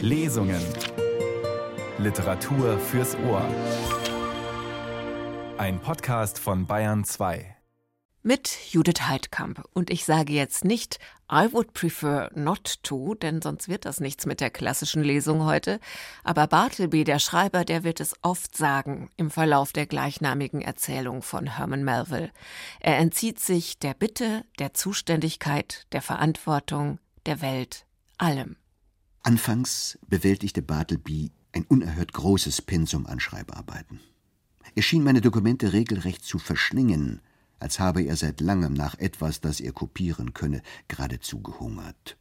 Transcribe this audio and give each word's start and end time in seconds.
Lesungen. 0.00 0.60
Literatur 1.98 2.78
fürs 2.78 3.14
Ohr. 3.16 3.46
Ein 5.58 5.80
Podcast 5.80 6.38
von 6.38 6.66
Bayern 6.66 7.04
2. 7.04 7.56
Mit 8.22 8.56
Judith 8.70 9.02
Heidkamp. 9.08 9.64
Und 9.74 9.90
ich 9.90 10.04
sage 10.04 10.32
jetzt 10.32 10.64
nicht, 10.64 10.98
I 11.30 11.52
would 11.52 11.72
prefer 11.72 12.30
not 12.34 12.82
to, 12.82 13.14
denn 13.14 13.42
sonst 13.42 13.68
wird 13.68 13.84
das 13.84 14.00
nichts 14.00 14.26
mit 14.26 14.40
der 14.40 14.50
klassischen 14.50 15.02
Lesung 15.02 15.44
heute. 15.44 15.78
Aber 16.24 16.46
Bartleby, 16.46 17.04
der 17.04 17.18
Schreiber, 17.18 17.64
der 17.64 17.84
wird 17.84 18.00
es 18.00 18.14
oft 18.22 18.56
sagen 18.56 19.10
im 19.16 19.30
Verlauf 19.30 19.72
der 19.72 19.86
gleichnamigen 19.86 20.62
Erzählung 20.62 21.22
von 21.22 21.56
Herman 21.56 21.84
Melville. 21.84 22.30
Er 22.80 22.98
entzieht 22.98 23.40
sich 23.40 23.78
der 23.78 23.94
Bitte, 23.94 24.44
der 24.58 24.72
Zuständigkeit, 24.74 25.86
der 25.92 26.02
Verantwortung, 26.02 26.98
der 27.26 27.40
Welt, 27.42 27.86
allem. 28.18 28.56
Anfangs 29.24 29.98
bewältigte 30.08 30.62
Bartleby 30.62 31.30
ein 31.52 31.64
unerhört 31.64 32.12
großes 32.12 32.62
Pensum 32.62 33.06
an 33.06 33.20
Schreibarbeiten. 33.20 34.00
Er 34.74 34.82
schien 34.82 35.04
meine 35.04 35.20
Dokumente 35.20 35.72
regelrecht 35.72 36.24
zu 36.24 36.40
verschlingen, 36.40 37.20
als 37.60 37.78
habe 37.78 38.02
er 38.02 38.16
seit 38.16 38.40
langem 38.40 38.72
nach 38.72 38.98
etwas, 38.98 39.40
das 39.40 39.60
er 39.60 39.72
kopieren 39.72 40.32
könne, 40.32 40.60
geradezu 40.88 41.40
gehungert. 41.40 42.16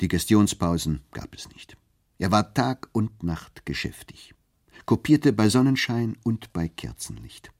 Diggestionspausen 0.00 1.02
gab 1.12 1.34
es 1.34 1.50
nicht. 1.50 1.76
Er 2.18 2.30
war 2.30 2.54
Tag 2.54 2.88
und 2.92 3.22
Nacht 3.22 3.66
geschäftig, 3.66 4.34
kopierte 4.86 5.34
bei 5.34 5.50
Sonnenschein 5.50 6.16
und 6.22 6.54
bei 6.54 6.68
Kerzenlicht. 6.68 7.52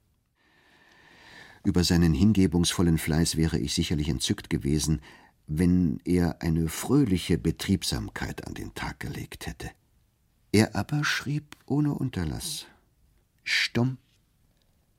Über 1.63 1.83
seinen 1.83 2.13
hingebungsvollen 2.15 2.97
Fleiß 2.97 3.35
wäre 3.35 3.59
ich 3.59 3.75
sicherlich 3.75 4.09
entzückt 4.09 4.49
gewesen, 4.49 5.01
wenn 5.47 5.99
er 6.05 6.41
eine 6.41 6.69
fröhliche 6.69 7.37
Betriebsamkeit 7.37 8.47
an 8.47 8.53
den 8.53 8.73
Tag 8.73 8.99
gelegt 8.99 9.47
hätte. 9.47 9.69
Er 10.51 10.75
aber 10.75 11.03
schrieb 11.03 11.55
ohne 11.65 11.93
Unterlass, 11.93 12.65
stumm, 13.43 13.97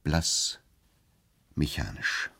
blass, 0.03 0.61
mechanisch. 1.55 2.31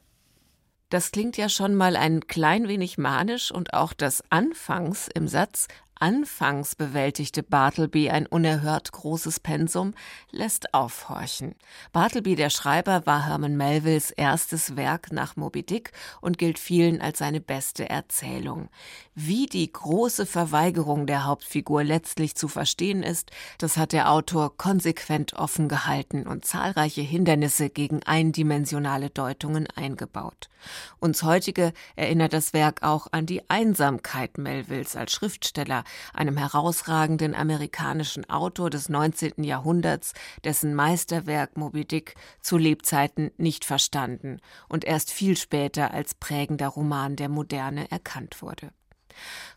Das 0.89 1.11
klingt 1.11 1.37
ja 1.37 1.49
schon 1.49 1.75
mal 1.75 1.97
ein 1.97 2.29
klein 2.29 2.69
wenig 2.69 2.97
manisch 2.97 3.51
und 3.51 3.75
auch 3.75 3.93
das 3.93 4.23
Anfangs 4.31 5.09
im 5.13 5.27
Satz 5.27 5.67
Anfangs 5.99 6.75
bewältigte 6.75 7.43
Bartleby 7.43 8.11
ein 8.11 8.27
unerhört 8.27 8.93
großes 8.93 9.41
Pensum, 9.41 9.95
lässt 10.31 10.75
aufhorchen. 10.75 11.55
Bartleby, 11.93 12.37
der 12.37 12.51
Schreiber, 12.51 13.07
war 13.07 13.27
Herman 13.27 13.57
Melvilles 13.57 14.11
erstes 14.11 14.77
Werk 14.77 15.11
nach 15.11 15.37
Moby 15.37 15.63
Dick 15.63 15.93
und 16.21 16.37
gilt 16.37 16.59
vielen 16.59 17.01
als 17.01 17.19
seine 17.19 17.41
beste 17.41 17.89
Erzählung. 17.89 18.69
Wie 19.15 19.47
die 19.47 19.73
große 19.73 20.27
Verweigerung 20.27 21.07
der 21.07 21.25
Hauptfigur 21.25 21.83
letztlich 21.83 22.35
zu 22.35 22.49
verstehen 22.49 23.03
ist, 23.03 23.31
das 23.57 23.79
hat 23.79 23.93
der 23.93 24.11
Autor 24.11 24.55
konsequent 24.59 25.33
offen 25.33 25.67
gehalten 25.67 26.27
und 26.27 26.45
zahlreiche 26.45 27.01
Hindernisse 27.01 27.71
gegen 27.71 28.03
eindimensionale 28.03 29.09
Deutungen 29.09 29.67
eingebaut. 29.75 30.51
Uns 30.99 31.23
heutige 31.23 31.73
erinnert 31.95 32.35
das 32.35 32.53
Werk 32.53 32.83
auch 32.83 33.07
an 33.13 33.25
die 33.25 33.49
Einsamkeit 33.49 34.37
Melvilles 34.37 34.97
als 34.97 35.13
Schriftsteller, 35.13 35.85
einem 36.13 36.37
herausragenden 36.37 37.35
amerikanischen 37.35 38.29
Autor 38.29 38.71
des 38.71 38.89
19. 38.89 39.45
Jahrhunderts, 39.45 40.13
dessen 40.45 40.75
Meisterwerk 40.75 41.57
Moby 41.57 41.85
Dick 41.85 42.15
zu 42.41 42.59
Lebzeiten 42.59 43.31
nicht 43.37 43.65
verstanden 43.65 44.41
und 44.69 44.85
erst 44.85 45.11
viel 45.13 45.37
später 45.37 45.93
als 45.93 46.15
prägender 46.15 46.69
Roman 46.69 47.17
der 47.17 47.29
Moderne 47.29 47.91
erkannt 47.91 48.43
wurde. 48.43 48.71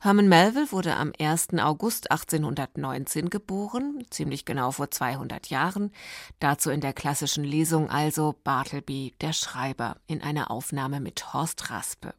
Herman 0.02 0.30
Melville 0.30 0.72
wurde 0.72 0.96
am 0.96 1.12
1. 1.20 1.50
August 1.60 2.12
1819 2.12 3.30
geboren, 3.30 4.04
ziemlich 4.10 4.46
genau 4.46 4.72
vor 4.72 4.90
200 4.92 5.48
Jahren. 5.48 5.92
Dazu 6.40 6.70
in 6.70 6.82
der 6.82 6.94
klassischen 6.94 7.44
Lesung 7.44 7.90
also 7.90 8.36
Bartleby, 8.44 9.14
der 9.22 9.34
Schreiber, 9.34 9.98
in 10.08 10.22
einer 10.22 10.52
Aufnahme 10.52 11.00
mit 11.00 11.34
Horst 11.34 11.70
Raspe. 11.70 12.14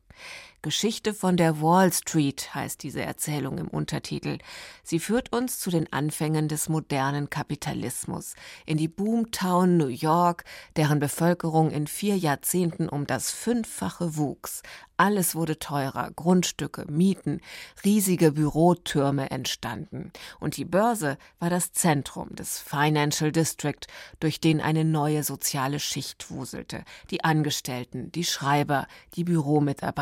Geschichte 0.63 1.15
von 1.15 1.39
der 1.39 1.63
Wall 1.63 1.91
Street 1.91 2.55
heißt 2.55 2.83
diese 2.83 3.01
Erzählung 3.01 3.57
im 3.57 3.69
Untertitel. 3.69 4.37
Sie 4.83 4.99
führt 4.99 5.33
uns 5.33 5.59
zu 5.59 5.71
den 5.71 5.91
Anfängen 5.91 6.49
des 6.49 6.69
modernen 6.69 7.31
Kapitalismus, 7.31 8.35
in 8.67 8.77
die 8.77 8.89
Boomtown 8.89 9.79
New 9.79 9.87
York, 9.87 10.45
deren 10.77 10.99
Bevölkerung 10.99 11.71
in 11.71 11.87
vier 11.87 12.19
Jahrzehnten 12.19 12.91
um 12.91 13.07
das 13.07 13.31
Fünffache 13.31 14.19
wuchs. 14.19 14.63
Alles 14.99 15.35
wurde 15.35 15.59
teurer, 15.59 16.11
Grundstücke, 16.15 16.85
Mieten, 16.93 17.41
riesige 17.87 18.33
Bürotürme 18.33 19.31
entstanden. 19.31 20.13
Und 20.41 20.59
die 20.59 20.67
Börse 20.67 21.17
war 21.39 21.49
das 21.49 21.73
Zentrum 21.73 22.37
des 22.37 22.59
Financial 22.59 23.33
District, 23.33 23.81
durch 24.19 24.41
den 24.41 24.61
eine 24.61 24.85
neue 24.85 25.25
soziale 25.25 25.81
Schicht 25.81 26.31
wuselte. 26.31 26.85
Die 27.11 27.25
Angestellten, 27.25 28.13
die 28.13 28.25
Schreiber, 28.25 28.87
die 29.15 29.25
Büromitarbeiter, 29.25 30.00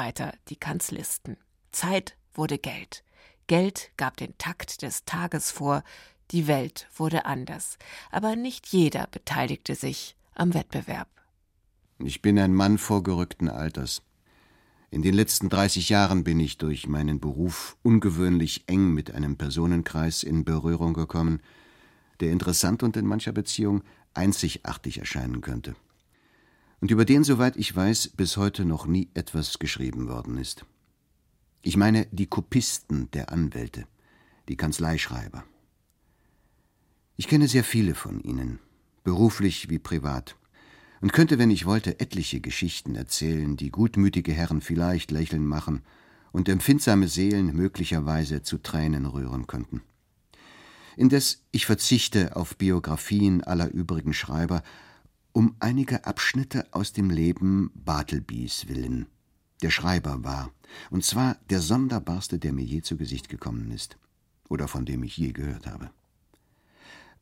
die 0.48 0.56
Kanzlisten. 0.56 1.36
Zeit 1.72 2.16
wurde 2.32 2.58
Geld. 2.58 3.04
Geld 3.46 3.90
gab 3.96 4.16
den 4.16 4.36
Takt 4.38 4.82
des 4.82 5.04
Tages 5.04 5.50
vor, 5.50 5.82
die 6.30 6.46
Welt 6.46 6.88
wurde 6.94 7.24
anders. 7.24 7.78
Aber 8.10 8.36
nicht 8.36 8.68
jeder 8.68 9.08
beteiligte 9.10 9.74
sich 9.74 10.16
am 10.34 10.54
Wettbewerb. 10.54 11.08
Ich 11.98 12.22
bin 12.22 12.38
ein 12.38 12.54
Mann 12.54 12.78
vorgerückten 12.78 13.48
Alters. 13.48 14.02
In 14.90 15.02
den 15.02 15.14
letzten 15.14 15.48
30 15.48 15.88
Jahren 15.88 16.22
bin 16.24 16.38
ich 16.38 16.58
durch 16.58 16.86
meinen 16.86 17.18
Beruf 17.18 17.76
ungewöhnlich 17.82 18.64
eng 18.68 18.94
mit 18.94 19.10
einem 19.10 19.36
Personenkreis 19.36 20.22
in 20.22 20.44
Berührung 20.44 20.94
gekommen, 20.94 21.42
der 22.20 22.30
interessant 22.30 22.82
und 22.82 22.96
in 22.96 23.06
mancher 23.06 23.32
Beziehung 23.32 23.82
einzigartig 24.14 24.98
erscheinen 24.98 25.40
könnte 25.40 25.74
und 26.80 26.90
über 26.90 27.04
den, 27.04 27.24
soweit 27.24 27.56
ich 27.56 27.74
weiß, 27.74 28.08
bis 28.16 28.36
heute 28.36 28.64
noch 28.64 28.86
nie 28.86 29.08
etwas 29.14 29.58
geschrieben 29.58 30.08
worden 30.08 30.38
ist. 30.38 30.64
Ich 31.62 31.76
meine 31.76 32.06
die 32.12 32.26
Kopisten 32.26 33.10
der 33.12 33.32
Anwälte, 33.32 33.86
die 34.48 34.56
Kanzleischreiber. 34.56 35.44
Ich 37.16 37.26
kenne 37.26 37.48
sehr 37.48 37.64
viele 37.64 37.94
von 37.94 38.20
ihnen, 38.20 38.60
beruflich 39.02 39.68
wie 39.68 39.80
privat, 39.80 40.36
und 41.00 41.12
könnte, 41.12 41.38
wenn 41.38 41.50
ich 41.50 41.66
wollte, 41.66 42.00
etliche 42.00 42.40
Geschichten 42.40 42.94
erzählen, 42.94 43.56
die 43.56 43.70
gutmütige 43.70 44.32
Herren 44.32 44.60
vielleicht 44.60 45.10
lächeln 45.10 45.46
machen 45.46 45.82
und 46.32 46.48
empfindsame 46.48 47.08
Seelen 47.08 47.54
möglicherweise 47.54 48.42
zu 48.42 48.58
Tränen 48.58 49.06
rühren 49.06 49.46
könnten. 49.46 49.82
Indes 50.96 51.44
ich 51.52 51.66
verzichte 51.66 52.34
auf 52.34 52.56
Biografien 52.56 53.44
aller 53.44 53.70
übrigen 53.70 54.12
Schreiber 54.12 54.62
um 55.38 55.54
einige 55.60 56.04
Abschnitte 56.04 56.66
aus 56.72 56.92
dem 56.92 57.10
Leben 57.10 57.70
Bartlebys 57.72 58.66
willen, 58.66 59.06
der 59.62 59.70
Schreiber 59.70 60.24
war, 60.24 60.50
und 60.90 61.04
zwar 61.04 61.36
der 61.48 61.60
sonderbarste, 61.60 62.40
der 62.40 62.52
mir 62.52 62.64
je 62.64 62.82
zu 62.82 62.96
Gesicht 62.96 63.28
gekommen 63.28 63.70
ist 63.70 63.98
oder 64.48 64.66
von 64.66 64.84
dem 64.84 65.04
ich 65.04 65.16
je 65.16 65.30
gehört 65.30 65.68
habe. 65.68 65.92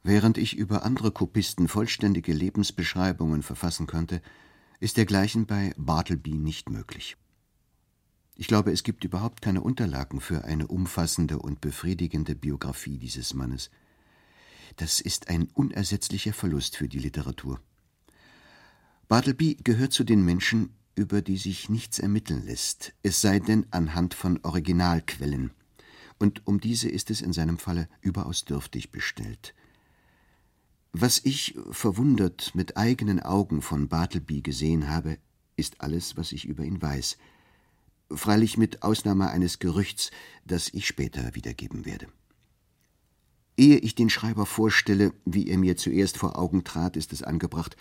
Während 0.02 0.38
ich 0.38 0.56
über 0.56 0.82
andere 0.82 1.10
Kopisten 1.10 1.68
vollständige 1.68 2.32
Lebensbeschreibungen 2.32 3.42
verfassen 3.42 3.86
könnte, 3.86 4.22
ist 4.80 4.96
dergleichen 4.96 5.44
bei 5.44 5.74
Bartleby 5.76 6.38
nicht 6.38 6.70
möglich. 6.70 7.18
Ich 8.34 8.46
glaube, 8.46 8.72
es 8.72 8.82
gibt 8.82 9.04
überhaupt 9.04 9.42
keine 9.42 9.60
Unterlagen 9.60 10.22
für 10.22 10.42
eine 10.44 10.68
umfassende 10.68 11.38
und 11.38 11.60
befriedigende 11.60 12.34
Biografie 12.34 12.96
dieses 12.96 13.34
Mannes. 13.34 13.70
Das 14.76 15.00
ist 15.00 15.28
ein 15.28 15.48
unersetzlicher 15.52 16.32
Verlust 16.32 16.78
für 16.78 16.88
die 16.88 16.98
Literatur. 16.98 17.60
Bartleby 19.08 19.58
gehört 19.62 19.92
zu 19.92 20.02
den 20.02 20.24
Menschen, 20.24 20.70
über 20.96 21.22
die 21.22 21.36
sich 21.36 21.68
nichts 21.68 22.00
ermitteln 22.00 22.44
lässt, 22.44 22.92
es 23.04 23.20
sei 23.20 23.38
denn 23.38 23.66
anhand 23.70 24.14
von 24.14 24.40
Originalquellen, 24.42 25.52
und 26.18 26.46
um 26.46 26.58
diese 26.58 26.88
ist 26.88 27.10
es 27.10 27.20
in 27.20 27.32
seinem 27.32 27.58
Falle 27.58 27.88
überaus 28.00 28.44
dürftig 28.44 28.90
bestellt. 28.90 29.54
Was 30.92 31.20
ich 31.22 31.56
verwundert 31.70 32.54
mit 32.54 32.76
eigenen 32.76 33.20
Augen 33.20 33.62
von 33.62 33.88
Bartleby 33.88 34.40
gesehen 34.40 34.88
habe, 34.88 35.18
ist 35.54 35.80
alles, 35.82 36.16
was 36.16 36.32
ich 36.32 36.46
über 36.46 36.64
ihn 36.64 36.82
weiß, 36.82 37.16
freilich 38.10 38.56
mit 38.56 38.82
Ausnahme 38.82 39.30
eines 39.30 39.58
Gerüchts, 39.58 40.10
das 40.44 40.68
ich 40.72 40.86
später 40.86 41.34
wiedergeben 41.34 41.84
werde. 41.84 42.08
Ehe 43.56 43.78
ich 43.78 43.94
den 43.94 44.10
Schreiber 44.10 44.46
vorstelle, 44.46 45.12
wie 45.24 45.48
er 45.48 45.58
mir 45.58 45.76
zuerst 45.76 46.16
vor 46.18 46.38
Augen 46.38 46.64
trat, 46.64 46.96
ist 46.96 47.12
es 47.12 47.22
angebracht, 47.22 47.76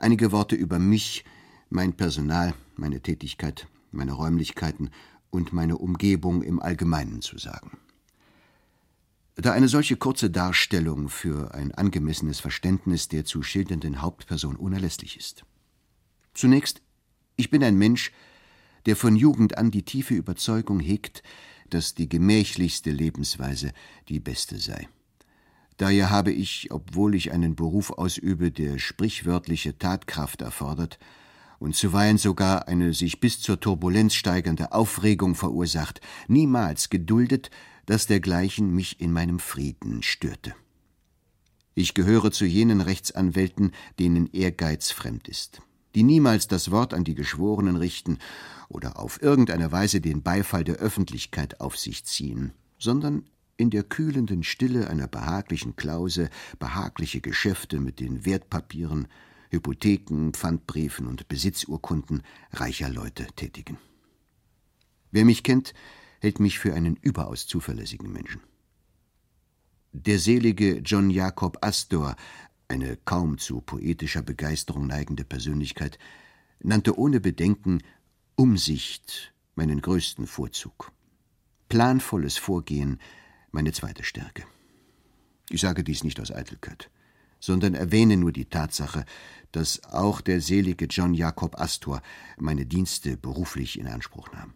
einige 0.00 0.32
Worte 0.32 0.56
über 0.56 0.78
mich, 0.78 1.24
mein 1.68 1.92
Personal, 1.92 2.54
meine 2.76 3.00
Tätigkeit, 3.00 3.68
meine 3.92 4.12
Räumlichkeiten 4.12 4.90
und 5.30 5.52
meine 5.52 5.78
Umgebung 5.78 6.42
im 6.42 6.60
Allgemeinen 6.60 7.22
zu 7.22 7.38
sagen. 7.38 7.78
Da 9.36 9.52
eine 9.52 9.68
solche 9.68 9.96
kurze 9.96 10.28
Darstellung 10.28 11.08
für 11.08 11.54
ein 11.54 11.72
angemessenes 11.72 12.40
Verständnis 12.40 13.08
der 13.08 13.24
zu 13.24 13.42
schildernden 13.42 14.02
Hauptperson 14.02 14.56
unerlässlich 14.56 15.16
ist. 15.16 15.44
Zunächst, 16.34 16.82
ich 17.36 17.50
bin 17.50 17.62
ein 17.62 17.76
Mensch, 17.76 18.12
der 18.86 18.96
von 18.96 19.16
Jugend 19.16 19.56
an 19.56 19.70
die 19.70 19.84
tiefe 19.84 20.14
Überzeugung 20.14 20.80
hegt, 20.80 21.22
dass 21.68 21.94
die 21.94 22.08
gemächlichste 22.08 22.90
Lebensweise 22.90 23.72
die 24.08 24.20
beste 24.20 24.58
sei. 24.58 24.88
Daher 25.80 26.10
habe 26.10 26.30
ich, 26.30 26.70
obwohl 26.72 27.14
ich 27.14 27.32
einen 27.32 27.54
Beruf 27.54 27.88
ausübe, 27.88 28.50
der 28.50 28.78
sprichwörtliche 28.78 29.78
Tatkraft 29.78 30.42
erfordert 30.42 30.98
und 31.58 31.74
zuweilen 31.74 32.18
sogar 32.18 32.68
eine 32.68 32.92
sich 32.92 33.18
bis 33.18 33.40
zur 33.40 33.60
Turbulenz 33.60 34.12
steigernde 34.12 34.72
Aufregung 34.72 35.34
verursacht, 35.34 36.02
niemals 36.28 36.90
geduldet, 36.90 37.50
dass 37.86 38.06
dergleichen 38.06 38.74
mich 38.74 39.00
in 39.00 39.10
meinem 39.10 39.38
Frieden 39.38 40.02
störte. 40.02 40.54
Ich 41.74 41.94
gehöre 41.94 42.30
zu 42.30 42.44
jenen 42.44 42.82
Rechtsanwälten, 42.82 43.72
denen 43.98 44.26
Ehrgeiz 44.34 44.90
fremd 44.90 45.28
ist, 45.28 45.62
die 45.94 46.02
niemals 46.02 46.46
das 46.46 46.70
Wort 46.70 46.92
an 46.92 47.04
die 47.04 47.14
Geschworenen 47.14 47.76
richten 47.76 48.18
oder 48.68 48.98
auf 48.98 49.22
irgendeine 49.22 49.72
Weise 49.72 50.02
den 50.02 50.22
Beifall 50.22 50.62
der 50.62 50.76
Öffentlichkeit 50.76 51.58
auf 51.62 51.78
sich 51.78 52.04
ziehen, 52.04 52.52
sondern 52.78 53.24
in 53.60 53.68
der 53.68 53.82
kühlenden 53.82 54.42
Stille 54.42 54.88
einer 54.88 55.06
behaglichen 55.06 55.76
Klause 55.76 56.30
behagliche 56.58 57.20
Geschäfte 57.20 57.78
mit 57.78 58.00
den 58.00 58.24
Wertpapieren, 58.24 59.06
Hypotheken, 59.50 60.32
Pfandbriefen 60.32 61.06
und 61.06 61.28
Besitzurkunden 61.28 62.22
reicher 62.52 62.88
Leute 62.88 63.26
tätigen. 63.36 63.76
Wer 65.10 65.26
mich 65.26 65.42
kennt, 65.42 65.74
hält 66.20 66.40
mich 66.40 66.58
für 66.58 66.72
einen 66.72 66.96
überaus 66.96 67.46
zuverlässigen 67.46 68.10
Menschen. 68.10 68.40
Der 69.92 70.18
selige 70.18 70.78
John 70.78 71.10
Jacob 71.10 71.58
Astor, 71.60 72.16
eine 72.66 72.96
kaum 73.04 73.36
zu 73.36 73.60
poetischer 73.60 74.22
Begeisterung 74.22 74.86
neigende 74.86 75.24
Persönlichkeit, 75.24 75.98
nannte 76.62 76.98
ohne 76.98 77.20
Bedenken 77.20 77.82
Umsicht 78.36 79.34
meinen 79.54 79.82
größten 79.82 80.26
Vorzug. 80.26 80.92
Planvolles 81.68 82.38
Vorgehen 82.38 82.98
meine 83.52 83.72
zweite 83.72 84.04
Stärke. 84.04 84.44
Ich 85.48 85.60
sage 85.60 85.82
dies 85.82 86.04
nicht 86.04 86.20
aus 86.20 86.30
Eitelkeit, 86.30 86.90
sondern 87.40 87.74
erwähne 87.74 88.16
nur 88.16 88.32
die 88.32 88.44
Tatsache, 88.44 89.04
dass 89.52 89.82
auch 89.84 90.20
der 90.20 90.40
selige 90.40 90.86
John 90.86 91.14
Jacob 91.14 91.60
Astor 91.60 92.02
meine 92.38 92.66
Dienste 92.66 93.16
beruflich 93.16 93.78
in 93.78 93.88
Anspruch 93.88 94.30
nahm. 94.32 94.54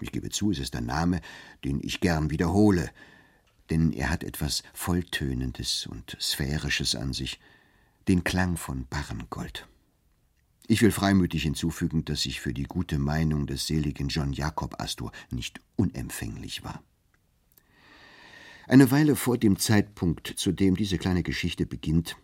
Ich 0.00 0.12
gebe 0.12 0.30
zu, 0.30 0.52
es 0.52 0.60
ist 0.60 0.76
ein 0.76 0.86
Name, 0.86 1.20
den 1.64 1.80
ich 1.82 2.00
gern 2.00 2.30
wiederhole, 2.30 2.90
denn 3.70 3.92
er 3.92 4.10
hat 4.10 4.22
etwas 4.22 4.62
Volltönendes 4.72 5.86
und 5.86 6.16
Sphärisches 6.20 6.94
an 6.94 7.12
sich, 7.12 7.40
den 8.06 8.24
Klang 8.24 8.56
von 8.56 8.86
Barrengold. 8.86 9.66
Ich 10.68 10.82
will 10.82 10.92
freimütig 10.92 11.42
hinzufügen, 11.42 12.04
dass 12.04 12.26
ich 12.26 12.40
für 12.40 12.54
die 12.54 12.64
gute 12.64 12.98
Meinung 12.98 13.46
des 13.46 13.66
seligen 13.66 14.08
John 14.08 14.32
Jacob 14.32 14.80
Astor 14.80 15.12
nicht 15.30 15.60
unempfänglich 15.76 16.62
war. 16.62 16.82
Eine 18.68 18.90
Weile 18.90 19.16
vor 19.16 19.38
dem 19.38 19.58
Zeitpunkt, 19.58 20.34
zu 20.36 20.52
dem 20.52 20.76
diese 20.76 20.98
kleine 20.98 21.22
Geschichte 21.22 21.64
beginnt, 21.64 22.16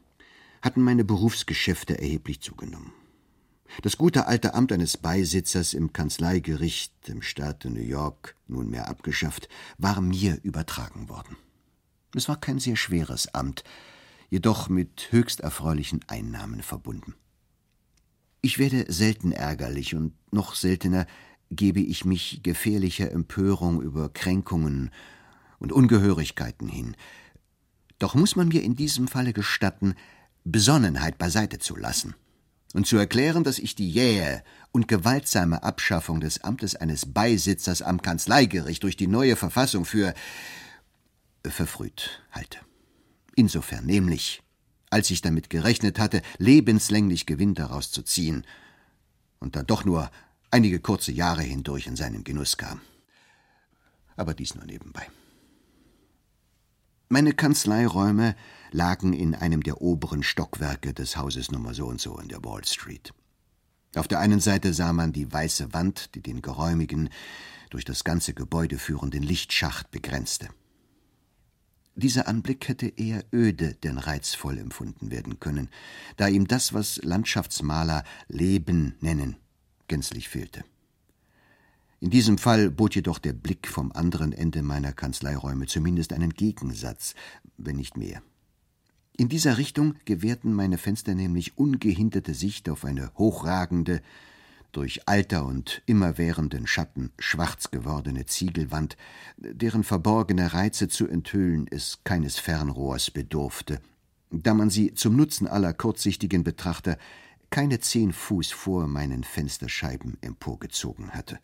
hatten 0.60 0.82
meine 0.82 1.02
Berufsgeschäfte 1.02 1.98
erheblich 1.98 2.42
zugenommen. 2.42 2.92
Das 3.80 3.96
gute 3.96 4.26
alte 4.26 4.52
Amt 4.52 4.70
eines 4.70 4.98
Beisitzers 4.98 5.72
im 5.72 5.94
Kanzleigericht 5.94 6.92
im 7.08 7.22
Staate 7.22 7.70
New 7.70 7.80
York, 7.80 8.36
nunmehr 8.46 8.88
abgeschafft, 8.88 9.48
war 9.78 10.02
mir 10.02 10.38
übertragen 10.42 11.08
worden. 11.08 11.38
Es 12.14 12.28
war 12.28 12.38
kein 12.38 12.58
sehr 12.58 12.76
schweres 12.76 13.32
Amt, 13.32 13.64
jedoch 14.28 14.68
mit 14.68 15.08
höchst 15.12 15.40
erfreulichen 15.40 16.00
Einnahmen 16.08 16.60
verbunden. 16.60 17.14
Ich 18.42 18.58
werde 18.58 18.92
selten 18.92 19.32
ärgerlich 19.32 19.94
und 19.94 20.12
noch 20.30 20.54
seltener 20.54 21.06
gebe 21.50 21.80
ich 21.80 22.04
mich 22.04 22.42
gefährlicher 22.42 23.10
Empörung 23.10 23.80
über 23.80 24.10
Kränkungen 24.10 24.90
und 25.64 25.72
Ungehörigkeiten 25.72 26.68
hin. 26.68 26.94
Doch 27.98 28.14
muss 28.14 28.36
man 28.36 28.48
mir 28.48 28.62
in 28.62 28.76
diesem 28.76 29.08
Falle 29.08 29.32
gestatten, 29.32 29.94
Besonnenheit 30.44 31.16
beiseite 31.16 31.58
zu 31.58 31.74
lassen 31.74 32.14
und 32.74 32.86
zu 32.86 32.98
erklären, 32.98 33.44
dass 33.44 33.58
ich 33.58 33.74
die 33.74 33.90
jähe 33.90 34.44
und 34.72 34.88
gewaltsame 34.88 35.62
Abschaffung 35.62 36.20
des 36.20 36.44
Amtes 36.44 36.76
eines 36.76 37.06
Beisitzers 37.06 37.80
am 37.80 38.02
Kanzleigericht 38.02 38.82
durch 38.82 38.98
die 38.98 39.06
neue 39.06 39.36
Verfassung 39.36 39.86
für 39.86 40.12
verfrüht 41.46 42.22
halte. 42.30 42.58
Insofern 43.34 43.86
nämlich, 43.86 44.42
als 44.90 45.10
ich 45.10 45.22
damit 45.22 45.48
gerechnet 45.48 45.98
hatte, 45.98 46.20
lebenslänglich 46.36 47.24
Gewinn 47.24 47.54
daraus 47.54 47.90
zu 47.90 48.02
ziehen 48.02 48.44
und 49.40 49.56
dann 49.56 49.66
doch 49.66 49.86
nur 49.86 50.10
einige 50.50 50.78
kurze 50.78 51.12
Jahre 51.12 51.42
hindurch 51.42 51.86
in 51.86 51.96
seinen 51.96 52.22
Genuss 52.22 52.58
kam. 52.58 52.82
Aber 54.14 54.34
dies 54.34 54.54
nur 54.54 54.66
nebenbei. 54.66 55.06
Meine 57.14 57.32
Kanzleiräume 57.32 58.34
lagen 58.72 59.12
in 59.12 59.36
einem 59.36 59.62
der 59.62 59.80
oberen 59.80 60.24
Stockwerke 60.24 60.92
des 60.92 61.16
Hauses 61.16 61.52
Nummer 61.52 61.72
so 61.72 61.86
und 61.86 62.00
so 62.00 62.18
in 62.18 62.26
der 62.26 62.42
Wall 62.42 62.64
Street. 62.64 63.14
Auf 63.94 64.08
der 64.08 64.18
einen 64.18 64.40
Seite 64.40 64.74
sah 64.74 64.92
man 64.92 65.12
die 65.12 65.32
weiße 65.32 65.72
Wand, 65.72 66.16
die 66.16 66.22
den 66.22 66.42
geräumigen, 66.42 67.10
durch 67.70 67.84
das 67.84 68.02
ganze 68.02 68.34
Gebäude 68.34 68.78
führenden 68.78 69.22
Lichtschacht 69.22 69.92
begrenzte. 69.92 70.48
Dieser 71.94 72.26
Anblick 72.26 72.66
hätte 72.66 72.88
eher 72.88 73.22
öde 73.32 73.76
denn 73.76 73.98
reizvoll 73.98 74.58
empfunden 74.58 75.12
werden 75.12 75.38
können, 75.38 75.68
da 76.16 76.26
ihm 76.26 76.48
das, 76.48 76.72
was 76.72 76.96
Landschaftsmaler 76.96 78.02
Leben 78.26 78.96
nennen, 78.98 79.36
gänzlich 79.86 80.28
fehlte. 80.28 80.64
In 82.04 82.10
diesem 82.10 82.36
Fall 82.36 82.70
bot 82.70 82.94
jedoch 82.94 83.18
der 83.18 83.32
Blick 83.32 83.66
vom 83.66 83.90
anderen 83.90 84.34
Ende 84.34 84.60
meiner 84.60 84.92
Kanzleiräume 84.92 85.64
zumindest 85.64 86.12
einen 86.12 86.34
Gegensatz, 86.34 87.14
wenn 87.56 87.76
nicht 87.76 87.96
mehr. 87.96 88.20
In 89.16 89.30
dieser 89.30 89.56
Richtung 89.56 89.94
gewährten 90.04 90.52
meine 90.52 90.76
Fenster 90.76 91.14
nämlich 91.14 91.56
ungehinderte 91.56 92.34
Sicht 92.34 92.68
auf 92.68 92.84
eine 92.84 93.10
hochragende, 93.14 94.02
durch 94.72 95.08
Alter 95.08 95.46
und 95.46 95.80
immerwährenden 95.86 96.66
Schatten 96.66 97.10
schwarz 97.18 97.70
gewordene 97.70 98.26
Ziegelwand, 98.26 98.98
deren 99.38 99.82
verborgene 99.82 100.52
Reize 100.52 100.88
zu 100.88 101.08
enthüllen 101.08 101.66
es 101.70 102.00
keines 102.04 102.38
Fernrohrs 102.38 103.10
bedurfte, 103.10 103.80
da 104.30 104.52
man 104.52 104.68
sie 104.68 104.92
zum 104.92 105.16
Nutzen 105.16 105.46
aller 105.46 105.72
kurzsichtigen 105.72 106.44
Betrachter 106.44 106.98
keine 107.48 107.80
zehn 107.80 108.12
Fuß 108.12 108.50
vor 108.50 108.88
meinen 108.88 109.24
Fensterscheiben 109.24 110.18
emporgezogen 110.20 111.12
hatte. 111.12 111.38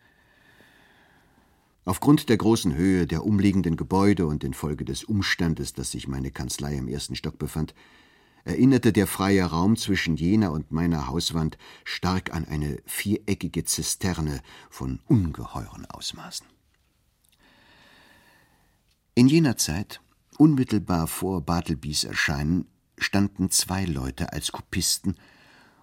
Aufgrund 1.83 2.29
der 2.29 2.37
großen 2.37 2.75
Höhe 2.75 3.07
der 3.07 3.25
umliegenden 3.25 3.75
Gebäude 3.75 4.27
und 4.27 4.43
infolge 4.43 4.85
des 4.85 5.03
Umstandes, 5.03 5.73
dass 5.73 5.91
sich 5.91 6.07
meine 6.07 6.31
Kanzlei 6.31 6.75
im 6.75 6.87
ersten 6.87 7.15
Stock 7.15 7.39
befand, 7.39 7.73
erinnerte 8.43 8.93
der 8.93 9.07
freie 9.07 9.43
Raum 9.43 9.75
zwischen 9.75 10.15
jener 10.15 10.51
und 10.51 10.71
meiner 10.71 11.07
Hauswand 11.07 11.57
stark 11.83 12.33
an 12.33 12.45
eine 12.45 12.77
viereckige 12.85 13.63
Zisterne 13.65 14.41
von 14.69 14.99
ungeheuren 15.07 15.85
Ausmaßen. 15.85 16.45
In 19.13 19.27
jener 19.27 19.57
Zeit, 19.57 20.01
unmittelbar 20.37 21.07
vor 21.07 21.41
Bartlebys 21.41 22.03
Erscheinen, 22.03 22.65
standen 22.97 23.49
zwei 23.49 23.85
Leute 23.85 24.33
als 24.33 24.51
Kopisten 24.51 25.15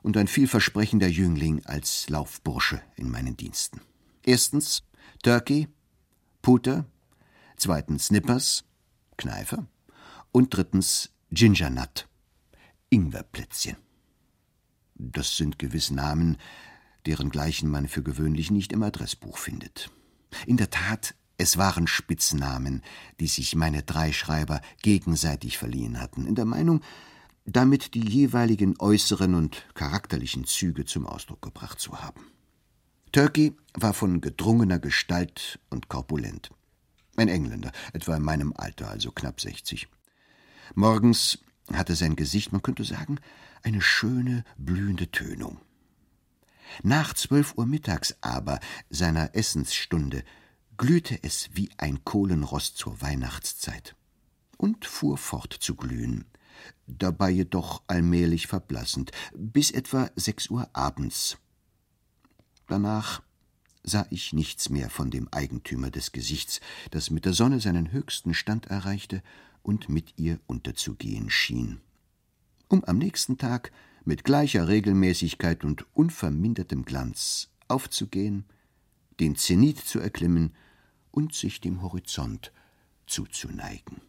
und 0.02 0.17
ein 0.17 0.28
vielversprechender 0.28 1.09
Jüngling 1.09 1.64
als 1.67 2.09
Laufbursche 2.09 2.81
in 2.97 3.11
meinen 3.11 3.37
Diensten. 3.37 3.81
Erstens 4.25 4.85
Turkey, 5.23 5.69
Puter, 6.42 6.87
zweitens 7.57 8.07
Snippers, 8.07 8.64
Kneifer 9.16 9.66
und 10.33 10.54
drittens 10.54 11.11
Gingernut, 11.30 12.09
Ingwerplätzchen. 12.90 13.76
Das 14.95 15.37
sind 15.37 15.59
gewiss 15.59 15.90
Namen, 15.90 16.38
deren 17.07 17.30
gleichen 17.30 17.71
man 17.71 17.88
für 17.88 18.02
gewöhnlich 18.02 18.50
nicht 18.50 18.73
im 18.73 18.83
Adressbuch 18.83 19.38
findet. 19.38 19.90
In 20.47 20.57
der 20.57 20.71
Tat, 20.71 21.14
es 21.37 21.57
waren 21.57 21.87
Spitznamen, 21.87 22.83
die 23.21 23.28
sich 23.28 23.54
meine 23.54 23.83
drei 23.83 24.12
Schreiber 24.12 24.61
gegenseitig 24.83 25.57
verliehen 25.57 26.00
hatten, 26.00 26.26
in 26.26 26.35
der 26.35 26.45
Meinung, 26.45 26.83
damit 27.47 27.95
die 27.95 28.07
jeweiligen 28.07 28.75
äußeren 28.78 29.35
und 29.35 29.64
charakterlichen 29.75 30.45
Züge 30.45 30.85
zum 30.85 31.07
Ausdruck 31.07 31.40
gebracht 31.40 31.80
zu 31.80 32.00
haben. 32.00 32.26
Turkey 33.12 33.57
war 33.75 33.95
von 33.95 34.21
gedrungener 34.21 34.79
Gestalt 34.79 35.59
und 35.71 35.88
korpulent. 35.88 36.50
Ein 37.17 37.29
Engländer, 37.29 37.73
etwa 37.93 38.17
in 38.17 38.23
meinem 38.23 38.53
Alter, 38.57 38.91
also 38.91 39.11
knapp 39.11 39.41
60. 39.41 39.88
Morgens 40.75 41.38
hatte 41.73 41.95
sein 41.95 42.17
Gesicht, 42.17 42.53
man 42.53 42.62
könnte 42.62 42.85
sagen, 42.85 43.19
eine 43.62 43.81
schöne, 43.81 44.45
blühende 44.57 45.11
Tönung. 45.11 45.61
Nach 46.83 47.15
zwölf 47.15 47.55
Uhr 47.57 47.67
mittags 47.67 48.17
aber, 48.21 48.61
seiner 48.91 49.35
Essensstunde, 49.35 50.23
glühte 50.77 51.19
es 51.23 51.49
wie 51.55 51.71
ein 51.79 52.05
Kohlenrost 52.05 52.77
zur 52.77 53.00
Weihnachtszeit 53.00 53.97
und 54.59 54.85
fuhr 54.85 55.19
fort 55.19 55.53
zu 55.53 55.75
glühen, 55.75 56.25
dabei 56.87 57.31
jedoch 57.31 57.83
allmählich 57.87 58.47
verblassend, 58.47 59.12
bis 59.35 59.71
etwa 59.71 60.11
sechs 60.15 60.50
Uhr 60.50 60.69
abends, 60.73 61.38
Danach 62.68 63.22
sah 63.82 64.06
ich 64.10 64.32
nichts 64.32 64.68
mehr 64.68 64.90
von 64.90 65.10
dem 65.10 65.28
Eigentümer 65.32 65.90
des 65.90 66.12
Gesichts, 66.12 66.60
das 66.90 67.10
mit 67.10 67.25
der 67.25 67.32
Sonne 67.32 67.60
seinen 67.60 67.90
höchsten 67.90 68.34
Stand 68.34 68.66
erreichte 68.66 69.22
und 69.62 69.88
mit 69.88 70.12
ihr 70.16 70.38
unterzugehen 70.46 71.30
schien. 71.30 71.80
Um 72.68 72.84
am 72.84 72.98
nächsten 72.98 73.38
Tag 73.38 73.72
mit 74.04 74.25
gleicher 74.25 74.68
Regelmäßigkeit 74.68 75.64
und 75.64 75.87
unvermindertem 75.94 76.84
Glanz 76.84 77.48
aufzugehen, 77.66 78.44
den 79.18 79.37
Zenit 79.37 79.78
zu 79.78 79.98
erklimmen 79.98 80.54
und 81.10 81.34
sich 81.34 81.60
dem 81.60 81.82
Horizont 81.82 82.52
zuzuneigen. 83.06 84.08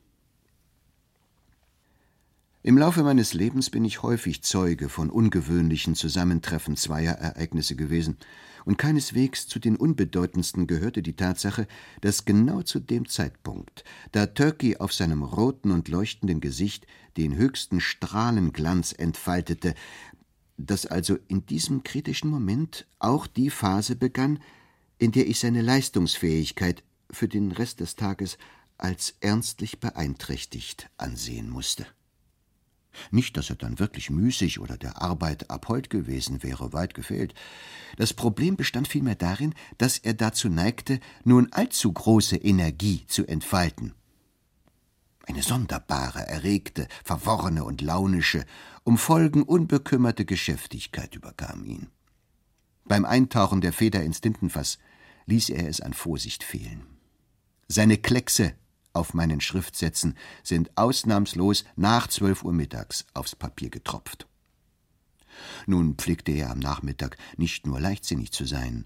Im 2.61 2.77
Laufe 2.77 3.03
meines 3.03 3.33
Lebens 3.33 3.69
bin 3.69 3.85
ich 3.85 4.03
häufig 4.03 4.43
Zeuge 4.43 4.89
von 4.89 5.09
ungewöhnlichen 5.09 5.95
Zusammentreffen 5.95 6.75
zweier 6.75 7.13
Ereignisse 7.13 7.77
gewesen, 7.77 8.17
und 8.65 8.77
keineswegs 8.77 9.47
zu 9.47 9.59
den 9.59 9.77
unbedeutendsten 9.77 10.67
gehörte 10.67 11.01
die 11.01 11.15
Tatsache, 11.15 11.67
dass 12.01 12.25
genau 12.25 12.61
zu 12.61 12.81
dem 12.81 13.07
Zeitpunkt, 13.07 13.85
da 14.11 14.25
Turkey 14.25 14.75
auf 14.75 14.91
seinem 14.91 15.23
roten 15.23 15.71
und 15.71 15.87
leuchtenden 15.87 16.41
Gesicht 16.41 16.85
den 17.15 17.37
höchsten 17.37 17.79
Strahlenglanz 17.79 18.91
entfaltete, 18.91 19.73
dass 20.57 20.85
also 20.85 21.17
in 21.29 21.45
diesem 21.45 21.83
kritischen 21.83 22.29
Moment 22.29 22.85
auch 22.99 23.25
die 23.25 23.49
Phase 23.49 23.95
begann, 23.95 24.39
in 24.97 25.13
der 25.13 25.27
ich 25.27 25.39
seine 25.39 25.61
Leistungsfähigkeit 25.61 26.83
für 27.09 27.29
den 27.29 27.53
Rest 27.53 27.79
des 27.79 27.95
Tages 27.95 28.37
als 28.77 29.15
ernstlich 29.21 29.79
beeinträchtigt 29.79 30.89
ansehen 30.97 31.49
musste. 31.49 31.87
Nicht, 33.12 33.38
dass 33.38 33.50
er 33.50 33.55
dann 33.55 33.79
wirklich 33.79 34.10
müßig 34.10 34.60
oder 34.60 34.77
der 34.77 35.01
Arbeit 35.01 35.50
abhold 35.50 35.89
gewesen 35.89 36.43
wäre, 36.43 36.74
weit 36.74 36.93
gefehlt. 36.93 37.34
Das 37.98 38.13
Problem 38.13 38.55
bestand 38.55 38.88
vielmehr 38.88 39.15
darin, 39.15 39.53
dass 39.77 39.98
er 39.98 40.13
dazu 40.13 40.50
neigte, 40.50 41.00
nun 41.24 41.51
allzu 41.51 41.91
große 41.91 42.38
Energie 42.38 43.05
zu 43.08 43.25
entfalten. 43.25 43.93
Eine 45.25 45.43
sonderbare, 45.43 46.27
erregte, 46.27 46.88
verworrene 47.03 47.63
und 47.63 47.81
launische, 47.81 48.46
um 48.84 48.98
Folgen 48.98 49.43
unbekümmerte 49.43 50.25
Geschäftigkeit 50.25 51.15
überkam 51.15 51.63
ihn. 51.63 51.88
Beim 52.86 53.05
Eintauchen 53.05 53.62
der 53.62 53.72
Feder 53.72 54.03
ins 54.03 54.22
Tintenfass 54.22 54.79
ließ 55.27 55.50
er 55.50 55.67
es 55.67 55.81
an 55.81 55.93
Vorsicht 55.93 56.43
fehlen. 56.43 56.81
Seine 57.67 57.98
Kleckse 57.98 58.55
auf 59.00 59.13
meinen 59.13 59.41
Schriftsätzen 59.41 60.15
sind 60.44 60.77
ausnahmslos 60.77 61.63
nach 61.75 62.08
zwölf 62.08 62.44
Uhr 62.44 62.53
mittags 62.53 63.06
aufs 63.13 63.36
Papier 63.36 63.70
getropft. 63.70 64.27
Nun 65.65 65.96
pflegte 65.96 66.32
er 66.34 66.51
am 66.51 66.60
Nachmittag 66.60 67.18
nicht 67.38 67.65
nur 67.65 67.79
leichtsinnig 67.79 68.32
zu 68.32 68.46
sein 68.46 68.86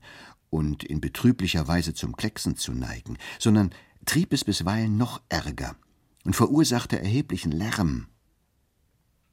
und 0.50 0.84
in 0.84 1.02
betrüblicher 1.02 1.68
Weise 1.68 1.94
zum 1.94 2.16
Klecksen 2.16 2.56
zu 2.56 2.74
neigen, 2.74 3.18
sondern 3.40 3.72
trieb 4.06 4.34
es 4.34 4.44
bisweilen 4.44 4.98
noch 4.98 5.22
ärger 5.30 5.76
und 6.26 6.36
verursachte 6.36 7.00
erheblichen 7.00 7.52
Lärm. 7.52 8.08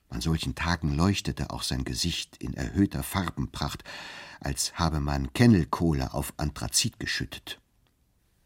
An 0.08 0.20
solchen 0.20 0.54
Tagen 0.54 0.94
leuchtete 0.96 1.50
auch 1.50 1.62
sein 1.62 1.84
Gesicht 1.84 2.36
in 2.38 2.54
erhöhter 2.54 3.02
Farbenpracht, 3.02 3.84
als 4.40 4.72
habe 4.74 4.98
man 4.98 5.32
Kennelkohle 5.34 6.14
auf 6.14 6.34
Anthrazit 6.36 6.98
geschüttet. 6.98 7.59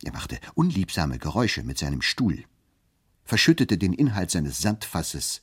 Er 0.05 0.13
machte 0.13 0.39
unliebsame 0.55 1.19
Geräusche 1.19 1.63
mit 1.63 1.79
seinem 1.79 2.03
Stuhl, 2.03 2.45
verschüttete 3.25 3.79
den 3.79 3.95
Inhalt 3.95 4.31
seines 4.31 4.59
Sandfasses, 4.59 5.41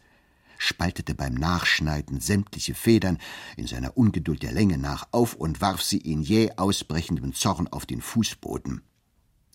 spaltete 0.59 1.15
beim 1.15 1.33
Nachschneiden 1.33 2.19
sämtliche 2.19 2.75
Federn 2.75 3.17
in 3.57 3.65
seiner 3.65 3.97
Ungeduld 3.97 4.43
der 4.43 4.51
Länge 4.51 4.77
nach 4.77 5.07
auf 5.11 5.33
und 5.33 5.61
warf 5.61 5.81
sie 5.81 5.97
in 5.97 6.21
jäh 6.21 6.51
ausbrechendem 6.57 7.33
Zorn 7.33 7.67
auf 7.69 7.87
den 7.87 8.01
Fußboden. 8.01 8.83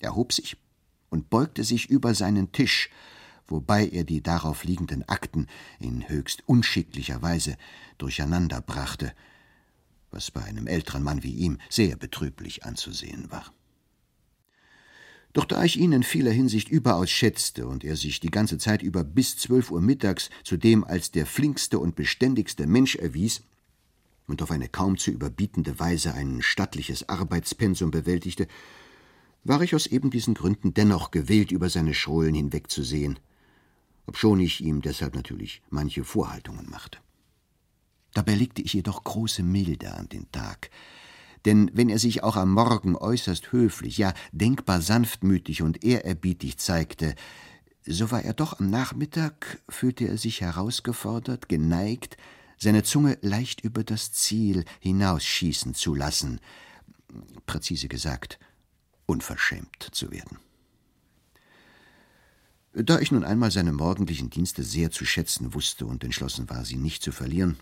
Er 0.01 0.17
hob 0.17 0.33
sich 0.33 0.57
und 1.09 1.31
beugte 1.31 1.63
sich 1.63 1.89
über 1.89 2.13
seinen 2.17 2.51
Tisch, 2.51 2.91
wobei 3.47 3.87
er 3.87 4.03
die 4.03 4.25
darauf 4.25 4.65
liegenden 4.65 5.09
Akten 5.09 5.47
in 5.79 6.09
höchst 6.09 6.43
unschicklicher 6.49 7.23
Weise 7.23 7.57
durcheinanderbrachte, 7.99 9.13
was 10.11 10.33
bei 10.33 10.43
einem 10.43 10.67
älteren 10.67 11.05
Mann 11.05 11.23
wie 11.23 11.35
ihm 11.35 11.59
sehr 11.71 11.95
betrüblich 11.95 12.65
anzusehen 12.65 13.31
war. 13.31 13.56
Doch 15.37 15.45
da 15.45 15.63
ich 15.65 15.79
ihn 15.79 15.93
in 15.93 16.03
vieler 16.03 16.31
Hinsicht 16.31 16.71
überaus 16.71 17.11
schätzte 17.11 17.67
und 17.67 17.85
er 17.85 17.97
sich 17.97 18.21
die 18.21 18.31
ganze 18.31 18.57
Zeit 18.57 18.81
über 18.81 19.05
bis 19.05 19.37
zwölf 19.37 19.71
Uhr 19.71 19.83
mittags 19.83 20.31
zudem 20.45 20.83
als 20.83 21.11
der 21.11 21.27
flinkste 21.27 21.79
und 21.79 21.95
beständigste 21.95 22.67
Mensch 22.67 22.97
erwies 22.97 23.43
und 24.27 24.41
auf 24.41 24.51
eine 24.51 24.71
kaum 24.71 24.97
zu 24.97 25.11
überbietende 25.11 25.79
Weise 25.79 26.15
ein 26.15 26.41
stattliches 26.41 27.11
Arbeitspensum 27.11 27.91
bewältigte, 27.91 28.49
war 29.45 29.61
ich 29.61 29.75
aus 29.75 29.87
eben 29.87 30.09
diesen 30.09 30.33
Gründen 30.33 30.73
dennoch 30.73 31.11
gewillt, 31.11 31.53
über 31.53 31.69
seine 31.69 31.93
Schrullen 31.93 32.35
hinwegzusehen, 32.35 33.19
obschon 34.07 34.41
ich 34.41 34.63
ihm 34.63 34.81
deshalb 34.81 35.15
natürlich 35.15 35.61
manche 35.69 36.05
Vorhaltungen 36.05 36.71
machte. 36.71 36.97
Dabei 38.15 38.37
legte 38.37 38.63
ich 38.63 38.73
jedoch 38.73 39.05
große 39.05 39.43
Milde 39.43 39.93
an 39.93 40.09
den 40.09 40.33
Tag, 40.33 40.71
denn 41.47 41.71
wenn 41.73 41.89
er 41.89 41.99
sich 41.99 42.23
auch 42.23 42.37
am 42.37 42.53
Morgen 42.53 42.97
äußerst 42.97 43.53
höflich, 43.53 43.97
ja 43.97 44.13
denkbar 44.33 44.83
sanftmütig 44.83 45.63
und 45.63 45.85
ehrerbietig 45.85 46.59
zeigte, 46.59 47.15
so 47.87 48.11
war 48.11 48.23
er 48.23 48.35
doch 48.35 48.59
am 48.59 48.69
Nachmittag, 48.69 49.63
fühlte 49.69 50.09
er 50.09 50.19
sich 50.19 50.41
herausgefordert, 50.41 51.49
geneigt, 51.49 52.17
seine 52.59 52.83
Zunge 52.83 53.17
leicht 53.23 53.61
über 53.61 53.85
das 53.85 54.13
Ziel 54.13 54.65
hinausschießen 54.81 55.75
zu 55.75 55.95
lassen, 55.95 56.41
präzise 57.47 57.87
gesagt, 57.87 58.41
unverschämt 59.07 59.89
zu 59.93 60.11
werden. 60.11 60.39
Da 62.73 62.99
ich 62.99 63.13
nun 63.13 63.25
einmal 63.25 63.53
seine 63.53 63.73
morgendlichen 63.73 64.31
Dienste 64.31 64.63
sehr 64.65 64.91
zu 64.91 65.05
schätzen 65.05 65.55
wusste 65.55 65.87
und 65.87 66.03
entschlossen 66.03 66.51
war, 66.51 66.65
sie 66.65 66.77
nicht 66.77 67.03
zu 67.03 67.13
verlieren, 67.13 67.57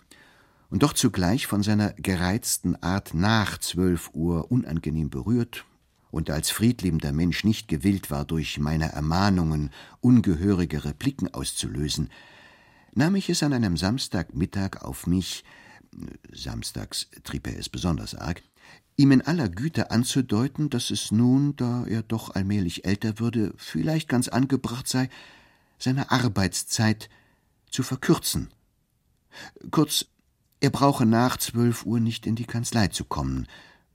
und 0.74 0.82
doch 0.82 0.92
zugleich 0.92 1.46
von 1.46 1.62
seiner 1.62 1.92
gereizten 1.92 2.74
Art 2.82 3.14
nach 3.14 3.58
zwölf 3.58 4.10
Uhr 4.12 4.50
unangenehm 4.50 5.08
berührt 5.08 5.64
und 6.10 6.30
als 6.30 6.50
friedliebender 6.50 7.12
Mensch 7.12 7.44
nicht 7.44 7.68
gewillt 7.68 8.10
war, 8.10 8.24
durch 8.24 8.58
meine 8.58 8.90
Ermahnungen 8.90 9.70
ungehörige 10.00 10.84
Repliken 10.84 11.32
auszulösen, 11.32 12.10
nahm 12.92 13.14
ich 13.14 13.30
es 13.30 13.44
an 13.44 13.52
einem 13.52 13.76
Samstagmittag 13.76 14.82
auf 14.82 15.06
mich, 15.06 15.44
samstags 16.32 17.06
trieb 17.22 17.46
er 17.46 17.56
es 17.56 17.68
besonders 17.68 18.16
arg, 18.16 18.42
ihm 18.96 19.12
in 19.12 19.22
aller 19.22 19.48
Güte 19.48 19.92
anzudeuten, 19.92 20.70
dass 20.70 20.90
es 20.90 21.12
nun, 21.12 21.54
da 21.54 21.86
er 21.86 22.02
doch 22.02 22.34
allmählich 22.34 22.84
älter 22.84 23.20
würde, 23.20 23.54
vielleicht 23.58 24.08
ganz 24.08 24.26
angebracht 24.26 24.88
sei, 24.88 25.08
seine 25.78 26.10
Arbeitszeit 26.10 27.10
zu 27.70 27.84
verkürzen. 27.84 28.52
Kurz, 29.70 30.06
er 30.64 30.70
brauche 30.70 31.04
nach 31.04 31.36
zwölf 31.36 31.84
Uhr 31.84 32.00
nicht 32.00 32.26
in 32.26 32.36
die 32.36 32.46
Kanzlei 32.46 32.88
zu 32.88 33.04
kommen, 33.04 33.46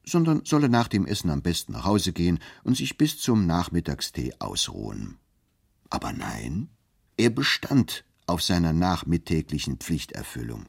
sondern 0.06 0.42
solle 0.46 0.70
nach 0.70 0.88
dem 0.88 1.08
Essen 1.08 1.32
am 1.32 1.42
besten 1.42 1.72
nach 1.72 1.84
Hause 1.84 2.14
gehen 2.14 2.38
und 2.64 2.78
sich 2.78 2.96
bis 2.96 3.18
zum 3.18 3.48
Nachmittagstee 3.48 4.34
ausruhen. 4.38 5.18
Aber 5.90 6.14
nein, 6.14 6.70
er 7.18 7.32
bestand 7.32 8.06
auf 8.28 8.44
seiner 8.44 8.72
nachmittäglichen 8.72 9.78
Pflichterfüllung. 9.78 10.68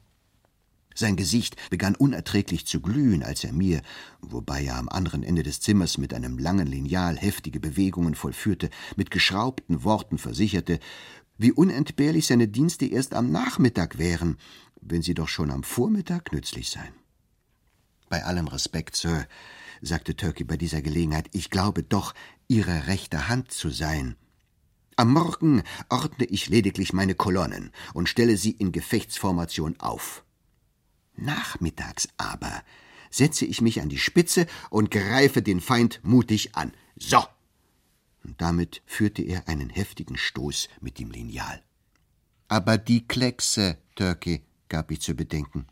Sein 0.95 1.17
Gesicht 1.17 1.55
begann 1.69 1.95
unerträglich 1.95 2.65
zu 2.65 2.81
glühen, 2.81 3.21
als 3.21 3.43
er 3.43 3.53
mir, 3.53 3.83
wobei 4.21 4.63
er 4.63 4.77
am 4.77 4.89
anderen 4.89 5.21
Ende 5.21 5.43
des 5.43 5.61
Zimmers 5.61 5.99
mit 5.99 6.15
einem 6.15 6.39
langen 6.39 6.65
Lineal 6.65 7.15
heftige 7.15 7.59
Bewegungen 7.59 8.15
vollführte, 8.15 8.71
mit 8.95 9.11
geschraubten 9.11 9.83
Worten 9.83 10.17
versicherte, 10.17 10.79
wie 11.37 11.51
unentbehrlich 11.51 12.25
seine 12.25 12.47
Dienste 12.47 12.87
erst 12.87 13.13
am 13.13 13.31
Nachmittag 13.31 13.99
wären 13.99 14.37
wenn 14.81 15.01
sie 15.01 15.13
doch 15.13 15.29
schon 15.29 15.51
am 15.51 15.63
Vormittag 15.63 16.33
nützlich 16.33 16.69
seien. 16.69 16.93
Bei 18.09 18.25
allem 18.25 18.47
Respekt, 18.47 18.95
Sir, 18.95 19.25
sagte 19.81 20.15
Turkey 20.15 20.43
bei 20.43 20.57
dieser 20.57 20.81
Gelegenheit, 20.81 21.29
ich 21.31 21.49
glaube 21.49 21.83
doch, 21.83 22.13
Ihre 22.47 22.87
rechte 22.87 23.29
Hand 23.29 23.51
zu 23.51 23.69
sein. 23.69 24.17
Am 24.97 25.13
Morgen 25.13 25.63
ordne 25.89 26.25
ich 26.25 26.49
lediglich 26.49 26.91
meine 26.91 27.15
Kolonnen 27.15 27.71
und 27.93 28.09
stelle 28.09 28.35
sie 28.35 28.51
in 28.51 28.73
Gefechtsformation 28.73 29.79
auf. 29.79 30.23
Nachmittags 31.15 32.09
aber 32.17 32.63
setze 33.09 33.45
ich 33.45 33.61
mich 33.61 33.81
an 33.81 33.89
die 33.89 33.97
Spitze 33.97 34.47
und 34.69 34.91
greife 34.91 35.41
den 35.41 35.61
Feind 35.61 36.01
mutig 36.03 36.55
an. 36.55 36.73
So! 36.97 37.23
Und 38.23 38.39
damit 38.41 38.81
führte 38.85 39.21
er 39.21 39.47
einen 39.47 39.69
heftigen 39.69 40.17
Stoß 40.17 40.69
mit 40.81 40.99
dem 40.99 41.11
Lineal. 41.11 41.63
Aber 42.47 42.77
die 42.77 43.07
Kleckse, 43.07 43.77
Turkey, 43.95 44.43
gab 44.71 44.89
ich 44.89 45.01
zu 45.01 45.13
bedenken. 45.13 45.67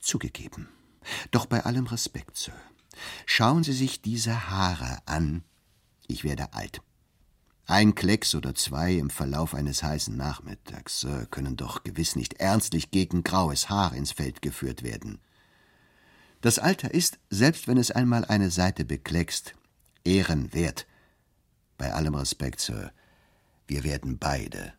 Zugegeben. 0.00 0.66
Doch 1.30 1.44
bei 1.44 1.64
allem 1.64 1.86
Respekt, 1.86 2.38
Sir. 2.38 2.54
Schauen 3.26 3.62
Sie 3.62 3.74
sich 3.74 4.00
diese 4.00 4.48
Haare 4.48 4.98
an. 5.04 5.44
Ich 6.08 6.24
werde 6.24 6.54
alt. 6.54 6.80
Ein 7.66 7.94
Klecks 7.94 8.34
oder 8.34 8.54
zwei 8.54 8.94
im 8.94 9.10
Verlauf 9.10 9.54
eines 9.54 9.82
heißen 9.82 10.16
Nachmittags, 10.16 11.00
Sir, 11.00 11.26
können 11.26 11.56
doch 11.56 11.84
gewiss 11.84 12.16
nicht 12.16 12.40
ernstlich 12.40 12.90
gegen 12.90 13.22
graues 13.22 13.68
Haar 13.68 13.94
ins 13.94 14.12
Feld 14.12 14.40
geführt 14.40 14.82
werden. 14.82 15.20
Das 16.40 16.58
Alter 16.58 16.92
ist, 16.92 17.18
selbst 17.28 17.68
wenn 17.68 17.76
es 17.76 17.90
einmal 17.90 18.24
eine 18.24 18.50
Seite 18.50 18.86
bekleckst, 18.86 19.54
ehrenwert. 20.04 20.86
Bei 21.76 21.92
allem 21.92 22.14
Respekt, 22.14 22.60
Sir, 22.60 22.92
wir 23.66 23.84
werden 23.84 24.18
beide 24.18 24.72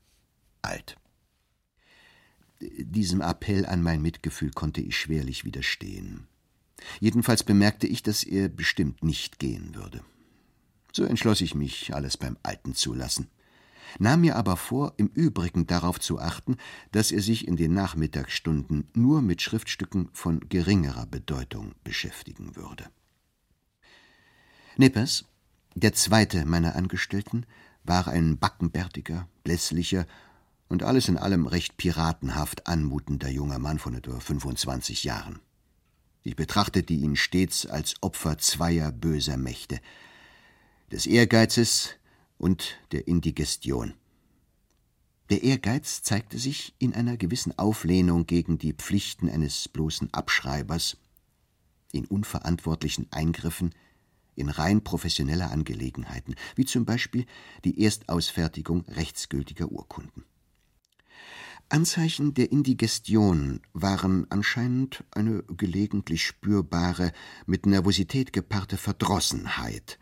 alt. 0.64 0.98
Diesem 2.78 3.22
Appell 3.22 3.66
an 3.66 3.82
mein 3.82 4.02
Mitgefühl 4.02 4.52
konnte 4.52 4.82
ich 4.82 4.98
schwerlich 4.98 5.46
widerstehen. 5.46 6.28
Jedenfalls 7.00 7.44
bemerkte 7.44 7.88
ich, 7.88 8.04
dass 8.04 8.24
er 8.24 8.50
bestimmt 8.50 9.04
nicht 9.04 9.40
gehen 9.40 9.76
würde. 9.76 10.02
So 10.92 11.04
entschloss 11.04 11.42
ich 11.42 11.56
mich, 11.56 11.94
alles 11.94 12.18
beim 12.18 12.38
Alten 12.44 12.76
zu 12.76 12.94
lassen, 12.94 13.28
nahm 14.00 14.22
mir 14.22 14.36
aber 14.36 14.58
vor, 14.58 14.94
im 14.98 15.08
Übrigen 15.08 15.66
darauf 15.66 16.00
zu 16.00 16.20
achten, 16.20 16.58
dass 16.92 17.12
er 17.12 17.22
sich 17.22 17.48
in 17.48 17.56
den 17.56 17.74
Nachmittagsstunden 17.74 18.90
nur 18.94 19.22
mit 19.22 19.42
Schriftstücken 19.42 20.10
von 20.14 20.48
geringerer 20.50 21.06
Bedeutung 21.06 21.74
beschäftigen 21.84 22.56
würde. 22.56 22.86
Nippers, 24.78 25.26
der 25.76 25.94
zweite 25.94 26.46
meiner 26.46 26.76
Angestellten, 26.76 27.46
war 27.84 28.08
ein 28.08 28.38
backenbärtiger, 28.38 29.28
blässlicher 29.44 30.06
und 30.74 30.82
alles 30.82 31.08
in 31.08 31.20
allem 31.20 31.46
recht 31.46 31.78
piratenhaft 31.78 32.66
anmutender 32.66 33.30
junger 33.30 33.60
Mann 33.60 33.78
von 33.78 33.94
etwa 33.94 34.20
25 34.20 35.04
Jahren. 35.04 35.40
Ich 36.24 36.36
betrachtete 36.36 36.94
ihn 36.94 37.16
stets 37.16 37.68
als 37.68 37.94
Opfer 38.02 38.40
zweier 38.40 38.92
böser 38.92 39.38
Mächte, 39.38 39.80
des 40.92 41.06
Ehrgeizes 41.06 41.92
und 42.40 42.80
der 42.92 43.08
Indigestion. 43.08 43.94
Der 45.30 45.44
Ehrgeiz 45.44 46.02
zeigte 46.02 46.40
sich 46.40 46.74
in 46.80 46.96
einer 46.96 47.18
gewissen 47.18 47.56
Auflehnung 47.60 48.26
gegen 48.26 48.58
die 48.58 48.74
Pflichten 48.74 49.30
eines 49.30 49.70
bloßen 49.70 50.12
Abschreibers, 50.12 50.98
in 51.92 52.06
unverantwortlichen 52.06 53.12
Eingriffen 53.12 53.76
in 54.34 54.50
rein 54.50 54.84
professionelle 54.84 55.52
Angelegenheiten, 55.52 56.34
wie 56.56 56.66
zum 56.66 56.84
Beispiel 56.84 57.28
die 57.64 57.84
Erstausfertigung 57.84 58.86
rechtsgültiger 58.88 59.72
Urkunden. 59.72 60.26
Anzeichen 61.74 62.36
der 62.36 62.52
Indigestion 62.52 63.60
waren 63.74 64.30
anscheinend 64.30 65.04
eine 65.10 65.42
gelegentlich 65.42 66.24
spürbare, 66.24 67.12
mit 67.48 67.66
Nervosität 67.66 68.32
gepaarte 68.32 68.78
Verdrossenheit 68.78 69.98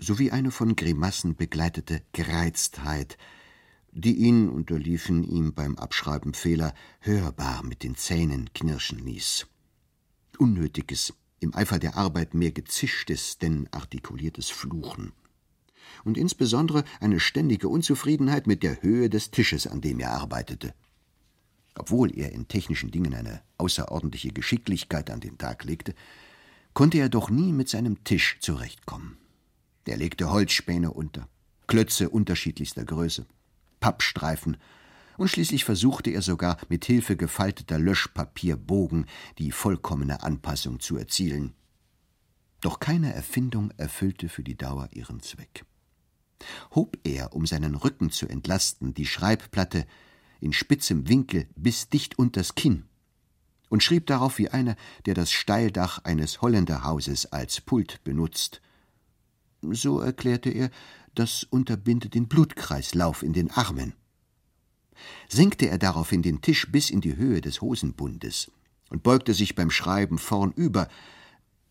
sowie 0.00 0.32
eine 0.32 0.50
von 0.50 0.74
Grimassen 0.74 1.36
begleitete 1.36 2.02
Gereiztheit, 2.10 3.16
die 3.92 4.16
ihn, 4.16 4.48
unterliefen 4.48 5.22
ihm 5.22 5.54
beim 5.54 5.76
Abschreiben 5.76 6.34
Fehler, 6.34 6.74
hörbar 6.98 7.62
mit 7.62 7.84
den 7.84 7.94
Zähnen 7.94 8.52
knirschen 8.52 8.98
ließ. 8.98 9.46
Unnötiges, 10.38 11.14
im 11.38 11.54
Eifer 11.54 11.78
der 11.78 11.96
Arbeit 11.96 12.34
mehr 12.34 12.50
gezischtes, 12.50 13.38
denn 13.38 13.68
artikuliertes 13.70 14.50
Fluchen. 14.50 15.12
Und 16.04 16.18
insbesondere 16.18 16.82
eine 16.98 17.20
ständige 17.20 17.68
Unzufriedenheit 17.68 18.48
mit 18.48 18.64
der 18.64 18.82
Höhe 18.82 19.08
des 19.08 19.30
Tisches, 19.30 19.68
an 19.68 19.80
dem 19.80 20.00
er 20.00 20.10
arbeitete. 20.10 20.74
Obwohl 21.74 22.16
er 22.16 22.32
in 22.32 22.48
technischen 22.48 22.90
Dingen 22.90 23.14
eine 23.14 23.42
außerordentliche 23.56 24.30
Geschicklichkeit 24.30 25.10
an 25.10 25.20
den 25.20 25.38
Tag 25.38 25.64
legte, 25.64 25.94
konnte 26.74 26.98
er 26.98 27.08
doch 27.08 27.30
nie 27.30 27.52
mit 27.52 27.68
seinem 27.68 28.04
Tisch 28.04 28.38
zurechtkommen. 28.40 29.16
Er 29.86 29.96
legte 29.96 30.30
Holzspäne 30.30 30.92
unter, 30.92 31.28
Klötze 31.66 32.10
unterschiedlichster 32.10 32.84
Größe, 32.84 33.26
Pappstreifen 33.80 34.58
und 35.16 35.28
schließlich 35.28 35.64
versuchte 35.64 36.10
er 36.10 36.22
sogar 36.22 36.58
mit 36.68 36.84
Hilfe 36.84 37.16
gefalteter 37.16 37.78
Löschpapierbogen 37.78 39.06
die 39.38 39.50
vollkommene 39.50 40.22
Anpassung 40.22 40.80
zu 40.80 40.96
erzielen. 40.96 41.54
Doch 42.60 42.80
keine 42.80 43.14
Erfindung 43.14 43.70
erfüllte 43.76 44.28
für 44.28 44.42
die 44.42 44.56
Dauer 44.56 44.88
ihren 44.92 45.20
Zweck. 45.20 45.64
Hob 46.74 46.98
er, 47.04 47.34
um 47.34 47.46
seinen 47.46 47.74
Rücken 47.74 48.10
zu 48.10 48.28
entlasten, 48.28 48.94
die 48.94 49.06
Schreibplatte 49.06 49.86
in 50.40 50.52
spitzem 50.52 51.08
Winkel 51.08 51.46
bis 51.56 51.88
dicht 51.88 52.18
unters 52.18 52.54
Kinn 52.54 52.84
und 53.68 53.82
schrieb 53.82 54.06
darauf 54.06 54.38
wie 54.38 54.48
einer, 54.48 54.76
der 55.06 55.14
das 55.14 55.30
Steildach 55.30 56.04
eines 56.04 56.40
Holländerhauses 56.40 57.26
als 57.26 57.60
Pult 57.60 58.02
benutzt. 58.04 58.60
So 59.62 60.00
erklärte 60.00 60.50
er, 60.50 60.70
das 61.14 61.44
unterbinde 61.44 62.08
den 62.08 62.28
Blutkreislauf 62.28 63.22
in 63.22 63.32
den 63.32 63.50
Armen 63.50 63.94
senkte 65.28 65.68
er 65.68 65.78
daraufhin 65.78 66.22
den 66.22 66.40
Tisch 66.40 66.70
bis 66.70 66.90
in 66.90 67.00
die 67.00 67.16
Höhe 67.16 67.40
des 67.40 67.60
Hosenbundes 67.60 68.50
und 68.90 69.02
beugte 69.02 69.34
sich 69.34 69.54
beim 69.54 69.70
Schreiben 69.70 70.18
vornüber, 70.18 70.88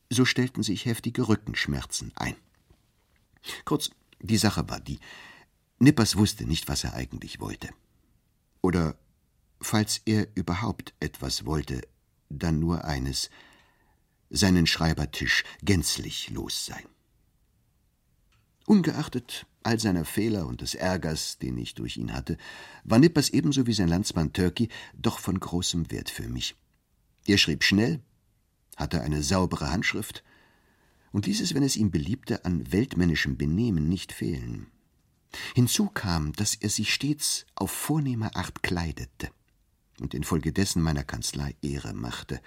so 0.09 0.25
stellten 0.25 0.63
sich 0.63 0.85
heftige 0.85 1.27
Rückenschmerzen 1.27 2.11
ein. 2.15 2.35
Kurz, 3.65 3.89
die 4.21 4.37
Sache 4.37 4.69
war 4.69 4.79
die, 4.79 4.99
Nippers 5.79 6.15
wusste 6.15 6.45
nicht, 6.45 6.67
was 6.67 6.83
er 6.83 6.93
eigentlich 6.93 7.39
wollte. 7.39 7.69
Oder, 8.61 8.97
falls 9.61 10.01
er 10.05 10.27
überhaupt 10.35 10.93
etwas 10.99 11.45
wollte, 11.45 11.81
dann 12.29 12.59
nur 12.59 12.85
eines, 12.85 13.29
seinen 14.29 14.67
Schreibertisch 14.67 15.43
gänzlich 15.61 16.29
los 16.29 16.65
sein. 16.65 16.83
Ungeachtet 18.65 19.45
all 19.63 19.79
seiner 19.79 20.05
Fehler 20.05 20.47
und 20.47 20.61
des 20.61 20.75
Ärgers, 20.75 21.39
den 21.39 21.57
ich 21.57 21.75
durch 21.75 21.97
ihn 21.97 22.13
hatte, 22.13 22.37
war 22.85 22.99
Nippers 22.99 23.29
ebenso 23.29 23.67
wie 23.67 23.73
sein 23.73 23.89
Landsmann 23.89 24.31
Turkey 24.31 24.69
doch 24.93 25.19
von 25.19 25.39
großem 25.39 25.91
Wert 25.91 26.09
für 26.09 26.27
mich. 26.27 26.55
Er 27.25 27.37
schrieb 27.37 27.63
schnell, 27.63 28.01
hatte 28.77 29.01
eine 29.01 29.23
saubere 29.23 29.71
Handschrift 29.71 30.23
und 31.11 31.25
ließ 31.25 31.41
es, 31.41 31.53
wenn 31.53 31.63
es 31.63 31.75
ihm 31.75 31.91
beliebte, 31.91 32.45
an 32.45 32.71
weltmännischem 32.71 33.37
Benehmen 33.37 33.89
nicht 33.89 34.13
fehlen. 34.13 34.67
Hinzu 35.55 35.89
kam, 35.89 36.33
dass 36.33 36.55
er 36.55 36.69
sich 36.69 36.93
stets 36.93 37.45
auf 37.55 37.71
vornehme 37.71 38.35
Art 38.35 38.63
kleidete 38.63 39.29
und 39.99 40.13
infolgedessen 40.13 40.81
meiner 40.81 41.03
Kanzlei 41.03 41.55
Ehre 41.61 41.93
machte, 41.93 42.41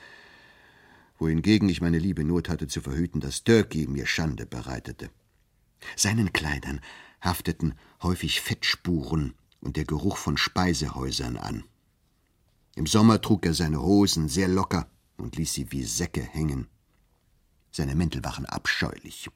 wohingegen 1.18 1.68
ich 1.68 1.80
meine 1.80 1.98
liebe 1.98 2.24
Not 2.24 2.48
hatte 2.48 2.66
zu 2.66 2.80
verhüten, 2.80 3.20
dass 3.20 3.44
Turkey 3.44 3.86
mir 3.86 4.06
Schande 4.06 4.46
bereitete. 4.46 5.10
Seinen 5.96 6.32
Kleidern 6.32 6.80
hafteten 7.20 7.74
häufig 8.02 8.40
Fettspuren 8.40 9.34
und 9.60 9.76
der 9.76 9.84
Geruch 9.84 10.16
von 10.16 10.36
Speisehäusern 10.36 11.36
an. 11.36 11.64
Im 12.76 12.86
Sommer 12.86 13.20
trug 13.20 13.44
er 13.44 13.54
seine 13.54 13.82
Hosen 13.82 14.28
sehr 14.28 14.48
locker 14.48 14.90
und 15.16 15.36
ließ 15.36 15.52
sie 15.52 15.70
wie 15.72 15.84
Säcke 15.84 16.22
hängen. 16.22 16.68
Seine 17.70 17.94
Mäntel 17.94 18.24
waren 18.24 18.46
abscheulich, 18.46 19.28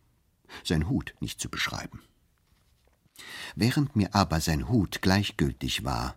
sein 0.62 0.88
Hut 0.88 1.14
nicht 1.20 1.40
zu 1.40 1.50
beschreiben. 1.50 2.00
Während 3.56 3.96
mir 3.96 4.14
aber 4.14 4.40
sein 4.40 4.68
Hut 4.68 5.02
gleichgültig 5.02 5.84
war, 5.84 6.16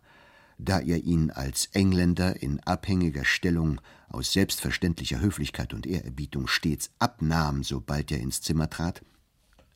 da 0.58 0.80
er 0.80 1.04
ihn 1.04 1.30
als 1.30 1.68
Engländer 1.74 2.42
in 2.42 2.60
abhängiger 2.62 3.26
Stellung 3.26 3.80
aus 4.10 4.34
selbstverständlicher 4.34 5.20
Höflichkeit 5.20 5.74
und 5.74 5.86
Ehrerbietung 5.86 6.48
stets 6.48 6.90
abnahm, 6.98 7.64
sobald 7.64 8.12
er 8.12 8.20
ins 8.20 8.42
Zimmer 8.42 8.70
trat, 8.70 9.04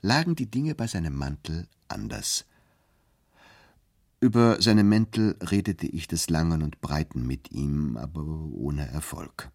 lagen 0.02 0.36
die 0.36 0.50
Dinge 0.50 0.74
bei 0.74 0.88
seinem 0.88 1.16
Mantel 1.16 1.68
anders. 1.88 2.46
Über 4.20 4.62
seine 4.62 4.84
Mäntel 4.84 5.38
redete 5.42 5.88
ich 5.88 6.08
des 6.08 6.30
Langen 6.30 6.62
und 6.62 6.82
Breiten 6.82 7.26
mit 7.26 7.52
ihm, 7.52 7.98
aber 7.98 8.24
ohne 8.24 8.88
Erfolg. 8.88 9.50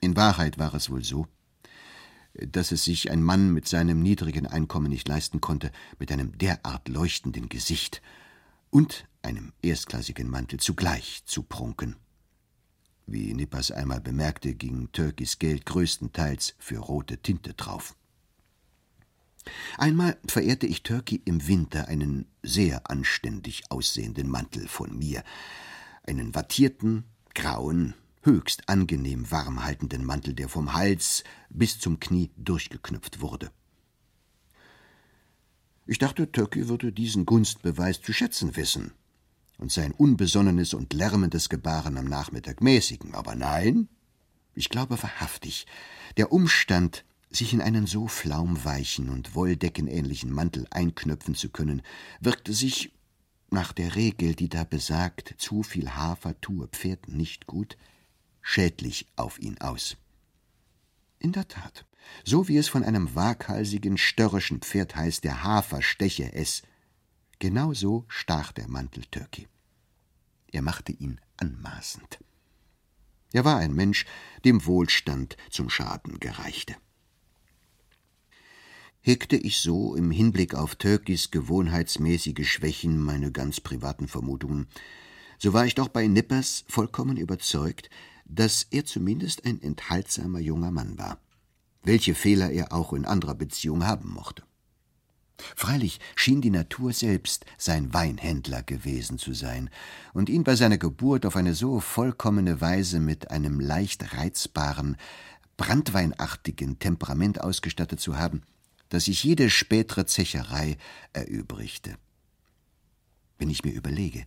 In 0.00 0.16
Wahrheit 0.16 0.58
war 0.58 0.74
es 0.74 0.90
wohl 0.90 1.04
so, 1.04 1.26
dass 2.34 2.72
es 2.72 2.84
sich 2.84 3.10
ein 3.10 3.22
Mann 3.22 3.52
mit 3.52 3.68
seinem 3.68 4.00
niedrigen 4.00 4.46
Einkommen 4.46 4.88
nicht 4.88 5.08
leisten 5.08 5.40
konnte, 5.40 5.70
mit 5.98 6.10
einem 6.10 6.36
derart 6.38 6.88
leuchtenden 6.88 7.48
Gesicht 7.48 8.02
und 8.70 9.06
einem 9.22 9.52
erstklassigen 9.62 10.28
Mantel 10.28 10.58
zugleich 10.58 11.22
zu 11.26 11.42
prunken. 11.42 11.96
Wie 13.06 13.34
Nippers 13.34 13.70
einmal 13.70 14.00
bemerkte, 14.00 14.54
ging 14.54 14.90
Turkeys 14.92 15.38
Geld 15.38 15.66
größtenteils 15.66 16.54
für 16.58 16.78
rote 16.78 17.18
Tinte 17.18 17.54
drauf. 17.54 17.94
Einmal 19.76 20.16
verehrte 20.26 20.66
ich 20.66 20.82
Turkey 20.82 21.20
im 21.24 21.46
Winter 21.46 21.88
einen 21.88 22.26
sehr 22.42 22.88
anständig 22.90 23.64
aussehenden 23.70 24.30
Mantel 24.30 24.68
von 24.68 24.96
mir, 24.96 25.24
einen 26.04 26.34
wattierten, 26.34 27.04
grauen, 27.34 27.94
höchst 28.22 28.68
angenehm 28.68 29.30
warmhaltenden 29.30 30.04
Mantel, 30.04 30.34
der 30.34 30.48
vom 30.48 30.74
Hals 30.74 31.24
bis 31.50 31.78
zum 31.78 32.00
Knie 32.00 32.30
durchgeknüpft 32.36 33.20
wurde. 33.20 33.50
Ich 35.86 35.98
dachte, 35.98 36.30
Turkey 36.30 36.68
würde 36.68 36.92
diesen 36.92 37.26
Gunstbeweis 37.26 38.00
zu 38.00 38.12
schätzen 38.12 38.56
wissen 38.56 38.92
und 39.58 39.72
sein 39.72 39.92
unbesonnenes 39.92 40.74
und 40.74 40.92
lärmendes 40.92 41.48
Gebaren 41.48 41.98
am 41.98 42.06
Nachmittag 42.06 42.60
mäßigen, 42.60 43.14
aber 43.14 43.34
nein, 43.34 43.88
ich 44.54 44.68
glaube 44.68 45.02
wahrhaftig, 45.02 45.66
der 46.16 46.32
Umstand, 46.32 47.04
sich 47.30 47.54
in 47.54 47.62
einen 47.62 47.86
so 47.86 48.08
flaumweichen 48.08 49.08
und 49.08 49.34
wolldeckenähnlichen 49.34 50.30
Mantel 50.30 50.66
einknöpfen 50.70 51.34
zu 51.34 51.48
können, 51.48 51.82
wirkte 52.20 52.52
sich, 52.52 52.92
nach 53.50 53.72
der 53.72 53.96
Regel, 53.96 54.34
die 54.34 54.48
da 54.48 54.64
besagt, 54.64 55.34
zu 55.38 55.62
viel 55.62 55.94
Hafer 55.94 56.40
tue 56.40 56.68
Pferden 56.68 57.16
nicht 57.16 57.46
gut, 57.46 57.76
schädlich 58.42 59.06
auf 59.16 59.38
ihn 59.38 59.58
aus. 59.58 59.96
In 61.18 61.32
der 61.32 61.48
Tat, 61.48 61.86
so 62.24 62.48
wie 62.48 62.56
es 62.56 62.68
von 62.68 62.84
einem 62.84 63.14
waghalsigen, 63.14 63.96
störrischen 63.96 64.60
Pferd 64.60 64.96
heißt, 64.96 65.24
der 65.24 65.44
Hafer 65.44 65.80
steche 65.82 66.32
es, 66.32 66.62
genau 67.38 67.72
so 67.72 68.04
stach 68.08 68.52
der 68.52 68.68
Mantel 68.68 69.04
Türki. 69.06 69.48
Er 70.50 70.62
machte 70.62 70.92
ihn 70.92 71.20
anmaßend. 71.38 72.18
Er 73.32 73.44
war 73.44 73.56
ein 73.56 73.72
Mensch, 73.72 74.04
dem 74.44 74.66
Wohlstand 74.66 75.36
zum 75.50 75.70
Schaden 75.70 76.20
gereichte. 76.20 76.76
Hegte 79.00 79.36
ich 79.36 79.60
so 79.60 79.96
im 79.96 80.10
Hinblick 80.10 80.54
auf 80.54 80.76
Türkis 80.76 81.30
gewohnheitsmäßige 81.30 82.48
Schwächen 82.48 82.98
meine 82.98 83.32
ganz 83.32 83.60
privaten 83.60 84.06
Vermutungen, 84.06 84.68
so 85.38 85.52
war 85.52 85.66
ich 85.66 85.74
doch 85.74 85.88
bei 85.88 86.06
Nippers 86.06 86.64
vollkommen 86.68 87.16
überzeugt, 87.16 87.90
dass 88.34 88.66
er 88.70 88.84
zumindest 88.84 89.44
ein 89.44 89.60
enthaltsamer 89.60 90.40
junger 90.40 90.70
Mann 90.70 90.98
war, 90.98 91.18
welche 91.82 92.14
Fehler 92.14 92.50
er 92.50 92.72
auch 92.72 92.92
in 92.92 93.04
anderer 93.04 93.34
Beziehung 93.34 93.84
haben 93.84 94.10
mochte. 94.10 94.42
Freilich 95.56 95.98
schien 96.14 96.40
die 96.40 96.50
Natur 96.50 96.92
selbst 96.92 97.44
sein 97.58 97.92
Weinhändler 97.92 98.62
gewesen 98.62 99.18
zu 99.18 99.32
sein 99.34 99.70
und 100.14 100.28
ihn 100.28 100.44
bei 100.44 100.54
seiner 100.56 100.78
Geburt 100.78 101.26
auf 101.26 101.36
eine 101.36 101.54
so 101.54 101.80
vollkommene 101.80 102.60
Weise 102.60 103.00
mit 103.00 103.30
einem 103.30 103.58
leicht 103.58 104.16
reizbaren, 104.16 104.96
brandweinartigen 105.56 106.78
Temperament 106.78 107.40
ausgestattet 107.40 108.00
zu 108.00 108.16
haben, 108.16 108.42
dass 108.88 109.06
sich 109.06 109.24
jede 109.24 109.50
spätere 109.50 110.06
Zecherei 110.06 110.76
erübrigte. 111.12 111.96
Wenn 113.38 113.50
ich 113.50 113.64
mir 113.64 113.72
überlege, 113.72 114.24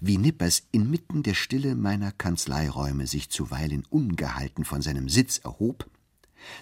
wie 0.00 0.18
Nippers 0.18 0.62
inmitten 0.72 1.22
der 1.22 1.34
Stille 1.34 1.74
meiner 1.74 2.12
Kanzleiräume 2.12 3.06
sich 3.06 3.30
zuweilen 3.30 3.84
ungehalten 3.90 4.64
von 4.64 4.82
seinem 4.82 5.08
Sitz 5.08 5.38
erhob, 5.38 5.88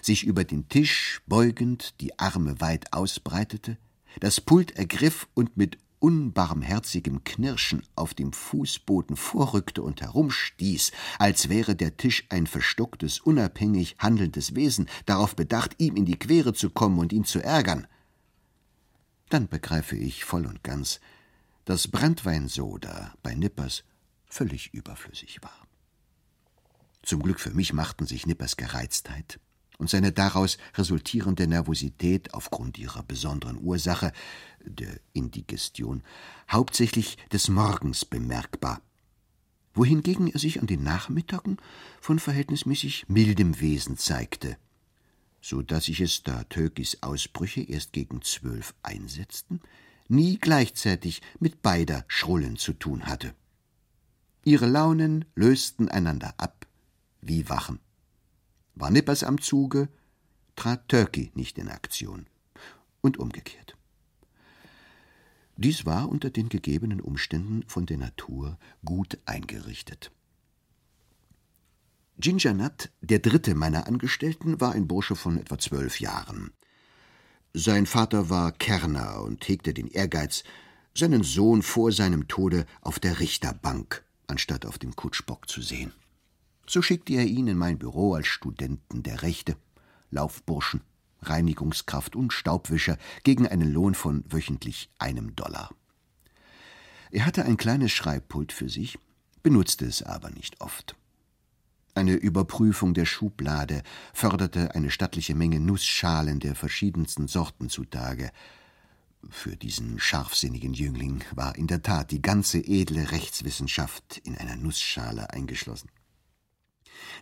sich 0.01 0.25
über 0.25 0.43
den 0.43 0.67
Tisch 0.67 1.21
beugend 1.25 1.99
die 2.01 2.19
Arme 2.19 2.59
weit 2.59 2.91
ausbreitete, 2.93 3.77
das 4.19 4.41
Pult 4.41 4.71
ergriff 4.71 5.27
und 5.33 5.55
mit 5.55 5.77
unbarmherzigem 5.99 7.23
Knirschen 7.23 7.83
auf 7.95 8.13
dem 8.13 8.33
Fußboden 8.33 9.15
vorrückte 9.15 9.81
und 9.81 10.01
herumstieß, 10.01 10.91
als 11.17 11.49
wäre 11.49 11.75
der 11.75 11.97
Tisch 11.97 12.25
ein 12.29 12.47
verstocktes, 12.47 13.19
unabhängig 13.19 13.95
handelndes 13.99 14.55
Wesen, 14.55 14.87
darauf 15.05 15.35
bedacht, 15.35 15.75
ihm 15.77 15.95
in 15.95 16.05
die 16.05 16.17
Quere 16.17 16.53
zu 16.53 16.69
kommen 16.69 16.99
und 16.99 17.13
ihn 17.13 17.25
zu 17.25 17.43
ärgern. 17.43 17.87
Dann 19.29 19.47
begreife 19.47 19.95
ich 19.95 20.23
voll 20.23 20.45
und 20.45 20.63
ganz, 20.63 20.99
dass 21.69 21.87
Branntweinsoda 21.87 23.13
bei 23.21 23.35
Nippers 23.35 23.83
völlig 24.25 24.73
überflüssig 24.73 25.43
war. 25.43 25.67
Zum 27.03 27.21
Glück 27.21 27.39
für 27.39 27.51
mich 27.51 27.73
machten 27.73 28.07
sich 28.07 28.25
Nippers 28.25 28.57
Gereiztheit 28.57 29.39
und 29.77 29.87
seine 29.87 30.11
daraus 30.11 30.57
resultierende 30.73 31.45
Nervosität 31.45 32.33
aufgrund 32.33 32.79
ihrer 32.79 33.03
besonderen 33.03 33.61
Ursache, 33.61 34.13
der 34.65 34.99
Indigestion, 35.13 36.01
hauptsächlich 36.49 37.17
des 37.31 37.49
Morgens 37.49 38.03
bemerkbar, 38.03 38.81
wohingegen 39.75 40.25
er 40.25 40.39
sich 40.39 40.59
an 40.59 40.65
den 40.65 40.81
Nachmittagen 40.81 41.57
von 42.01 42.17
verhältnismäßig 42.17 43.05
mildem 43.09 43.59
Wesen 43.59 43.95
zeigte, 43.95 44.57
so 45.39 45.61
dass 45.61 45.87
ich 45.87 46.01
es, 46.01 46.23
da 46.23 46.45
Tökis 46.45 47.03
Ausbrüche 47.03 47.61
erst 47.61 47.93
gegen 47.93 48.23
zwölf 48.23 48.73
einsetzten, 48.81 49.61
nie 50.09 50.37
gleichzeitig 50.37 51.21
mit 51.39 51.61
beider 51.61 52.03
Schrullen 52.07 52.57
zu 52.57 52.73
tun 52.73 53.05
hatte. 53.05 53.33
Ihre 54.43 54.67
Launen 54.67 55.25
lösten 55.35 55.89
einander 55.89 56.33
ab 56.37 56.67
wie 57.21 57.49
Wachen. 57.49 57.79
War 58.75 58.91
Nippers 58.91 59.23
am 59.23 59.41
Zuge, 59.41 59.89
trat 60.55 60.87
Turkey 60.89 61.31
nicht 61.35 61.57
in 61.57 61.69
Aktion. 61.69 62.25
Und 63.01 63.17
umgekehrt. 63.17 63.77
Dies 65.55 65.85
war 65.85 66.09
unter 66.09 66.29
den 66.29 66.49
gegebenen 66.49 67.01
Umständen 67.01 67.63
von 67.67 67.85
der 67.85 67.97
Natur 67.97 68.57
gut 68.83 69.17
eingerichtet. 69.25 70.11
Ginger 72.17 72.53
Nut, 72.53 72.89
der 73.01 73.19
dritte 73.19 73.55
meiner 73.55 73.87
Angestellten, 73.87 74.59
war 74.59 74.73
ein 74.73 74.87
Bursche 74.87 75.15
von 75.15 75.37
etwa 75.37 75.57
zwölf 75.57 75.99
Jahren. 75.99 76.51
Sein 77.53 77.85
Vater 77.85 78.29
war 78.29 78.51
Kärrner 78.51 79.21
und 79.23 79.47
hegte 79.47 79.73
den 79.73 79.87
Ehrgeiz, 79.87 80.43
seinen 80.93 81.23
Sohn 81.23 81.61
vor 81.63 81.91
seinem 81.91 82.27
Tode 82.27 82.65
auf 82.81 82.99
der 82.99 83.19
Richterbank 83.19 84.03
anstatt 84.29 84.65
auf 84.65 84.77
dem 84.77 84.95
Kutschbock 84.95 85.49
zu 85.49 85.61
sehen. 85.61 85.93
So 86.67 86.81
schickte 86.81 87.13
er 87.13 87.25
ihn 87.25 87.47
in 87.47 87.57
mein 87.57 87.79
Büro 87.79 88.13
als 88.13 88.27
Studenten 88.27 89.03
der 89.03 89.23
Rechte, 89.23 89.57
Laufburschen, 90.11 90.81
Reinigungskraft 91.21 92.15
und 92.15 92.31
Staubwischer 92.31 92.97
gegen 93.23 93.47
einen 93.47 93.73
Lohn 93.73 93.95
von 93.95 94.23
wöchentlich 94.29 94.89
einem 94.99 95.35
Dollar. 95.35 95.73
Er 97.11 97.25
hatte 97.25 97.43
ein 97.43 97.57
kleines 97.57 97.91
Schreibpult 97.91 98.53
für 98.53 98.69
sich, 98.69 98.99
benutzte 99.41 99.85
es 99.85 100.03
aber 100.03 100.29
nicht 100.29 100.61
oft. 100.61 100.95
Eine 101.99 102.13
Überprüfung 102.13 102.93
der 102.93 103.03
Schublade 103.03 103.83
förderte 104.13 104.73
eine 104.73 104.89
stattliche 104.89 105.35
Menge 105.35 105.59
Nussschalen 105.59 106.39
der 106.39 106.55
verschiedensten 106.55 107.27
Sorten 107.27 107.67
zutage. 107.67 108.31
Für 109.29 109.57
diesen 109.57 109.99
scharfsinnigen 109.99 110.73
Jüngling 110.73 111.25
war 111.35 111.57
in 111.57 111.67
der 111.67 111.81
Tat 111.83 112.11
die 112.11 112.21
ganze 112.21 112.59
edle 112.59 113.11
Rechtswissenschaft 113.11 114.21
in 114.23 114.37
einer 114.37 114.55
Nussschale 114.55 115.29
eingeschlossen. 115.31 115.89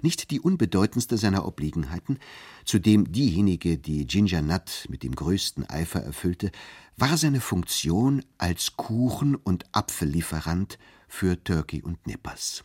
Nicht 0.04 0.30
die 0.30 0.42
unbedeutendste 0.42 1.18
seiner 1.18 1.48
Obliegenheiten, 1.48 2.20
zudem 2.64 3.12
diejenige, 3.12 3.80
die 3.80 4.06
Ginger 4.06 4.44
Nut 4.44 4.86
mit 4.90 5.02
dem 5.02 5.16
größten 5.16 5.68
Eifer 5.68 6.04
erfüllte, 6.04 6.52
war 6.98 7.18
seine 7.18 7.42
Funktion 7.42 8.24
als 8.38 8.78
Kuchen- 8.78 9.38
und 9.38 9.66
Apfellieferant 9.72 10.78
für 11.08 11.44
Turkey 11.44 11.82
und 11.82 12.06
Nippers. 12.06 12.64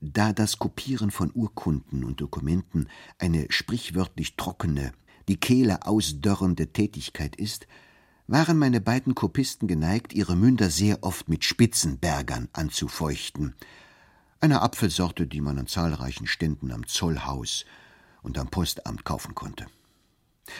Da 0.00 0.32
das 0.32 0.58
Kopieren 0.58 1.10
von 1.10 1.30
Urkunden 1.34 2.04
und 2.04 2.20
Dokumenten 2.20 2.88
eine 3.18 3.46
sprichwörtlich 3.50 4.36
trockene, 4.36 4.92
die 5.28 5.38
Kehle 5.38 5.86
ausdörrende 5.86 6.72
Tätigkeit 6.72 7.36
ist, 7.36 7.66
waren 8.26 8.58
meine 8.58 8.80
beiden 8.80 9.14
Kopisten 9.14 9.68
geneigt, 9.68 10.12
ihre 10.12 10.36
Münder 10.36 10.70
sehr 10.70 11.02
oft 11.02 11.28
mit 11.28 11.44
Spitzenbergern 11.44 12.48
anzufeuchten, 12.52 13.54
einer 14.40 14.62
Apfelsorte, 14.62 15.26
die 15.26 15.40
man 15.40 15.58
an 15.58 15.66
zahlreichen 15.66 16.26
Ständen 16.26 16.72
am 16.72 16.86
Zollhaus 16.86 17.64
und 18.22 18.38
am 18.38 18.48
Postamt 18.48 19.04
kaufen 19.04 19.34
konnte. 19.34 19.66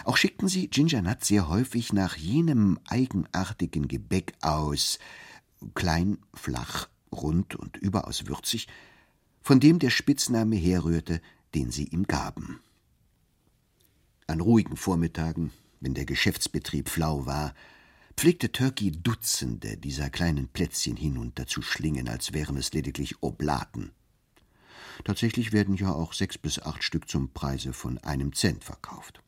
Auch 0.05 0.17
schickten 0.17 0.49
sie 0.49 0.69
Ginger 0.69 1.03
Nut 1.03 1.25
sehr 1.25 1.49
häufig 1.49 1.93
nach 1.93 2.17
jenem 2.17 2.79
eigenartigen 2.89 3.87
Gebäck 3.87 4.35
aus, 4.41 4.99
klein, 5.75 6.19
flach, 6.35 6.89
rund 7.13 7.55
und 7.55 7.77
überaus 7.77 8.27
würzig, 8.27 8.67
von 9.47 9.61
dem 9.61 9.79
der 9.79 9.91
Spitzname 9.91 10.57
herrührte, 10.57 11.21
den 11.55 11.71
sie 11.71 11.85
ihm 11.85 12.09
gaben. 12.09 12.59
An 14.27 14.41
ruhigen 14.41 14.77
Vormittagen, 14.77 15.53
wenn 15.79 15.95
der 15.95 16.05
Geschäftsbetrieb 16.05 16.89
flau 16.89 17.27
war, 17.27 17.55
pflegte 18.17 18.51
Turkey 18.51 18.91
Dutzende 18.91 19.77
dieser 19.77 20.11
kleinen 20.11 20.49
Plätzchen 20.49 20.97
hinunterzuschlingen, 20.97 22.09
als 22.09 22.33
wären 22.33 22.57
es 22.57 22.73
lediglich 22.73 23.23
Oblaten. 23.23 23.93
Tatsächlich 25.05 25.53
werden 25.53 25.77
ja 25.77 25.93
auch 25.93 26.13
sechs 26.13 26.37
bis 26.39 26.59
acht 26.59 26.83
Stück 26.83 27.09
zum 27.09 27.33
Preise 27.33 27.73
von 27.73 27.99
einem 27.99 28.33
Cent 28.33 28.65
verkauft. 28.65 29.23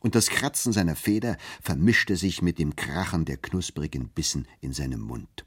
Und 0.00 0.14
das 0.14 0.30
Kratzen 0.30 0.72
seiner 0.72 0.96
Feder 0.96 1.36
vermischte 1.60 2.16
sich 2.16 2.40
mit 2.40 2.58
dem 2.58 2.74
Krachen 2.74 3.26
der 3.26 3.36
knusprigen 3.36 4.08
Bissen 4.08 4.48
in 4.62 4.72
seinem 4.72 5.02
Mund. 5.02 5.44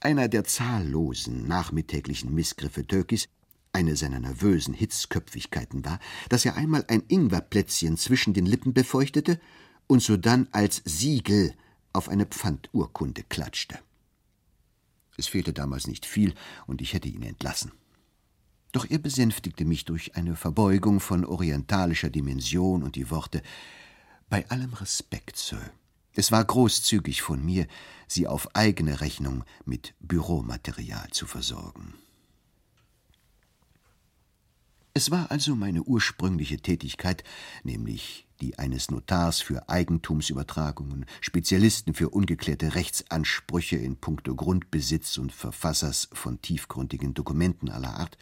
Einer 0.00 0.28
der 0.28 0.44
zahllosen 0.44 1.46
nachmittäglichen 1.48 2.34
Missgriffe 2.34 2.86
Türkis, 2.86 3.28
eine 3.72 3.96
seiner 3.96 4.20
nervösen 4.20 4.74
Hitzköpfigkeiten 4.74 5.84
war, 5.84 5.98
dass 6.28 6.44
er 6.44 6.56
einmal 6.56 6.84
ein 6.88 7.02
Ingwerplätzchen 7.08 7.96
zwischen 7.96 8.34
den 8.34 8.46
Lippen 8.46 8.72
befeuchtete 8.72 9.40
und 9.86 10.02
sodann 10.02 10.48
als 10.52 10.82
Siegel 10.84 11.54
auf 11.92 12.08
eine 12.08 12.26
Pfandurkunde 12.26 13.22
klatschte. 13.22 13.78
Es 15.16 15.26
fehlte 15.26 15.52
damals 15.52 15.86
nicht 15.86 16.04
viel, 16.04 16.34
und 16.66 16.82
ich 16.82 16.92
hätte 16.92 17.08
ihn 17.08 17.22
entlassen. 17.22 17.72
Doch 18.72 18.84
er 18.88 18.98
besänftigte 18.98 19.64
mich 19.64 19.86
durch 19.86 20.16
eine 20.16 20.36
Verbeugung 20.36 21.00
von 21.00 21.24
orientalischer 21.24 22.10
Dimension 22.10 22.82
und 22.82 22.96
die 22.96 23.10
Worte 23.10 23.42
Bei 24.28 24.48
allem 24.50 24.74
Respekt, 24.74 25.36
Sir. 25.36 25.70
Es 26.18 26.32
war 26.32 26.42
großzügig 26.42 27.20
von 27.20 27.44
mir, 27.44 27.66
Sie 28.08 28.26
auf 28.26 28.56
eigene 28.56 29.02
Rechnung 29.02 29.44
mit 29.66 29.94
Büromaterial 30.00 31.10
zu 31.10 31.26
versorgen. 31.26 31.92
Es 34.94 35.10
war 35.10 35.30
also 35.30 35.54
meine 35.54 35.82
ursprüngliche 35.82 36.56
Tätigkeit, 36.56 37.22
nämlich 37.64 38.26
die 38.40 38.58
eines 38.58 38.90
Notars 38.90 39.42
für 39.42 39.68
Eigentumsübertragungen, 39.68 41.04
Spezialisten 41.20 41.92
für 41.92 42.08
ungeklärte 42.08 42.74
Rechtsansprüche 42.74 43.76
in 43.76 43.96
puncto 43.96 44.34
Grundbesitz 44.34 45.18
und 45.18 45.32
Verfassers 45.32 46.08
von 46.14 46.40
tiefgründigen 46.40 47.12
Dokumenten 47.12 47.68
aller 47.68 47.94
Art, 47.94 48.16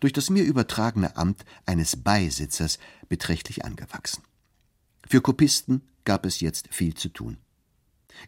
durch 0.00 0.12
das 0.12 0.28
mir 0.28 0.42
übertragene 0.42 1.16
Amt 1.16 1.44
eines 1.66 1.94
Beisitzers 1.94 2.80
beträchtlich 3.08 3.64
angewachsen. 3.64 4.24
Für 5.12 5.20
Kopisten 5.20 5.82
gab 6.06 6.24
es 6.24 6.40
jetzt 6.40 6.72
viel 6.72 6.94
zu 6.94 7.10
tun. 7.10 7.36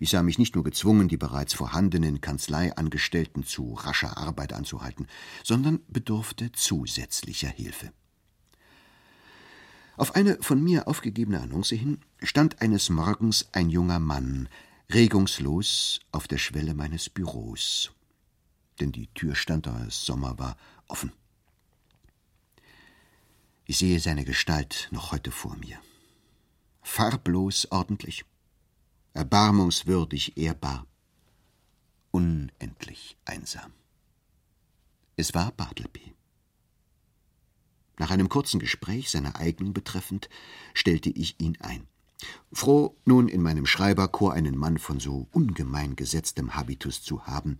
Ich 0.00 0.10
sah 0.10 0.22
mich 0.22 0.38
nicht 0.38 0.54
nur 0.54 0.64
gezwungen, 0.64 1.08
die 1.08 1.16
bereits 1.16 1.54
vorhandenen 1.54 2.20
Kanzleiangestellten 2.20 3.42
zu 3.42 3.72
rascher 3.72 4.18
Arbeit 4.18 4.52
anzuhalten, 4.52 5.06
sondern 5.42 5.80
bedurfte 5.88 6.52
zusätzlicher 6.52 7.48
Hilfe. 7.48 7.90
Auf 9.96 10.14
eine 10.14 10.36
von 10.42 10.62
mir 10.62 10.86
aufgegebene 10.86 11.40
Annonce 11.40 11.70
hin 11.70 12.00
stand 12.22 12.60
eines 12.60 12.90
Morgens 12.90 13.48
ein 13.52 13.70
junger 13.70 13.98
Mann, 13.98 14.50
regungslos 14.92 16.00
auf 16.12 16.28
der 16.28 16.36
Schwelle 16.36 16.74
meines 16.74 17.08
Büros. 17.08 17.92
Denn 18.78 18.92
die 18.92 19.06
Tür 19.14 19.34
stand, 19.36 19.64
da 19.64 19.86
es 19.86 20.04
Sommer 20.04 20.38
war, 20.38 20.58
offen. 20.86 21.12
Ich 23.64 23.78
sehe 23.78 24.00
seine 24.00 24.26
Gestalt 24.26 24.90
noch 24.92 25.12
heute 25.12 25.30
vor 25.30 25.56
mir. 25.56 25.80
Farblos 26.86 27.66
ordentlich, 27.72 28.24
erbarmungswürdig 29.14 30.36
ehrbar, 30.36 30.86
unendlich 32.12 33.16
einsam. 33.24 33.72
Es 35.16 35.34
war 35.34 35.50
Bartleby. 35.50 36.14
Nach 37.98 38.10
einem 38.10 38.28
kurzen 38.28 38.60
Gespräch 38.60 39.10
seiner 39.10 39.34
Eignung 39.36 39.72
betreffend, 39.72 40.28
stellte 40.72 41.10
ich 41.10 41.40
ihn 41.40 41.56
ein. 41.60 41.88
Froh, 42.52 42.96
nun 43.04 43.28
in 43.28 43.42
meinem 43.42 43.66
Schreiberchor 43.66 44.32
einen 44.32 44.56
Mann 44.56 44.78
von 44.78 45.00
so 45.00 45.26
ungemein 45.32 45.96
gesetztem 45.96 46.54
Habitus 46.54 47.02
zu 47.02 47.26
haben, 47.26 47.58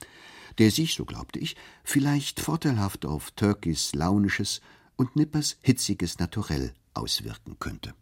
der 0.59 0.71
sich, 0.71 0.95
so 0.95 1.07
glaubte 1.07 1.41
ich, 1.41 1.57
vielleicht 1.83 2.39
vorteilhaft 2.39 3.05
auf 3.05 3.33
Turkeys 3.33 3.95
launisches 3.95 4.61
und 4.97 5.17
Nippers 5.17 5.57
hitziges 5.63 6.19
Naturell 6.21 6.75
auswirken 6.93 7.59
könnte. 7.59 7.95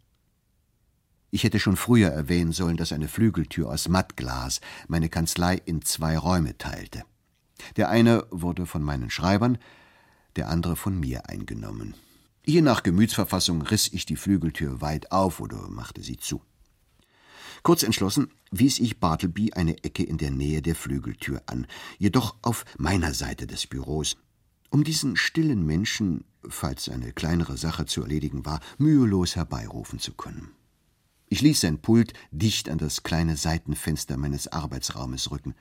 Ich 1.33 1.43
hätte 1.43 1.59
schon 1.59 1.77
früher 1.77 2.09
erwähnen 2.09 2.51
sollen, 2.51 2.77
dass 2.77 2.93
eine 2.93 3.07
Flügeltür 3.07 3.67
aus 3.67 3.89
Mattglas 3.89 4.61
meine 4.87 5.09
Kanzlei 5.09 5.55
in 5.65 5.81
zwei 5.81 6.15
Räume 6.15 6.59
teilte. 6.59 7.05
Der 7.75 7.89
eine 7.89 8.27
wurde 8.29 8.67
von 8.67 8.83
meinen 8.83 9.09
Schreibern, 9.09 9.57
der 10.35 10.47
andere 10.47 10.75
von 10.75 10.99
mir 10.99 11.27
eingenommen. 11.29 11.95
Je 12.45 12.61
nach 12.61 12.83
Gemütsverfassung 12.83 13.63
riss 13.63 13.91
ich 13.91 14.05
die 14.05 14.15
Flügeltür 14.15 14.79
weit 14.81 15.11
auf 15.11 15.39
oder 15.39 15.69
machte 15.69 16.03
sie 16.03 16.17
zu. 16.17 16.43
Kurz 17.63 17.81
entschlossen 17.81 18.29
wies 18.51 18.77
ich 18.77 18.99
Bartleby 18.99 19.53
eine 19.53 19.83
Ecke 19.83 20.03
in 20.03 20.19
der 20.19 20.29
Nähe 20.29 20.61
der 20.61 20.75
Flügeltür 20.75 21.41
an, 21.47 21.65
jedoch 21.97 22.35
auf 22.43 22.63
meiner 22.77 23.15
Seite 23.15 23.47
des 23.47 23.65
Büros, 23.65 24.17
um 24.69 24.83
diesen 24.83 25.15
stillen 25.15 25.65
Menschen, 25.65 26.25
falls 26.47 26.89
eine 26.89 27.11
kleinere 27.11 27.57
Sache 27.57 27.87
zu 27.87 28.03
erledigen 28.03 28.45
war, 28.45 28.59
mühelos 28.77 29.35
herbeirufen 29.35 29.97
zu 29.97 30.13
können. 30.13 30.51
Ich 31.33 31.41
ließ 31.41 31.61
sein 31.61 31.79
Pult 31.79 32.13
dicht 32.29 32.69
an 32.69 32.77
das 32.77 33.01
kleine 33.01 33.37
Seitenfenster 33.37 34.17
meines 34.17 34.49
Arbeitsraumes 34.49 35.31
rücken. 35.31 35.55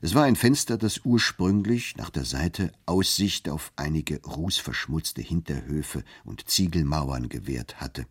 Es 0.00 0.14
war 0.14 0.24
ein 0.24 0.36
Fenster, 0.36 0.78
das 0.78 1.02
ursprünglich 1.04 1.98
nach 1.98 2.08
der 2.08 2.24
Seite 2.24 2.72
Aussicht 2.86 3.50
auf 3.50 3.74
einige 3.76 4.22
rußverschmutzte 4.22 5.20
Hinterhöfe 5.20 6.02
und 6.24 6.48
Ziegelmauern 6.48 7.28
gewährt 7.28 7.82
hatte. 7.82 8.06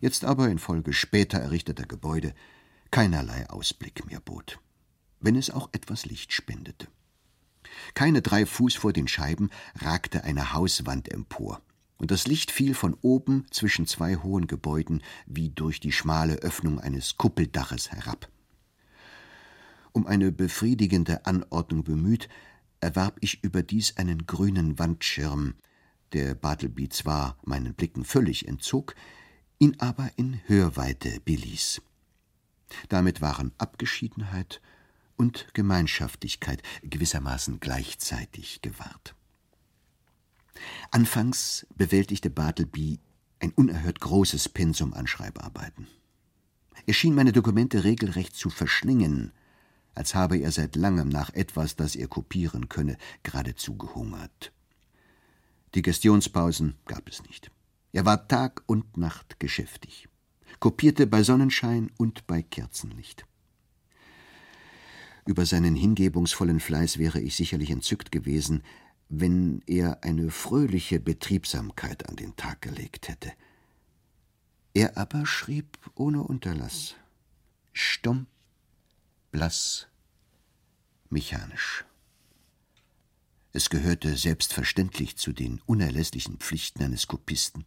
Jetzt 0.00 0.24
aber 0.24 0.48
infolge 0.48 0.92
später 0.92 1.38
errichteter 1.38 1.86
Gebäude 1.86 2.34
keinerlei 2.92 3.50
Ausblick 3.50 4.06
mehr 4.06 4.20
bot, 4.20 4.60
wenn 5.18 5.34
es 5.34 5.50
auch 5.50 5.70
etwas 5.72 6.06
Licht 6.06 6.32
spendete. 6.32 6.86
Keine 7.94 8.22
drei 8.22 8.46
Fuß 8.46 8.76
vor 8.76 8.92
den 8.92 9.08
Scheiben 9.08 9.50
ragte 9.80 10.22
eine 10.22 10.52
Hauswand 10.52 11.10
empor, 11.10 11.60
und 11.98 12.10
das 12.10 12.26
Licht 12.26 12.50
fiel 12.50 12.74
von 12.74 12.94
oben 13.02 13.46
zwischen 13.50 13.86
zwei 13.86 14.16
hohen 14.16 14.46
Gebäuden 14.46 15.02
wie 15.26 15.50
durch 15.50 15.80
die 15.80 15.92
schmale 15.92 16.36
Öffnung 16.36 16.80
eines 16.80 17.16
Kuppeldaches 17.16 17.92
herab. 17.92 18.28
Um 19.92 20.06
eine 20.06 20.32
befriedigende 20.32 21.24
Anordnung 21.24 21.84
bemüht, 21.84 22.28
erwarb 22.80 23.16
ich 23.20 23.44
überdies 23.44 23.96
einen 23.96 24.26
grünen 24.26 24.78
Wandschirm, 24.78 25.54
der 26.12 26.34
Bartleby 26.34 26.88
zwar 26.88 27.38
meinen 27.44 27.74
Blicken 27.74 28.04
völlig 28.04 28.48
entzog, 28.48 28.94
ihn 29.58 29.76
aber 29.78 30.10
in 30.16 30.40
Hörweite 30.46 31.20
beließ. 31.24 31.80
Damit 32.88 33.20
waren 33.20 33.52
Abgeschiedenheit 33.58 34.60
und 35.16 35.46
Gemeinschaftlichkeit 35.54 36.62
gewissermaßen 36.82 37.60
gleichzeitig 37.60 38.62
gewahrt. 38.62 39.14
Anfangs 40.90 41.66
bewältigte 41.76 42.30
Bartleby 42.30 43.00
ein 43.40 43.52
unerhört 43.52 44.00
großes 44.00 44.48
Pensum 44.48 44.94
an 44.94 45.06
Schreibarbeiten. 45.06 45.86
Er 46.86 46.94
schien 46.94 47.14
meine 47.14 47.32
Dokumente 47.32 47.84
regelrecht 47.84 48.34
zu 48.34 48.50
verschlingen, 48.50 49.32
als 49.94 50.14
habe 50.14 50.38
er 50.38 50.50
seit 50.50 50.76
langem 50.76 51.08
nach 51.08 51.32
etwas, 51.34 51.76
das 51.76 51.94
er 51.96 52.08
kopieren 52.08 52.68
könne, 52.68 52.96
geradezu 53.22 53.76
gehungert. 53.76 54.52
Diggestionspausen 55.74 56.76
gab 56.86 57.08
es 57.08 57.22
nicht. 57.24 57.50
Er 57.92 58.04
war 58.04 58.26
Tag 58.28 58.62
und 58.66 58.96
Nacht 58.96 59.38
geschäftig, 59.38 60.08
kopierte 60.58 61.06
bei 61.06 61.22
Sonnenschein 61.22 61.90
und 61.96 62.26
bei 62.26 62.42
Kerzenlicht. 62.42 63.24
Über 65.26 65.46
seinen 65.46 65.74
hingebungsvollen 65.74 66.60
Fleiß 66.60 66.98
wäre 66.98 67.20
ich 67.20 67.34
sicherlich 67.34 67.70
entzückt 67.70 68.12
gewesen, 68.12 68.62
wenn 69.20 69.62
er 69.66 70.02
eine 70.04 70.30
fröhliche 70.30 71.00
Betriebsamkeit 71.00 72.08
an 72.08 72.16
den 72.16 72.36
Tag 72.36 72.62
gelegt 72.62 73.08
hätte. 73.08 73.32
Er 74.72 74.96
aber 74.96 75.26
schrieb 75.26 75.78
ohne 75.94 76.22
Unterlass, 76.22 76.94
stumm, 77.72 78.26
blass, 79.30 79.86
mechanisch. 81.10 81.84
Es 83.52 83.70
gehörte 83.70 84.16
selbstverständlich 84.16 85.16
zu 85.16 85.32
den 85.32 85.60
unerlässlichen 85.64 86.38
Pflichten 86.38 86.82
eines 86.82 87.06
Kopisten, 87.06 87.64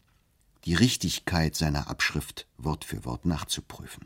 die 0.65 0.73
Richtigkeit 0.73 1.55
seiner 1.55 1.89
Abschrift 1.89 2.45
Wort 2.57 2.83
für 2.83 3.05
Wort 3.05 3.25
nachzuprüfen. 3.25 4.05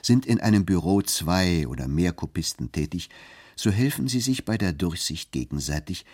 Sind 0.00 0.26
in 0.26 0.40
einem 0.40 0.64
Büro 0.64 1.02
zwei 1.02 1.66
oder 1.66 1.88
mehr 1.88 2.12
Kopisten 2.12 2.70
tätig, 2.70 3.10
so 3.58 3.70
helfen 3.72 4.06
sie 4.06 4.20
sich 4.20 4.44
bei 4.44 4.56
der 4.56 4.72
Durchsicht 4.72 5.32
gegenseitig, 5.32 6.06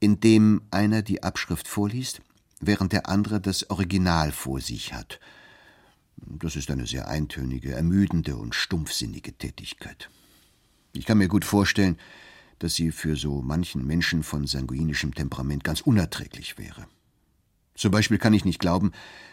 indem 0.00 0.62
einer 0.72 1.02
die 1.02 1.22
Abschrift 1.22 1.68
vorliest, 1.68 2.22
während 2.60 2.92
der 2.92 3.08
andere 3.08 3.40
das 3.40 3.70
Original 3.70 4.32
vor 4.32 4.60
sich 4.60 4.92
hat. 4.92 5.20
Das 6.16 6.56
ist 6.56 6.70
eine 6.70 6.86
sehr 6.86 7.06
eintönige, 7.06 7.72
ermüdende 7.72 8.36
und 8.36 8.54
stumpfsinnige 8.54 9.32
Tätigkeit. 9.32 10.10
Ich 10.92 11.06
kann 11.06 11.18
mir 11.18 11.28
gut 11.28 11.44
vorstellen, 11.44 11.98
dass 12.58 12.74
sie 12.74 12.90
für 12.90 13.16
so 13.16 13.42
manchen 13.42 13.86
Menschen 13.86 14.24
von 14.24 14.46
sanguinischem 14.46 15.14
Temperament 15.14 15.62
ganz 15.62 15.80
unerträglich 15.82 16.58
wäre. 16.58 16.86
Zum 17.74 17.90
Beispiel 17.90 18.18
kann 18.18 18.34
ich 18.34 18.44
nicht 18.44 18.58
glauben, 18.58 18.92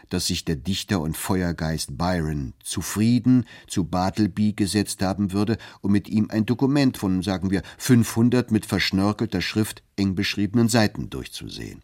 dass 0.10 0.28
sich 0.28 0.46
der 0.46 0.56
Dichter 0.56 1.02
und 1.02 1.18
Feuergeist 1.18 1.98
Byron 1.98 2.54
zufrieden 2.64 3.46
zu 3.68 3.84
Bartleby 3.84 4.54
gesetzt 4.54 5.02
haben 5.02 5.32
würde, 5.32 5.58
um 5.82 5.92
mit 5.92 6.08
ihm 6.10 6.30
ein 6.30 6.46
Dokument 6.46 6.98
von, 6.98 7.22
sagen 7.22 7.52
wir, 7.52 7.62
500 7.78 8.52
mit 8.52 8.66
verschnörkelter 8.66 9.42
Schrift 9.42 9.84
eng 9.98 10.16
beschriebenen 10.16 10.70
Seiten 10.70 11.10
durchzusehen. 11.10 11.84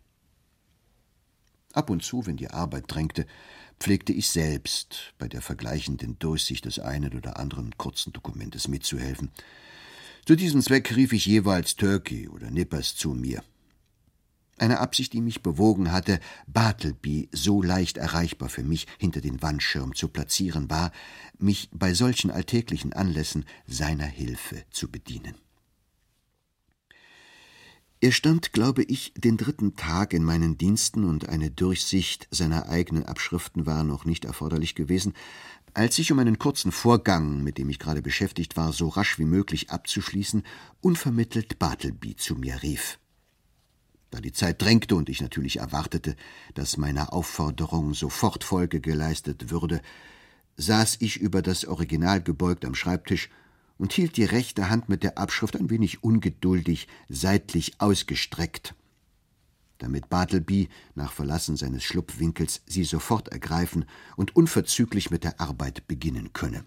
Ab 1.74 1.90
und 1.90 2.04
zu, 2.04 2.26
wenn 2.26 2.38
die 2.38 2.50
Arbeit 2.50 2.86
drängte, 2.88 3.26
pflegte 3.80 4.14
ich 4.14 4.30
selbst 4.30 5.14
bei 5.18 5.28
der 5.28 5.42
vergleichenden 5.42 6.18
Durchsicht 6.18 6.66
des 6.66 6.80
einen 6.80 7.14
oder 7.14 7.38
anderen 7.38 7.78
kurzen 7.78 8.14
Dokumentes 8.14 8.70
mitzuhelfen. 8.70 9.32
Zu 10.26 10.36
diesem 10.36 10.62
Zweck 10.62 10.96
rief 10.96 11.12
ich 11.12 11.26
jeweils 11.26 11.76
Turkey 11.76 12.30
oder 12.30 12.50
Nippers 12.50 12.96
zu 12.96 13.10
mir. 13.10 13.44
Eine 14.58 14.80
Absicht, 14.80 15.12
die 15.12 15.22
mich 15.22 15.44
bewogen 15.44 15.92
hatte, 15.92 16.20
Bartleby 16.48 17.30
so 17.32 17.62
leicht 17.62 17.98
erreichbar 17.98 18.48
für 18.48 18.64
mich 18.64 18.88
hinter 18.98 19.20
den 19.20 19.42
Wandschirm 19.42 19.94
zu 19.96 20.08
platzieren, 20.08 20.70
war, 20.70 20.92
mich 21.38 21.70
bei 21.74 21.94
solchen 21.94 22.32
alltäglichen 22.32 22.94
Anlässen 22.94 23.46
seiner 23.68 24.06
Hilfe 24.06 24.64
zu 24.70 24.90
bedienen. 24.90 25.36
Er 28.00 28.12
stand, 28.12 28.54
glaube 28.54 28.84
ich, 28.84 29.14
den 29.16 29.36
dritten 29.36 29.76
Tag 29.76 30.14
in 30.14 30.24
meinen 30.24 30.58
Diensten 30.58 31.06
und 31.06 31.28
eine 31.28 31.50
Durchsicht 31.50 32.28
seiner 32.30 32.70
eigenen 32.70 33.04
Abschriften 33.04 33.66
war 33.66 33.84
noch 33.84 34.06
nicht 34.06 34.26
erforderlich 34.26 34.76
gewesen, 34.76 35.14
als 35.74 36.00
ich, 36.00 36.12
um 36.12 36.20
einen 36.20 36.40
kurzen 36.40 36.72
Vorgang, 36.72 37.44
mit 37.44 37.58
dem 37.58 37.68
ich 37.70 37.80
gerade 37.80 38.02
beschäftigt 38.02 38.56
war, 38.56 38.72
so 38.72 38.88
rasch 38.88 39.20
wie 39.20 39.26
möglich 39.26 39.72
abzuschließen, 39.72 40.44
unvermittelt 40.80 41.60
Bartleby 41.60 42.16
zu 42.16 42.36
mir 42.36 42.62
rief. 42.64 43.00
Da 44.12 44.22
die 44.22 44.32
Zeit 44.32 44.62
drängte 44.62 44.96
und 44.96 45.10
ich 45.10 45.22
natürlich 45.22 45.58
erwartete, 45.58 46.16
dass 46.54 46.78
meiner 46.78 47.14
Aufforderung 47.14 47.94
sofort 47.94 48.44
Folge 48.44 48.80
geleistet 48.80 49.50
würde, 49.50 49.82
saß 50.58 50.98
ich 51.00 51.18
über 51.18 51.42
das 51.42 51.66
Original 51.66 52.22
gebeugt 52.22 52.66
am 52.66 52.76
Schreibtisch 52.76 53.30
und 53.78 53.94
hielt 53.94 54.18
die 54.18 54.24
rechte 54.24 54.70
Hand 54.70 54.90
mit 54.90 55.04
der 55.04 55.18
Abschrift 55.18 55.56
ein 55.56 55.70
wenig 55.70 56.04
ungeduldig 56.04 56.88
seitlich 57.10 57.74
ausgestreckt, 57.80 58.74
damit 59.80 60.08
Bartleby 60.10 60.70
nach 60.94 61.12
Verlassen 61.12 61.58
seines 61.58 61.84
Schlupfwinkels 61.84 62.62
sie 62.66 62.86
sofort 62.86 63.30
ergreifen 63.30 63.86
und 64.16 64.36
unverzüglich 64.36 65.12
mit 65.12 65.24
der 65.24 65.42
Arbeit 65.42 65.88
beginnen 65.88 66.32
könne. 66.32 66.64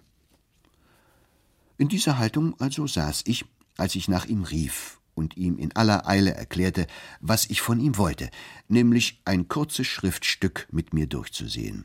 In 1.79 1.89
dieser 1.89 2.19
Haltung 2.19 2.61
also 2.61 2.87
saß 2.87 3.23
ich, 3.27 3.47
als 3.77 3.95
ich 3.95 4.09
nach 4.09 4.27
ihm 4.27 4.43
rief 4.43 4.99
und 5.19 5.37
ihm 5.37 5.59
in 5.59 5.75
aller 5.77 6.07
Eile 6.07 6.35
erklärte, 6.35 6.87
was 7.21 7.51
ich 7.51 7.61
von 7.61 7.81
ihm 7.81 7.99
wollte, 7.99 8.31
nämlich 8.69 9.21
ein 9.25 9.49
kurzes 9.49 9.87
Schriftstück 9.87 10.69
mit 10.71 10.95
mir 10.95 11.07
durchzusehen. 11.07 11.85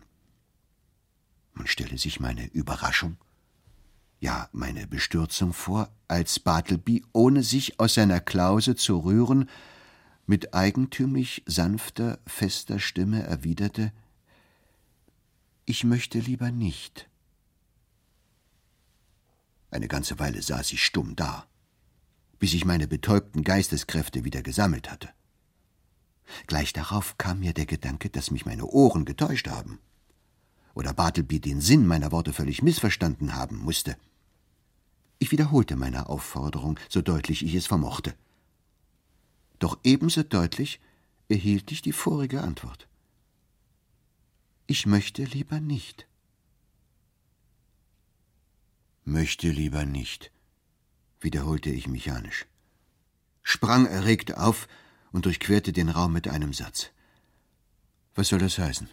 Man 1.53 1.67
stelle 1.67 1.97
sich 1.97 2.19
meine 2.19 2.45
Überraschung, 2.45 3.17
ja 4.19 4.49
meine 4.53 4.87
Bestürzung 4.87 5.51
vor, 5.51 5.91
als 6.07 6.39
Bartleby, 6.39 7.03
ohne 7.11 7.43
sich 7.43 7.79
aus 7.79 7.95
seiner 7.95 8.19
Klause 8.19 8.75
zu 8.75 8.99
rühren, 8.99 9.49
mit 10.25 10.53
eigentümlich 10.53 11.43
sanfter, 11.45 12.19
fester 12.25 12.79
Stimme 12.79 13.23
erwiderte 13.23 13.91
Ich 15.65 15.83
möchte 15.83 16.19
lieber 16.19 16.51
nicht. 16.51 17.09
Eine 19.71 19.87
ganze 19.87 20.19
Weile 20.19 20.41
saß 20.41 20.71
ich 20.71 20.85
stumm 20.85 21.15
da, 21.15 21.47
bis 22.43 22.53
ich 22.53 22.65
meine 22.65 22.87
betäubten 22.87 23.43
Geisteskräfte 23.43 24.25
wieder 24.25 24.43
gesammelt 24.43 24.91
hatte. 24.91 25.09
Gleich 26.47 26.73
darauf 26.73 27.17
kam 27.17 27.39
mir 27.39 27.53
der 27.53 27.65
Gedanke, 27.65 28.09
dass 28.09 28.31
mich 28.31 28.45
meine 28.45 28.65
Ohren 28.65 29.05
getäuscht 29.05 29.47
haben. 29.47 29.79
Oder 30.73 30.93
Bartleby 30.93 31.39
den 31.39 31.61
Sinn 31.61 31.87
meiner 31.87 32.11
Worte 32.11 32.33
völlig 32.33 32.61
missverstanden 32.61 33.35
haben 33.35 33.57
musste. 33.57 33.95
Ich 35.19 35.31
wiederholte 35.31 35.77
meine 35.77 36.09
Aufforderung, 36.09 36.77
so 36.89 37.01
deutlich 37.01 37.45
ich 37.45 37.55
es 37.55 37.65
vermochte 37.65 38.13
doch 39.63 39.79
ebenso 39.85 40.23
deutlich 40.23 40.81
erhielt 41.29 41.71
ich 41.71 41.81
die 41.81 41.93
vorige 41.93 42.41
Antwort. 42.41 42.89
Ich 44.67 44.85
möchte 44.85 45.23
lieber 45.23 45.61
nicht. 45.61 46.05
Möchte 49.05 49.49
lieber 49.49 49.85
nicht, 49.85 50.32
wiederholte 51.23 51.69
ich 51.69 51.87
mechanisch, 51.87 52.45
sprang 53.41 53.85
erregt 53.85 54.37
auf 54.37 54.67
und 55.11 55.25
durchquerte 55.25 55.73
den 55.73 55.89
Raum 55.89 56.13
mit 56.13 56.27
einem 56.27 56.53
Satz. 56.53 56.89
Was 58.15 58.29
soll 58.29 58.39
das 58.39 58.57
heißen? 58.57 58.89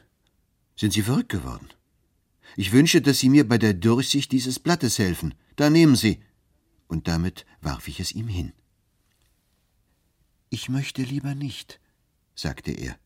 Sind 0.76 0.92
Sie 0.92 1.02
verrückt 1.02 1.30
geworden? 1.30 1.68
Ich 2.56 2.72
wünsche, 2.72 3.00
dass 3.00 3.18
Sie 3.18 3.28
mir 3.28 3.46
bei 3.46 3.58
der 3.58 3.74
Durchsicht 3.74 4.32
dieses 4.32 4.58
Blattes 4.58 4.98
helfen. 4.98 5.34
Da 5.56 5.70
nehmen 5.70 5.96
Sie. 5.96 6.22
Und 6.88 7.06
damit 7.06 7.46
warf 7.60 7.86
ich 7.86 8.00
es 8.00 8.12
ihm 8.12 8.28
hin. 8.28 8.52
Ich 10.48 10.68
möchte 10.68 11.02
lieber 11.02 11.34
nicht, 11.34 11.80
sagte 12.34 12.72
er. 12.72 12.98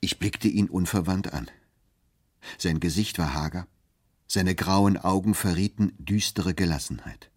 Ich 0.00 0.18
blickte 0.18 0.48
ihn 0.48 0.70
unverwandt 0.70 1.32
an. 1.32 1.50
Sein 2.56 2.80
Gesicht 2.80 3.18
war 3.18 3.34
hager, 3.34 3.66
seine 4.26 4.54
grauen 4.54 4.96
Augen 4.96 5.34
verrieten 5.34 5.92
düstere 5.98 6.54
Gelassenheit. 6.54 7.30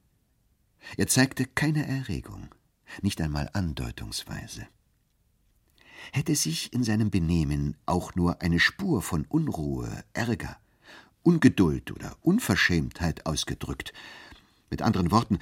Er 0.96 1.08
zeigte 1.08 1.46
keine 1.46 1.86
Erregung, 1.86 2.50
nicht 3.02 3.20
einmal 3.22 3.50
andeutungsweise. 3.54 4.68
Hätte 6.14 6.36
sich 6.36 6.72
in 6.74 6.84
seinem 6.84 7.12
Benehmen 7.12 7.76
auch 7.86 8.16
nur 8.16 8.42
eine 8.42 8.60
Spur 8.60 9.02
von 9.02 9.26
Unruhe, 9.26 10.04
Ärger, 10.14 10.58
Ungeduld 11.24 11.92
oder 11.92 12.16
Unverschämtheit 12.22 13.26
ausgedrückt, 13.26 13.92
mit 14.70 14.82
anderen 14.82 15.12
Worten, 15.12 15.40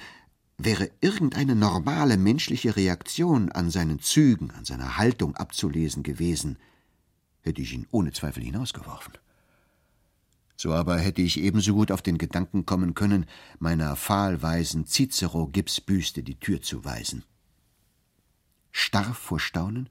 Wäre 0.58 0.90
irgendeine 1.02 1.54
normale 1.54 2.16
menschliche 2.16 2.76
Reaktion 2.76 3.52
an 3.52 3.70
seinen 3.70 4.00
Zügen, 4.00 4.50
an 4.52 4.64
seiner 4.64 4.96
Haltung 4.96 5.36
abzulesen 5.36 6.02
gewesen, 6.02 6.58
hätte 7.42 7.60
ich 7.60 7.74
ihn 7.74 7.86
ohne 7.90 8.12
Zweifel 8.12 8.42
hinausgeworfen. 8.42 9.14
So 10.56 10.72
aber 10.72 10.98
hätte 10.98 11.22
ich 11.22 11.38
ebenso 11.38 11.74
gut 11.74 11.92
auf 11.92 12.02
den 12.02 12.18
Gedanken 12.18 12.64
kommen 12.64 12.94
können, 12.94 13.26
meiner 13.58 13.94
fahlweisen 13.94 14.86
Cicero-Gipsbüste 14.86 16.22
die 16.22 16.40
Tür 16.40 16.62
zu 16.62 16.84
weisen. 16.84 17.24
Starr 18.72 19.14
vor 19.14 19.38
Staunen 19.38 19.88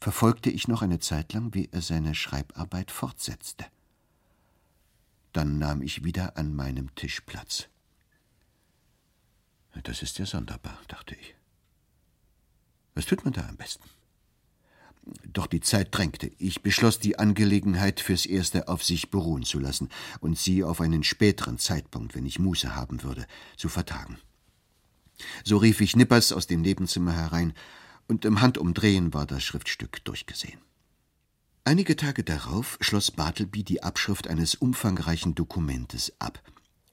verfolgte 0.00 0.50
ich 0.50 0.68
noch 0.68 0.82
eine 0.82 0.98
Zeit 0.98 1.32
lang, 1.34 1.54
wie 1.54 1.68
er 1.70 1.82
seine 1.82 2.14
Schreibarbeit 2.14 2.90
fortsetzte. 2.90 3.66
Dann 5.32 5.58
nahm 5.58 5.82
ich 5.82 6.02
wieder 6.02 6.36
an 6.36 6.54
meinem 6.54 6.94
Tisch 6.94 7.20
Platz. 7.20 7.68
Das 9.84 10.02
ist 10.02 10.18
ja 10.18 10.26
sonderbar, 10.26 10.78
dachte 10.88 11.14
ich. 11.14 11.34
Was 12.94 13.06
tut 13.06 13.24
man 13.24 13.32
da 13.32 13.46
am 13.46 13.56
besten? 13.56 13.88
Doch 15.32 15.46
die 15.46 15.60
Zeit 15.60 15.88
drängte. 15.90 16.30
Ich 16.38 16.62
beschloss, 16.62 16.98
die 16.98 17.18
Angelegenheit 17.18 18.00
fürs 18.00 18.26
Erste 18.26 18.68
auf 18.68 18.84
sich 18.84 19.10
beruhen 19.10 19.42
zu 19.42 19.58
lassen 19.58 19.88
und 20.20 20.38
sie 20.38 20.64
auf 20.64 20.80
einen 20.80 21.02
späteren 21.02 21.58
Zeitpunkt, 21.58 22.14
wenn 22.14 22.26
ich 22.26 22.38
Muße 22.38 22.74
haben 22.74 23.02
würde, 23.02 23.26
zu 23.56 23.68
vertagen. 23.68 24.18
So 25.44 25.58
rief 25.58 25.80
ich 25.80 25.96
Nippers 25.96 26.32
aus 26.32 26.46
dem 26.46 26.62
Nebenzimmer 26.62 27.12
herein, 27.12 27.52
und 28.08 28.24
im 28.24 28.40
Handumdrehen 28.40 29.14
war 29.14 29.24
das 29.24 29.44
Schriftstück 29.44 30.04
durchgesehen. 30.04 30.58
Einige 31.62 31.94
Tage 31.94 32.24
darauf 32.24 32.76
schloss 32.80 33.12
Bartleby 33.12 33.62
die 33.62 33.84
Abschrift 33.84 34.26
eines 34.26 34.56
umfangreichen 34.56 35.36
Dokumentes 35.36 36.12
ab, 36.18 36.42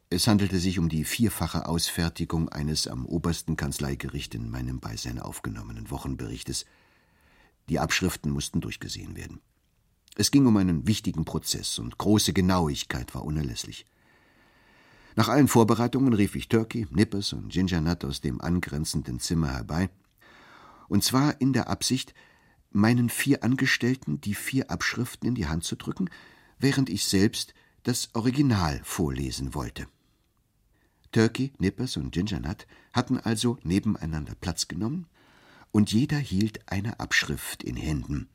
es 0.10 0.26
handelte 0.26 0.58
sich 0.58 0.80
um 0.80 0.88
die 0.88 1.04
vierfache 1.04 1.68
Ausfertigung 1.68 2.48
eines 2.48 2.88
am 2.88 3.06
obersten 3.06 3.58
Kanzleigericht 3.58 4.36
in 4.36 4.50
meinem 4.50 4.80
Beisein 4.80 5.20
aufgenommenen 5.20 5.92
Wochenberichtes. 5.92 6.66
Die 7.70 7.80
Abschriften 7.80 8.32
mussten 8.32 8.62
durchgesehen 8.62 9.16
werden. 9.16 9.42
Es 10.16 10.32
ging 10.32 10.46
um 10.46 10.58
einen 10.58 10.88
wichtigen 10.88 11.26
Prozess 11.26 11.80
und 11.80 11.98
große 11.98 12.34
Genauigkeit 12.34 13.14
war 13.14 13.24
unerlässlich. 13.24 13.86
Nach 15.16 15.30
allen 15.30 15.48
Vorbereitungen 15.48 16.14
rief 16.14 16.36
ich 16.36 16.48
Turkey, 16.48 16.88
Nippers 16.92 17.34
und 17.34 17.50
Gingernut 17.50 18.06
aus 18.06 18.22
dem 18.22 18.40
angrenzenden 18.42 19.20
Zimmer 19.20 19.54
herbei, 19.54 19.90
und 20.88 21.04
zwar 21.04 21.42
in 21.42 21.54
der 21.54 21.68
Absicht, 21.70 22.14
meinen 22.72 23.10
vier 23.10 23.44
Angestellten 23.44 24.22
die 24.22 24.36
vier 24.36 24.72
Abschriften 24.72 25.28
in 25.28 25.36
die 25.36 25.48
Hand 25.48 25.64
zu 25.64 25.76
drücken, 25.76 26.10
während 26.60 26.90
ich 26.90 27.06
selbst 27.06 27.54
das 27.84 28.10
Original 28.14 28.82
vorlesen 28.84 29.54
wollte. 29.54 29.88
Turkey, 31.12 31.54
Nippers 31.58 31.98
und 31.98 32.12
Gingernut 32.12 32.68
hatten 32.94 33.18
also 33.18 33.58
nebeneinander 33.64 34.36
Platz 34.36 34.68
genommen, 34.68 35.08
und 35.78 35.92
jeder 35.92 36.18
hielt 36.18 36.72
eine 36.72 37.00
Abschrift 37.00 37.62
in 37.62 37.76
Händen, 37.76 38.30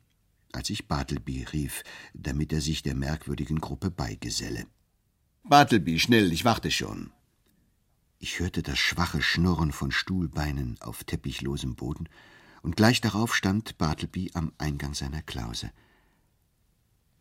als 0.53 0.69
ich 0.69 0.87
Bartleby 0.87 1.43
rief, 1.51 1.83
damit 2.13 2.53
er 2.53 2.61
sich 2.61 2.83
der 2.83 2.95
merkwürdigen 2.95 3.59
Gruppe 3.59 3.91
beigeselle. 3.91 4.65
Bartleby, 5.43 5.99
schnell, 5.99 6.31
ich 6.31 6.45
warte 6.45 6.71
schon. 6.71 7.11
Ich 8.17 8.39
hörte 8.39 8.63
das 8.63 8.79
schwache 8.79 9.21
Schnurren 9.21 9.73
von 9.73 9.91
Stuhlbeinen 9.91 10.77
auf 10.79 11.03
teppichlosem 11.03 11.75
Boden, 11.75 12.07
und 12.61 12.77
gleich 12.77 13.01
darauf 13.01 13.35
stand 13.35 13.77
Bartleby 13.77 14.31
am 14.35 14.53
Eingang 14.57 14.93
seiner 14.93 15.21
Klause. 15.21 15.69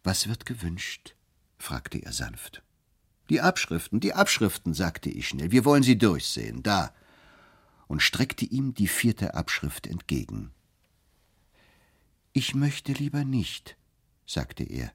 Was 0.05 0.29
wird 0.29 0.47
gewünscht? 0.47 1.17
fragte 1.59 1.99
er 1.99 2.13
sanft. 2.13 2.63
Die 3.29 3.41
Abschriften, 3.41 3.99
die 3.99 4.15
Abschriften, 4.15 4.73
sagte 4.73 5.11
ich 5.11 5.27
schnell, 5.27 5.51
wir 5.51 5.65
wollen 5.65 5.83
sie 5.83 5.99
durchsehen, 5.99 6.63
da, 6.63 6.95
und 7.93 8.01
streckte 8.01 8.47
ihm 8.47 8.73
die 8.73 8.89
vierte 8.89 9.35
Abschrift 9.35 9.87
entgegen. 9.87 10.51
Ich 12.33 12.55
möchte 12.55 12.95
lieber 12.95 13.23
nicht, 13.23 13.77
sagte 14.25 14.65
er 14.65 14.91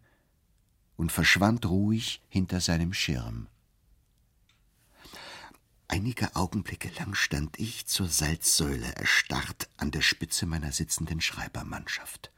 und 0.96 1.12
verschwand 1.12 1.68
ruhig 1.68 2.24
hinter 2.28 2.60
seinem 2.60 2.94
Schirm. 2.94 3.50
Einige 5.88 6.36
Augenblicke 6.36 6.90
lang 6.98 7.14
stand 7.14 7.60
ich 7.60 7.86
zur 7.86 8.08
Salzsäule 8.08 8.96
erstarrt 8.96 9.70
an 9.78 9.92
der 9.92 10.02
Spitze 10.02 10.48
meiner 10.48 10.72
sitzenden 10.72 11.22
Schreibermannschaft. 11.22 12.32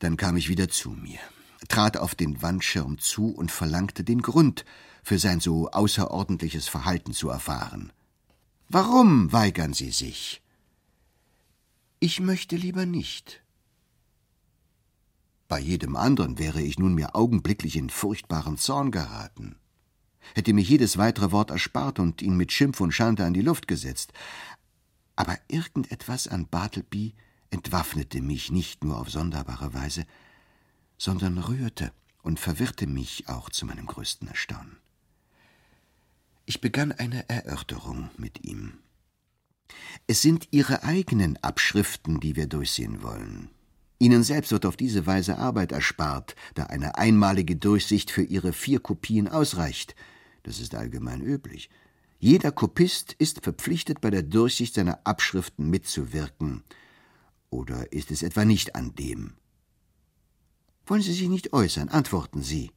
Dann 0.00 0.16
kam 0.16 0.36
ich 0.36 0.48
wieder 0.48 0.68
zu 0.68 0.90
mir 0.90 1.20
trat 1.68 1.96
auf 1.96 2.16
den 2.16 2.42
Wandschirm 2.42 2.98
zu 2.98 3.30
und 3.30 3.52
verlangte 3.52 4.02
den 4.02 4.22
Grund 4.22 4.64
für 5.04 5.20
sein 5.20 5.38
so 5.38 5.70
außerordentliches 5.70 6.66
Verhalten 6.66 7.12
zu 7.12 7.30
erfahren. 7.30 7.92
Warum 8.68 9.32
weigern 9.32 9.74
Sie 9.74 9.90
sich? 9.90 10.42
Ich 12.00 12.20
möchte 12.20 12.56
lieber 12.56 12.86
nicht. 12.86 13.42
Bei 15.48 15.60
jedem 15.60 15.96
anderen 15.96 16.38
wäre 16.38 16.62
ich 16.62 16.78
nunmehr 16.78 17.14
augenblicklich 17.14 17.76
in 17.76 17.90
furchtbaren 17.90 18.56
Zorn 18.56 18.90
geraten, 18.90 19.56
hätte 20.34 20.52
mir 20.52 20.62
jedes 20.62 20.96
weitere 20.96 21.30
Wort 21.32 21.50
erspart 21.50 21.98
und 21.98 22.22
ihn 22.22 22.36
mit 22.36 22.50
Schimpf 22.50 22.80
und 22.80 22.92
Schande 22.92 23.24
an 23.24 23.34
die 23.34 23.42
Luft 23.42 23.68
gesetzt. 23.68 24.12
Aber 25.16 25.38
irgendetwas 25.48 26.26
an 26.26 26.48
Bartleby 26.48 27.14
entwaffnete 27.50 28.20
mich 28.20 28.50
nicht 28.50 28.82
nur 28.82 28.98
auf 28.98 29.10
sonderbare 29.10 29.74
Weise, 29.74 30.06
sondern 30.96 31.38
rührte 31.38 31.92
und 32.22 32.40
verwirrte 32.40 32.86
mich 32.86 33.28
auch 33.28 33.50
zu 33.50 33.66
meinem 33.66 33.86
größten 33.86 34.26
Erstaunen. 34.26 34.83
Ich 36.46 36.60
begann 36.60 36.92
eine 36.92 37.28
Erörterung 37.28 38.10
mit 38.18 38.44
ihm. 38.44 38.78
Es 40.06 40.20
sind 40.20 40.48
Ihre 40.50 40.82
eigenen 40.82 41.38
Abschriften, 41.38 42.20
die 42.20 42.36
wir 42.36 42.46
durchsehen 42.46 43.02
wollen. 43.02 43.48
Ihnen 43.98 44.22
selbst 44.22 44.52
wird 44.52 44.66
auf 44.66 44.76
diese 44.76 45.06
Weise 45.06 45.38
Arbeit 45.38 45.72
erspart, 45.72 46.34
da 46.54 46.64
eine 46.64 46.98
einmalige 46.98 47.56
Durchsicht 47.56 48.10
für 48.10 48.22
Ihre 48.22 48.52
vier 48.52 48.80
Kopien 48.80 49.28
ausreicht. 49.28 49.94
Das 50.42 50.60
ist 50.60 50.74
allgemein 50.74 51.22
üblich. 51.22 51.70
Jeder 52.18 52.52
Kopist 52.52 53.14
ist 53.18 53.42
verpflichtet, 53.42 54.02
bei 54.02 54.10
der 54.10 54.22
Durchsicht 54.22 54.74
seiner 54.74 55.00
Abschriften 55.04 55.70
mitzuwirken. 55.70 56.62
Oder 57.48 57.92
ist 57.92 58.10
es 58.10 58.22
etwa 58.22 58.44
nicht 58.44 58.74
an 58.74 58.94
dem? 58.94 59.34
Wollen 60.86 61.02
Sie 61.02 61.12
sich 61.14 61.28
nicht 61.28 61.54
äußern? 61.54 61.88
Antworten 61.88 62.42
Sie. 62.42 62.70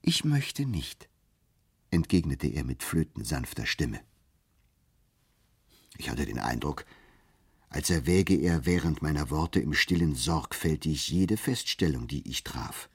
Ich 0.00 0.24
möchte 0.24 0.64
nicht, 0.64 1.08
entgegnete 1.96 2.46
er 2.46 2.62
mit 2.62 2.84
flötensanfter 2.84 3.66
Stimme. 3.66 4.00
Ich 5.98 6.10
hatte 6.10 6.26
den 6.26 6.38
Eindruck, 6.38 6.84
als 7.68 7.90
erwäge 7.90 8.34
er 8.36 8.64
während 8.64 9.02
meiner 9.02 9.30
Worte 9.30 9.60
im 9.60 9.74
stillen 9.74 10.14
sorgfältig 10.14 11.08
jede 11.08 11.36
Feststellung, 11.36 12.06
die 12.06 12.28
ich 12.28 12.44
traf. 12.44 12.88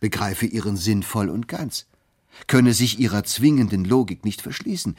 Begreife 0.00 0.46
ihren 0.46 0.76
Sinn 0.76 1.02
voll 1.02 1.30
und 1.30 1.48
ganz, 1.48 1.86
könne 2.46 2.74
sich 2.74 2.98
ihrer 2.98 3.24
zwingenden 3.24 3.84
Logik 3.84 4.24
nicht 4.24 4.42
verschließen, 4.42 4.96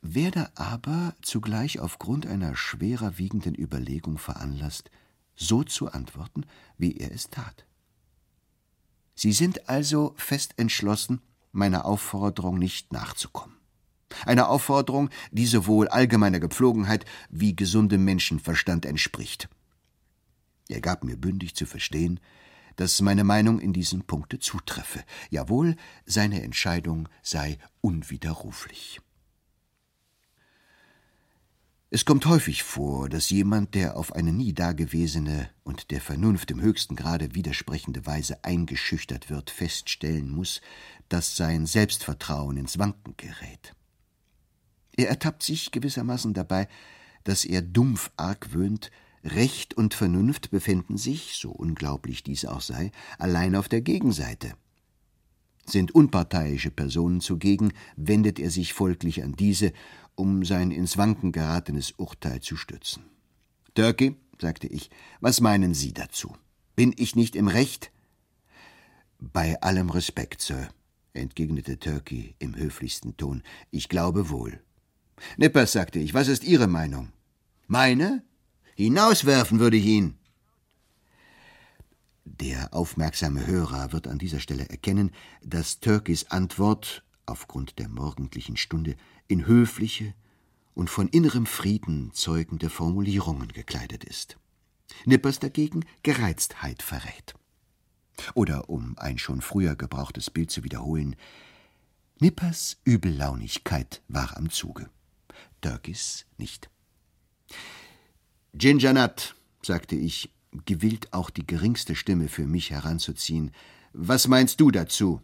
werde 0.00 0.50
aber 0.56 1.14
zugleich 1.20 1.78
aufgrund 1.78 2.26
einer 2.26 2.56
schwerer 2.56 3.18
wiegenden 3.18 3.54
Überlegung 3.54 4.18
veranlasst, 4.18 4.90
so 5.36 5.62
zu 5.62 5.92
antworten, 5.92 6.44
wie 6.78 6.96
er 6.96 7.12
es 7.12 7.28
tat. 7.28 7.64
Sie 9.14 9.32
sind 9.32 9.68
also 9.68 10.14
fest 10.16 10.54
entschlossen, 10.56 11.20
meiner 11.52 11.84
Aufforderung 11.84 12.58
nicht 12.58 12.92
nachzukommen. 12.92 13.56
Eine 14.26 14.48
Aufforderung, 14.48 15.10
die 15.30 15.46
sowohl 15.46 15.88
allgemeiner 15.88 16.40
Gepflogenheit 16.40 17.04
wie 17.30 17.56
gesundem 17.56 18.04
Menschenverstand 18.04 18.84
entspricht. 18.84 19.48
Er 20.68 20.80
gab 20.80 21.04
mir 21.04 21.16
bündig 21.16 21.54
zu 21.54 21.66
verstehen, 21.66 22.20
dass 22.76 23.00
meine 23.00 23.24
Meinung 23.24 23.60
in 23.60 23.72
diesem 23.72 24.02
Punkte 24.04 24.38
zutreffe. 24.38 25.04
Jawohl, 25.30 25.76
seine 26.06 26.42
Entscheidung 26.42 27.08
sei 27.22 27.58
unwiderruflich. 27.80 29.00
Es 31.94 32.06
kommt 32.06 32.24
häufig 32.24 32.62
vor, 32.62 33.10
dass 33.10 33.28
jemand, 33.28 33.74
der 33.74 33.98
auf 33.98 34.14
eine 34.14 34.32
nie 34.32 34.54
dagewesene 34.54 35.50
und 35.62 35.90
der 35.90 36.00
Vernunft 36.00 36.50
im 36.50 36.62
höchsten 36.62 36.96
Grade 36.96 37.34
widersprechende 37.34 38.06
Weise 38.06 38.42
eingeschüchtert 38.44 39.28
wird, 39.28 39.50
feststellen 39.50 40.30
muss, 40.30 40.62
dass 41.10 41.36
sein 41.36 41.66
Selbstvertrauen 41.66 42.56
ins 42.56 42.78
Wanken 42.78 43.12
gerät. 43.18 43.74
Er 44.96 45.10
ertappt 45.10 45.42
sich 45.42 45.70
gewissermaßen 45.70 46.32
dabei, 46.32 46.66
dass 47.24 47.44
er 47.44 47.60
dumpf 47.60 48.10
argwöhnt, 48.16 48.90
Recht 49.22 49.74
und 49.74 49.92
Vernunft 49.92 50.50
befänden 50.50 50.96
sich, 50.96 51.34
so 51.34 51.50
unglaublich 51.50 52.22
dies 52.22 52.46
auch 52.46 52.62
sei, 52.62 52.90
allein 53.18 53.54
auf 53.54 53.68
der 53.68 53.82
Gegenseite. 53.82 54.54
Sind 55.66 55.94
unparteiische 55.94 56.70
Personen 56.70 57.20
zugegen, 57.20 57.74
wendet 57.96 58.40
er 58.40 58.50
sich 58.50 58.72
folglich 58.72 59.22
an 59.22 59.34
diese, 59.34 59.72
um 60.14 60.44
sein 60.44 60.70
ins 60.70 60.96
Wanken 60.98 61.32
geratenes 61.32 61.92
Urteil 61.92 62.40
zu 62.40 62.56
stützen. 62.56 63.04
Turkey, 63.74 64.16
sagte 64.40 64.66
ich, 64.66 64.90
was 65.20 65.40
meinen 65.40 65.74
Sie 65.74 65.92
dazu? 65.92 66.36
Bin 66.76 66.94
ich 66.96 67.16
nicht 67.16 67.36
im 67.36 67.48
Recht? 67.48 67.90
Bei 69.18 69.60
allem 69.62 69.90
Respekt, 69.90 70.40
Sir, 70.40 70.68
entgegnete 71.14 71.78
Turkey 71.78 72.34
im 72.38 72.56
höflichsten 72.56 73.16
Ton, 73.16 73.42
ich 73.70 73.88
glaube 73.88 74.30
wohl. 74.30 74.60
Nippers, 75.36 75.72
sagte 75.72 75.98
ich, 75.98 76.14
was 76.14 76.28
ist 76.28 76.44
Ihre 76.44 76.66
Meinung? 76.66 77.12
Meine? 77.66 78.24
Hinauswerfen 78.74 79.60
würde 79.60 79.76
ich 79.76 79.86
ihn. 79.86 80.18
Der 82.24 82.72
aufmerksame 82.72 83.46
Hörer 83.46 83.92
wird 83.92 84.08
an 84.08 84.18
dieser 84.18 84.40
Stelle 84.40 84.68
erkennen, 84.68 85.12
dass 85.42 85.80
Turkeys 85.80 86.30
Antwort 86.30 87.04
aufgrund 87.26 87.78
der 87.78 87.88
morgendlichen 87.88 88.56
Stunde 88.56 88.96
in 89.28 89.46
höfliche 89.46 90.14
und 90.74 90.88
von 90.88 91.08
innerem 91.08 91.46
Frieden 91.46 92.12
zeugende 92.12 92.70
Formulierungen 92.70 93.48
gekleidet 93.48 94.04
ist. 94.04 94.38
Nippers 95.04 95.38
dagegen 95.38 95.84
Gereiztheit 96.02 96.82
verrät. 96.82 97.34
Oder 98.34 98.68
um 98.68 98.96
ein 98.98 99.18
schon 99.18 99.40
früher 99.40 99.74
gebrauchtes 99.74 100.30
Bild 100.30 100.50
zu 100.50 100.64
wiederholen, 100.64 101.16
Nippers 102.20 102.76
Übellaunigkeit 102.84 104.02
war 104.08 104.36
am 104.36 104.50
Zuge. 104.50 104.88
Turkis 105.60 106.26
nicht. 106.36 106.70
Ginger 108.54 108.92
Nut, 108.92 109.34
sagte 109.62 109.96
ich, 109.96 110.30
gewillt 110.66 111.12
auch 111.12 111.30
die 111.30 111.46
geringste 111.46 111.96
Stimme 111.96 112.28
für 112.28 112.46
mich 112.46 112.70
heranzuziehen, 112.70 113.50
was 113.92 114.28
meinst 114.28 114.60
du 114.60 114.70
dazu? 114.70 115.20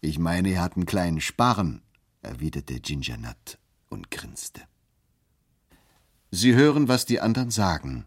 Ich 0.00 0.18
meine, 0.18 0.50
er 0.50 0.62
hat 0.62 0.76
einen 0.76 0.86
kleinen 0.86 1.20
Sparren, 1.20 1.82
erwiderte 2.22 2.80
Ginger 2.80 3.16
Nut 3.16 3.58
und 3.88 4.10
grinste. 4.10 4.62
Sie 6.30 6.54
hören, 6.54 6.88
was 6.88 7.06
die 7.06 7.20
anderen 7.20 7.50
sagen, 7.50 8.06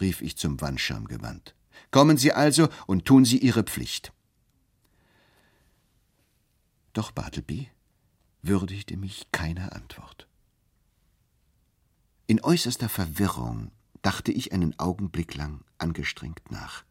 rief 0.00 0.22
ich 0.22 0.36
zum 0.36 0.60
Wandschirm 0.60 1.06
gewandt. 1.06 1.54
Kommen 1.90 2.16
Sie 2.16 2.32
also 2.32 2.68
und 2.86 3.04
tun 3.04 3.24
Sie 3.24 3.38
Ihre 3.38 3.64
Pflicht. 3.64 4.12
Doch 6.92 7.10
Bartleby 7.10 7.68
würdigte 8.42 8.96
mich 8.96 9.26
keiner 9.32 9.74
Antwort. 9.74 10.28
In 12.26 12.42
äußerster 12.42 12.88
Verwirrung 12.88 13.72
dachte 14.02 14.32
ich 14.32 14.52
einen 14.52 14.78
Augenblick 14.78 15.34
lang 15.34 15.64
angestrengt 15.78 16.50
nach. 16.50 16.84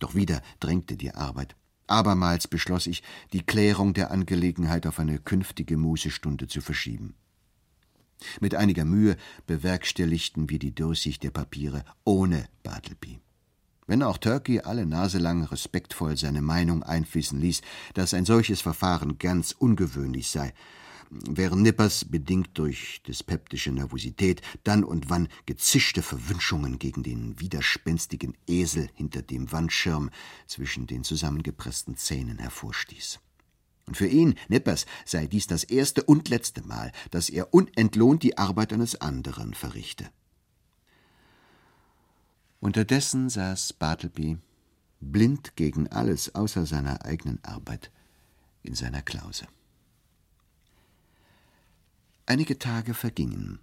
Doch 0.00 0.14
wieder 0.14 0.42
drängte 0.60 0.96
die 0.96 1.12
Arbeit. 1.12 1.56
Abermals 1.86 2.48
beschloss 2.48 2.86
ich, 2.86 3.02
die 3.32 3.42
Klärung 3.42 3.94
der 3.94 4.10
Angelegenheit 4.10 4.86
auf 4.86 4.98
eine 4.98 5.18
künftige 5.18 5.76
Mußestunde 5.76 6.46
zu 6.46 6.60
verschieben. 6.60 7.14
Mit 8.40 8.54
einiger 8.54 8.84
Mühe 8.84 9.16
bewerkstelligten 9.46 10.48
wir 10.48 10.58
die 10.58 10.74
Durchsicht 10.74 11.22
der 11.22 11.30
Papiere 11.30 11.84
ohne 12.04 12.46
Bartleby. 12.62 13.18
Wenn 13.86 14.02
auch 14.02 14.16
Turkey 14.16 14.60
alle 14.60 14.86
Nase 14.86 15.18
lang 15.18 15.42
respektvoll 15.44 16.16
seine 16.16 16.40
Meinung 16.40 16.82
einfließen 16.82 17.40
ließ, 17.40 17.62
dass 17.94 18.14
ein 18.14 18.24
solches 18.24 18.60
Verfahren 18.60 19.18
ganz 19.18 19.52
ungewöhnlich 19.52 20.30
sei, 20.30 20.54
während 21.28 21.62
Nippers, 21.62 22.04
bedingt 22.04 22.50
durch 22.58 23.02
dyspeptische 23.06 23.70
Nervosität, 23.70 24.40
dann 24.64 24.84
und 24.84 25.10
wann 25.10 25.28
gezischte 25.46 26.02
Verwünschungen 26.02 26.78
gegen 26.78 27.02
den 27.02 27.38
widerspenstigen 27.40 28.34
Esel 28.46 28.88
hinter 28.94 29.22
dem 29.22 29.52
Wandschirm 29.52 30.10
zwischen 30.46 30.86
den 30.86 31.04
zusammengepressten 31.04 31.96
Zähnen 31.96 32.38
hervorstieß. 32.38 33.20
Und 33.86 33.96
für 33.96 34.06
ihn, 34.06 34.36
Nippers, 34.48 34.86
sei 35.04 35.26
dies 35.26 35.46
das 35.46 35.64
erste 35.64 36.02
und 36.04 36.28
letzte 36.28 36.62
Mal, 36.66 36.92
dass 37.10 37.28
er 37.28 37.52
unentlohnt 37.52 38.22
die 38.22 38.38
Arbeit 38.38 38.72
eines 38.72 39.00
anderen 39.00 39.54
verrichte. 39.54 40.08
Unterdessen 42.60 43.28
saß 43.28 43.72
Bartleby, 43.72 44.38
blind 45.00 45.56
gegen 45.56 45.88
alles 45.88 46.34
außer 46.34 46.64
seiner 46.64 47.04
eigenen 47.04 47.42
Arbeit, 47.42 47.90
in 48.62 48.74
seiner 48.74 49.02
Klause. 49.02 49.46
Einige 52.24 52.58
Tage 52.58 52.94
vergingen. 52.94 53.58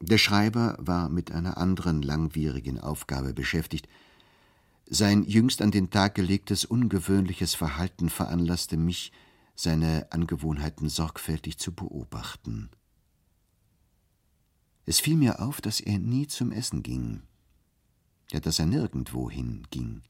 Der 0.00 0.18
Schreiber 0.18 0.76
war 0.80 1.10
mit 1.10 1.30
einer 1.30 1.58
anderen 1.58 2.00
langwierigen 2.00 2.80
Aufgabe 2.80 3.34
beschäftigt. 3.34 3.86
Sein 4.88 5.24
jüngst 5.24 5.60
an 5.60 5.70
den 5.70 5.90
Tag 5.90 6.14
gelegtes 6.14 6.64
ungewöhnliches 6.64 7.54
Verhalten 7.54 8.08
veranlasste 8.08 8.76
mich, 8.76 9.12
seine 9.54 10.10
Angewohnheiten 10.10 10.88
sorgfältig 10.88 11.58
zu 11.58 11.72
beobachten. 11.72 12.70
Es 14.86 14.98
fiel 14.98 15.16
mir 15.16 15.40
auf, 15.40 15.60
dass 15.60 15.80
er 15.80 15.98
nie 15.98 16.26
zum 16.26 16.50
Essen 16.50 16.82
ging, 16.82 17.22
ja, 18.32 18.40
dass 18.40 18.58
er 18.58 18.66
nirgendwohin 18.66 19.66
ging. 19.70 20.02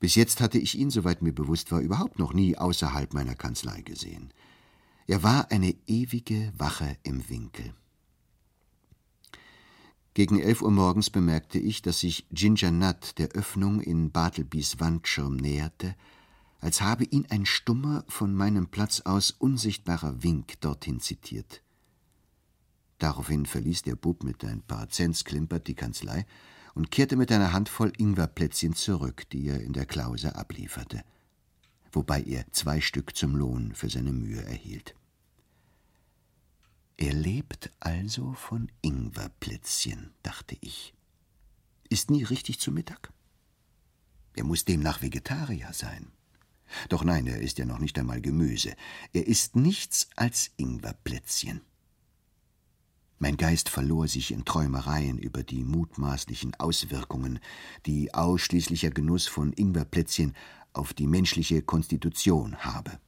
Bis 0.00 0.14
jetzt 0.14 0.40
hatte 0.40 0.58
ich 0.58 0.78
ihn, 0.78 0.90
soweit 0.90 1.20
mir 1.20 1.34
bewusst 1.34 1.70
war, 1.70 1.80
überhaupt 1.80 2.18
noch 2.18 2.32
nie 2.32 2.56
außerhalb 2.56 3.12
meiner 3.12 3.34
Kanzlei 3.34 3.82
gesehen. 3.82 4.32
Er 5.10 5.24
war 5.24 5.50
eine 5.50 5.74
ewige 5.88 6.52
Wache 6.56 6.96
im 7.02 7.28
Winkel. 7.28 7.74
Gegen 10.14 10.38
elf 10.38 10.62
Uhr 10.62 10.70
morgens 10.70 11.10
bemerkte 11.10 11.58
ich, 11.58 11.82
dass 11.82 11.98
sich 11.98 12.28
Ginger 12.30 12.70
Nut 12.70 13.18
der 13.18 13.30
Öffnung 13.30 13.80
in 13.80 14.12
Bartlebys 14.12 14.78
Wandschirm 14.78 15.34
näherte, 15.34 15.96
als 16.60 16.80
habe 16.80 17.02
ihn 17.02 17.26
ein 17.28 17.44
stummer, 17.44 18.04
von 18.06 18.32
meinem 18.32 18.68
Platz 18.68 19.00
aus 19.00 19.32
unsichtbarer 19.32 20.22
Wink 20.22 20.60
dorthin 20.60 21.00
zitiert. 21.00 21.60
Daraufhin 23.00 23.46
verließ 23.46 23.82
der 23.82 23.96
Bub 23.96 24.22
mit 24.22 24.44
ein 24.44 24.62
paar 24.62 24.90
Cents 24.90 25.24
klimpert 25.24 25.66
die 25.66 25.74
Kanzlei 25.74 26.24
und 26.76 26.92
kehrte 26.92 27.16
mit 27.16 27.32
einer 27.32 27.52
Handvoll 27.52 27.92
Ingwerplätzchen 27.98 28.76
zurück, 28.76 29.28
die 29.30 29.48
er 29.48 29.60
in 29.60 29.72
der 29.72 29.86
Klause 29.86 30.36
ablieferte, 30.36 31.02
wobei 31.90 32.22
er 32.22 32.44
zwei 32.52 32.80
Stück 32.80 33.16
zum 33.16 33.34
Lohn 33.34 33.74
für 33.74 33.90
seine 33.90 34.12
Mühe 34.12 34.44
erhielt. 34.44 34.94
Er 37.00 37.14
lebt 37.14 37.70
also 37.80 38.34
von 38.34 38.70
Ingwerplätzchen, 38.82 40.12
dachte 40.22 40.58
ich. 40.60 40.92
Ist 41.88 42.10
nie 42.10 42.24
richtig 42.24 42.60
zu 42.60 42.70
Mittag? 42.70 43.10
Er 44.34 44.44
muss 44.44 44.66
demnach 44.66 45.00
Vegetarier 45.00 45.72
sein. 45.72 46.12
Doch 46.90 47.02
nein, 47.02 47.26
er 47.26 47.40
ist 47.40 47.56
ja 47.56 47.64
noch 47.64 47.78
nicht 47.78 47.98
einmal 47.98 48.20
Gemüse. 48.20 48.74
Er 49.14 49.26
ist 49.26 49.56
nichts 49.56 50.10
als 50.14 50.50
Ingwerplätzchen. 50.58 51.62
Mein 53.18 53.38
Geist 53.38 53.70
verlor 53.70 54.06
sich 54.06 54.30
in 54.30 54.44
Träumereien 54.44 55.16
über 55.16 55.42
die 55.42 55.64
mutmaßlichen 55.64 56.54
Auswirkungen, 56.56 57.40
die 57.86 58.12
ausschließlicher 58.12 58.90
Genuss 58.90 59.26
von 59.26 59.54
Ingwerplätzchen 59.54 60.34
auf 60.74 60.92
die 60.92 61.06
menschliche 61.06 61.62
Konstitution 61.62 62.58
habe. 62.58 63.00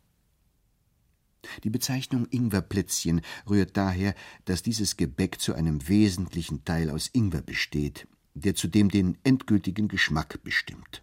Die 1.64 1.70
Bezeichnung 1.70 2.26
Ingwerplätzchen 2.30 3.20
rührt 3.48 3.76
daher, 3.76 4.14
dass 4.44 4.62
dieses 4.62 4.96
Gebäck 4.96 5.40
zu 5.40 5.54
einem 5.54 5.88
wesentlichen 5.88 6.64
Teil 6.64 6.90
aus 6.90 7.08
Ingwer 7.12 7.42
besteht, 7.42 8.06
der 8.34 8.54
zudem 8.54 8.90
den 8.90 9.18
endgültigen 9.24 9.88
Geschmack 9.88 10.42
bestimmt. 10.42 11.02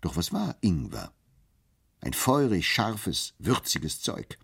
Doch 0.00 0.16
was 0.16 0.32
war 0.32 0.56
Ingwer? 0.60 1.12
Ein 2.00 2.12
feurig, 2.12 2.68
scharfes, 2.68 3.34
würziges 3.38 4.00
Zeug. 4.00 4.38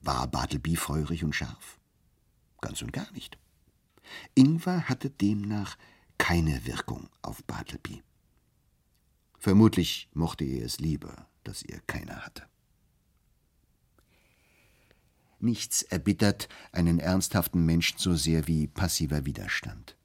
War 0.00 0.26
Bartleby 0.26 0.76
feurig 0.76 1.24
und 1.24 1.34
scharf? 1.34 1.78
Ganz 2.60 2.82
und 2.82 2.92
gar 2.92 3.10
nicht. 3.12 3.38
Ingwer 4.34 4.88
hatte 4.88 5.10
demnach 5.10 5.76
keine 6.18 6.66
Wirkung 6.66 7.08
auf 7.22 7.42
Bartleby. 7.44 8.02
Vermutlich 9.38 10.08
mochte 10.12 10.44
er 10.44 10.64
es 10.64 10.78
lieber, 10.80 11.28
dass 11.44 11.62
er 11.62 11.80
keine 11.86 12.24
hatte. 12.24 12.44
Nichts 15.38 15.82
erbittert 15.82 16.48
einen 16.72 16.98
ernsthaften 16.98 17.64
Menschen 17.64 17.98
so 17.98 18.14
sehr 18.14 18.46
wie 18.46 18.66
passiver 18.66 19.26
Widerstand. 19.26 19.96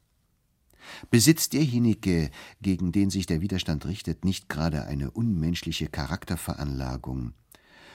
Besitzt 1.09 1.53
derjenige, 1.53 2.29
gegen 2.61 2.91
den 2.91 3.09
sich 3.09 3.25
der 3.25 3.41
Widerstand 3.41 3.85
richtet, 3.85 4.25
nicht 4.25 4.49
gerade 4.49 4.85
eine 4.85 5.11
unmenschliche 5.11 5.87
Charakterveranlagung, 5.87 7.33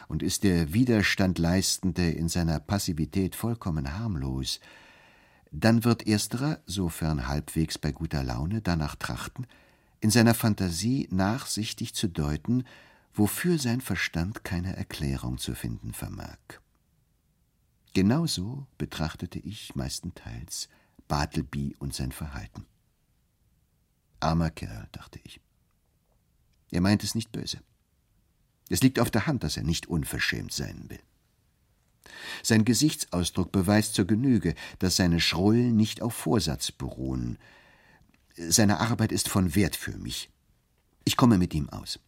und 0.09 0.23
ist 0.23 0.45
der 0.45 0.73
Widerstandleistende 0.73 2.11
in 2.11 2.29
seiner 2.29 2.61
Passivität 2.61 3.35
vollkommen 3.35 3.99
harmlos, 3.99 4.61
dann 5.51 5.85
wird 5.85 6.07
ersterer, 6.07 6.61
sofern 6.67 7.29
halbwegs 7.29 7.79
bei 7.79 7.93
guter 7.93 8.23
Laune, 8.23 8.63
danach 8.63 8.95
trachten, 8.97 9.47
in 10.01 10.11
seiner 10.11 10.35
Fantasie 10.35 11.09
nachsichtig 11.11 11.95
zu 11.95 12.09
deuten, 12.09 12.65
wofür 13.15 13.59
sein 13.59 13.81
Verstand 13.81 14.45
keine 14.45 14.77
Erklärung 14.77 15.39
zu 15.39 15.55
finden 15.55 15.93
vermag. 15.93 16.39
Genauso 17.97 18.67
betrachtete 18.77 19.39
ich 19.39 19.75
meistenteils 19.75 20.69
Bartleby 21.09 21.77
und 21.79 21.95
sein 21.95 22.13
Verhalten. 22.13 22.67
Armer 24.21 24.51
Kerl, 24.51 24.87
dachte 24.93 25.19
ich. 25.25 25.41
Er 26.71 26.83
meint 26.83 27.03
es 27.05 27.15
nicht 27.15 27.33
böse. 27.33 27.59
Es 28.69 28.83
liegt 28.83 29.01
auf 29.01 29.11
der 29.11 29.27
Hand, 29.27 29.45
dass 29.45 29.57
er 29.57 29.63
nicht 29.63 29.87
unverschämt 29.87 30.53
sein 30.53 30.91
will. 30.91 31.01
Sein 32.43 32.67
Gesichtsausdruck 32.67 33.51
beweist 33.51 33.95
zur 33.95 34.05
Genüge, 34.05 34.55
dass 34.79 34.97
seine 34.97 35.19
Schrullen 35.19 35.75
nicht 35.75 36.03
auf 36.03 36.13
Vorsatz 36.13 36.73
beruhen. 36.73 37.39
Seine 38.37 38.81
Arbeit 38.81 39.11
ist 39.11 39.31
von 39.31 39.55
Wert 39.55 39.75
für 39.75 39.97
mich. 39.97 40.29
Ich 41.07 41.17
komme 41.17 41.39
mit 41.39 41.55
ihm 41.55 41.71
aus. 41.71 41.99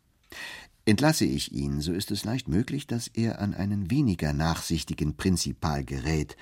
Entlasse 0.89 1.27
ich 1.27 1.53
ihn, 1.53 1.83
so 1.83 1.93
ist 1.93 2.11
es 2.11 2.25
leicht 2.25 2.49
möglich, 2.49 2.87
dass 2.87 3.09
er 3.09 3.43
an 3.43 3.53
einen 3.53 3.91
weniger 3.91 4.33
nachsichtigen 4.33 5.19
Prinzipal 5.19 5.85
gerät, 5.85 6.35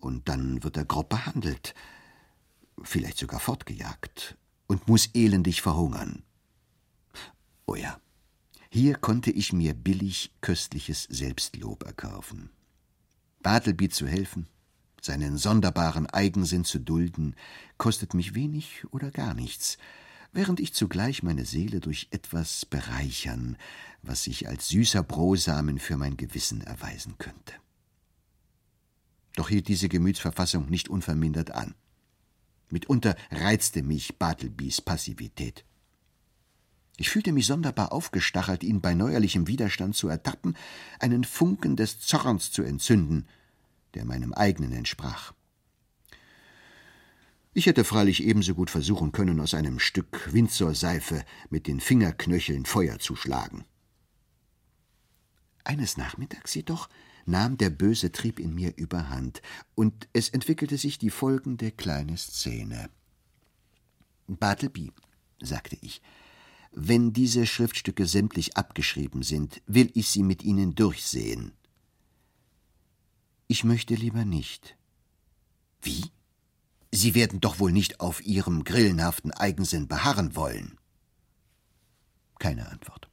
und 0.00 0.28
dann 0.28 0.64
wird 0.64 0.76
er 0.76 0.84
grob 0.84 1.08
behandelt, 1.08 1.72
vielleicht 2.82 3.18
sogar 3.18 3.38
fortgejagt, 3.38 4.36
und 4.66 4.88
muss 4.88 5.10
elendig 5.14 5.62
verhungern. 5.62 6.24
Oh 7.64 7.76
ja, 7.76 7.96
hier 8.70 8.96
konnte 8.96 9.30
ich 9.30 9.52
mir 9.52 9.72
billig 9.72 10.32
köstliches 10.40 11.04
Selbstlob 11.04 11.84
erkaufen. 11.84 12.50
Bartleby 13.40 13.88
zu 13.88 14.08
helfen, 14.08 14.48
seinen 15.00 15.38
sonderbaren 15.38 16.08
Eigensinn 16.08 16.64
zu 16.64 16.80
dulden, 16.80 17.36
kostet 17.78 18.14
mich 18.14 18.34
wenig 18.34 18.82
oder 18.90 19.12
gar 19.12 19.34
nichts, 19.34 19.78
während 20.32 20.60
ich 20.60 20.74
zugleich 20.74 21.22
meine 21.22 21.44
Seele 21.44 21.80
durch 21.80 22.08
etwas 22.10 22.66
bereichern, 22.66 23.56
was 24.02 24.24
sich 24.24 24.48
als 24.48 24.68
süßer 24.68 25.02
Brosamen 25.02 25.78
für 25.78 25.96
mein 25.96 26.16
Gewissen 26.16 26.62
erweisen 26.62 27.16
könnte. 27.18 27.54
Doch 29.36 29.48
hielt 29.48 29.68
diese 29.68 29.88
Gemütsverfassung 29.88 30.68
nicht 30.68 30.88
unvermindert 30.88 31.52
an. 31.52 31.74
Mitunter 32.70 33.16
reizte 33.30 33.82
mich 33.82 34.18
Bartlebys 34.18 34.80
Passivität. 34.80 35.64
Ich 36.96 37.10
fühlte 37.10 37.32
mich 37.32 37.46
sonderbar 37.46 37.92
aufgestachelt, 37.92 38.62
ihn 38.64 38.80
bei 38.80 38.94
neuerlichem 38.94 39.46
Widerstand 39.46 39.96
zu 39.96 40.08
ertappen, 40.08 40.56
einen 40.98 41.24
Funken 41.24 41.76
des 41.76 42.00
Zorns 42.00 42.50
zu 42.50 42.62
entzünden, 42.62 43.26
der 43.94 44.04
meinem 44.04 44.32
eigenen 44.32 44.72
entsprach. 44.72 45.32
Ich 47.54 47.66
hätte 47.66 47.84
freilich 47.84 48.22
ebenso 48.22 48.54
gut 48.54 48.70
versuchen 48.70 49.12
können, 49.12 49.38
aus 49.38 49.52
einem 49.52 49.78
Stück 49.78 50.32
Windsor-Seife 50.32 51.24
mit 51.50 51.66
den 51.66 51.80
Fingerknöcheln 51.80 52.64
Feuer 52.64 52.98
zu 52.98 53.14
schlagen. 53.14 53.64
Eines 55.64 55.96
Nachmittags 55.96 56.54
jedoch 56.54 56.88
nahm 57.26 57.58
der 57.58 57.70
böse 57.70 58.10
Trieb 58.10 58.40
in 58.40 58.54
mir 58.54 58.76
überhand, 58.76 59.42
und 59.74 60.08
es 60.12 60.30
entwickelte 60.30 60.78
sich 60.78 60.98
die 60.98 61.10
folgende 61.10 61.70
kleine 61.70 62.16
Szene. 62.16 62.88
Bartleby, 64.26 64.92
sagte 65.40 65.76
ich, 65.82 66.00
wenn 66.72 67.12
diese 67.12 67.46
Schriftstücke 67.46 68.06
sämtlich 68.06 68.56
abgeschrieben 68.56 69.22
sind, 69.22 69.60
will 69.66 69.90
ich 69.92 70.08
sie 70.08 70.22
mit 70.22 70.42
Ihnen 70.42 70.74
durchsehen. 70.74 71.52
Ich 73.46 73.62
möchte 73.62 73.94
lieber 73.94 74.24
nicht. 74.24 74.78
Wie? 75.82 76.11
Sie 77.02 77.16
werden 77.16 77.40
doch 77.40 77.58
wohl 77.58 77.72
nicht 77.72 77.98
auf 77.98 78.24
Ihrem 78.24 78.62
grillenhaften 78.62 79.32
Eigensinn 79.32 79.88
beharren 79.88 80.36
wollen. 80.36 80.78
Keine 82.38 82.70
Antwort. 82.70 83.08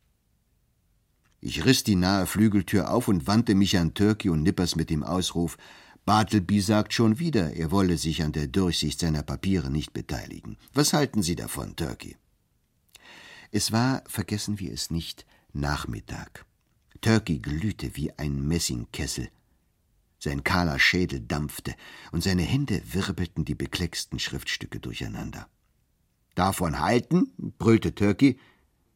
Ich 1.41 1.65
riss 1.65 1.83
die 1.83 1.95
nahe 1.95 2.27
Flügeltür 2.27 2.91
auf 2.91 3.07
und 3.07 3.25
wandte 3.25 3.55
mich 3.55 3.79
an 3.79 3.95
Turkey 3.95 4.29
und 4.29 4.43
Nippers 4.43 4.75
mit 4.75 4.91
dem 4.91 5.01
Ausruf 5.01 5.57
Bartleby 6.05 6.61
sagt 6.61 6.93
schon 6.93 7.17
wieder, 7.17 7.53
er 7.53 7.71
wolle 7.71 7.97
sich 7.97 8.21
an 8.21 8.31
der 8.31 8.45
Durchsicht 8.45 8.99
seiner 8.99 9.23
Papiere 9.23 9.71
nicht 9.71 9.91
beteiligen. 9.91 10.57
Was 10.71 10.93
halten 10.93 11.23
Sie 11.23 11.35
davon, 11.35 11.75
Turkey? 11.75 12.15
Es 13.49 13.71
war, 13.71 14.03
vergessen 14.05 14.59
wir 14.59 14.71
es 14.71 14.91
nicht, 14.91 15.25
Nachmittag. 15.51 16.45
Turkey 17.01 17.39
glühte 17.39 17.95
wie 17.95 18.11
ein 18.19 18.47
Messingkessel. 18.47 19.29
Sein 20.19 20.43
kahler 20.43 20.79
Schädel 20.79 21.21
dampfte, 21.21 21.73
und 22.11 22.21
seine 22.21 22.41
Hände 22.41 22.81
wirbelten 22.93 23.45
die 23.45 23.55
beklecksten 23.55 24.19
Schriftstücke 24.19 24.79
durcheinander. 24.79 25.47
Davon 26.35 26.79
halten? 26.79 27.31
brüllte 27.57 27.95
Turkey. 27.95 28.37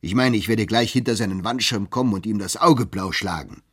Ich 0.01 0.15
meine, 0.15 0.35
ich 0.35 0.49
werde 0.49 0.65
gleich 0.65 0.91
hinter 0.91 1.15
seinen 1.15 1.45
Wandschirm 1.45 1.89
kommen 1.89 2.13
und 2.13 2.25
ihm 2.25 2.39
das 2.39 2.57
Auge 2.57 2.85
blau 2.85 3.13
schlagen. 3.13 3.63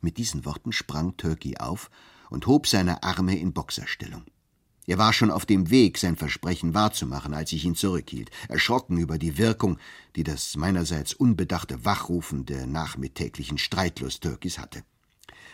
Mit 0.00 0.16
diesen 0.16 0.44
Worten 0.44 0.72
sprang 0.72 1.16
Turkey 1.16 1.58
auf 1.58 1.90
und 2.30 2.46
hob 2.46 2.68
seine 2.68 3.02
Arme 3.02 3.36
in 3.36 3.52
Boxerstellung. 3.52 4.24
Er 4.86 4.98
war 4.98 5.12
schon 5.12 5.30
auf 5.30 5.46
dem 5.46 5.70
Weg, 5.70 5.98
sein 5.98 6.16
Versprechen 6.16 6.74
wahrzumachen, 6.74 7.34
als 7.34 7.52
ich 7.52 7.64
ihn 7.64 7.76
zurückhielt, 7.76 8.30
erschrocken 8.48 8.98
über 8.98 9.18
die 9.18 9.38
Wirkung, 9.38 9.78
die 10.16 10.24
das 10.24 10.56
meinerseits 10.56 11.14
unbedachte 11.14 11.84
Wachrufen 11.84 12.46
der 12.46 12.66
nachmittäglichen 12.66 13.58
Streitlust 13.58 14.22
Turkeys 14.22 14.58
hatte. 14.58 14.82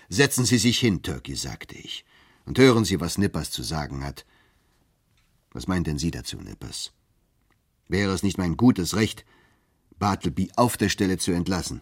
Setzen 0.08 0.44
Sie 0.44 0.58
sich 0.58 0.78
hin, 0.78 1.02
Turkey, 1.02 1.34
sagte 1.34 1.76
ich, 1.76 2.04
und 2.46 2.58
hören 2.58 2.84
Sie, 2.84 3.00
was 3.00 3.18
Nippers 3.18 3.50
zu 3.50 3.62
sagen 3.62 4.04
hat. 4.04 4.24
Was 5.50 5.66
meint 5.66 5.86
denn 5.86 5.98
Sie 5.98 6.10
dazu, 6.10 6.38
Nippers? 6.38 6.92
Wäre 7.88 8.12
es 8.12 8.22
nicht 8.22 8.38
mein 8.38 8.56
gutes 8.56 8.96
Recht, 8.96 9.24
Bartleby 9.98 10.50
auf 10.56 10.76
der 10.76 10.88
Stelle 10.88 11.18
zu 11.18 11.32
entlassen? 11.32 11.80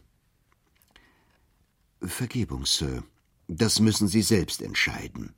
Vergebung, 2.01 2.67
Sir. 2.67 3.05
Das 3.49 3.79
müssen 3.81 4.09
Sie 4.09 4.23
selbst 4.23 4.61
entscheiden. 4.61 5.35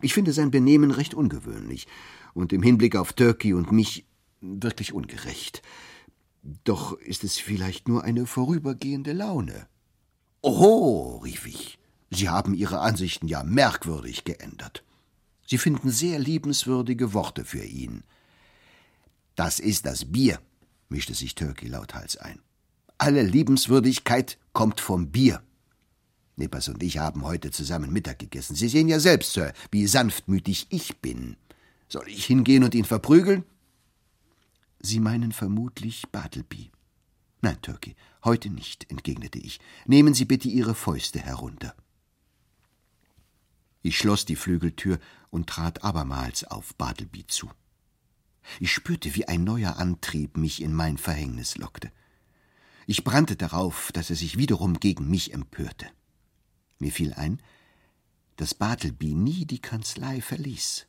Ich 0.00 0.14
finde 0.14 0.32
sein 0.32 0.50
Benehmen 0.50 0.90
recht 0.90 1.14
ungewöhnlich 1.14 1.86
und 2.32 2.52
im 2.52 2.62
Hinblick 2.62 2.96
auf 2.96 3.12
Turkey 3.12 3.52
und 3.52 3.72
mich 3.72 4.06
wirklich 4.40 4.92
ungerecht. 4.92 5.62
Doch 6.64 6.92
ist 6.94 7.24
es 7.24 7.36
vielleicht 7.36 7.88
nur 7.88 8.04
eine 8.04 8.26
vorübergehende 8.26 9.12
Laune. 9.12 9.68
Oho, 10.40 11.18
rief 11.18 11.46
ich, 11.46 11.77
Sie 12.10 12.28
haben 12.28 12.54
Ihre 12.54 12.80
Ansichten 12.80 13.28
ja 13.28 13.42
merkwürdig 13.42 14.24
geändert. 14.24 14.84
Sie 15.46 15.58
finden 15.58 15.90
sehr 15.90 16.18
liebenswürdige 16.18 17.12
Worte 17.12 17.44
für 17.44 17.64
ihn. 17.64 18.02
Das 19.34 19.60
ist 19.60 19.86
das 19.86 20.04
Bier, 20.04 20.40
mischte 20.88 21.14
sich 21.14 21.34
Turkey 21.34 21.68
lauthals 21.68 22.16
ein. 22.16 22.40
Alle 22.98 23.22
Liebenswürdigkeit 23.22 24.38
kommt 24.52 24.80
vom 24.80 25.10
Bier. 25.10 25.42
Nippers 26.36 26.68
und 26.68 26.82
ich 26.82 26.98
haben 26.98 27.24
heute 27.24 27.50
zusammen 27.50 27.92
Mittag 27.92 28.18
gegessen. 28.18 28.54
Sie 28.56 28.68
sehen 28.68 28.88
ja 28.88 29.00
selbst, 29.00 29.32
Sir, 29.32 29.52
wie 29.70 29.86
sanftmütig 29.86 30.66
ich 30.70 30.98
bin. 30.98 31.36
Soll 31.88 32.08
ich 32.08 32.26
hingehen 32.26 32.64
und 32.64 32.74
ihn 32.74 32.84
verprügeln? 32.84 33.44
Sie 34.80 35.00
meinen 35.00 35.32
vermutlich 35.32 36.04
Bartleby. 36.12 36.70
Nein, 37.40 37.60
Turkey, 37.62 37.96
heute 38.24 38.50
nicht, 38.50 38.90
entgegnete 38.90 39.38
ich. 39.38 39.60
Nehmen 39.86 40.14
Sie 40.14 40.24
bitte 40.24 40.48
Ihre 40.48 40.74
Fäuste 40.74 41.18
herunter. 41.20 41.74
Ich 43.82 43.96
schloss 43.98 44.24
die 44.24 44.36
Flügeltür 44.36 44.98
und 45.30 45.48
trat 45.48 45.84
abermals 45.84 46.44
auf 46.44 46.74
Bartleby 46.74 47.26
zu. 47.26 47.50
Ich 48.60 48.72
spürte, 48.72 49.14
wie 49.14 49.28
ein 49.28 49.44
neuer 49.44 49.76
Antrieb 49.76 50.36
mich 50.36 50.62
in 50.62 50.72
mein 50.72 50.98
Verhängnis 50.98 51.56
lockte. 51.56 51.92
Ich 52.86 53.04
brannte 53.04 53.36
darauf, 53.36 53.92
dass 53.92 54.10
er 54.10 54.16
sich 54.16 54.38
wiederum 54.38 54.80
gegen 54.80 55.10
mich 55.10 55.34
empörte. 55.34 55.86
Mir 56.78 56.90
fiel 56.90 57.12
ein, 57.12 57.42
dass 58.36 58.54
Bartleby 58.54 59.14
nie 59.14 59.44
die 59.44 59.60
Kanzlei 59.60 60.20
verließ. 60.20 60.86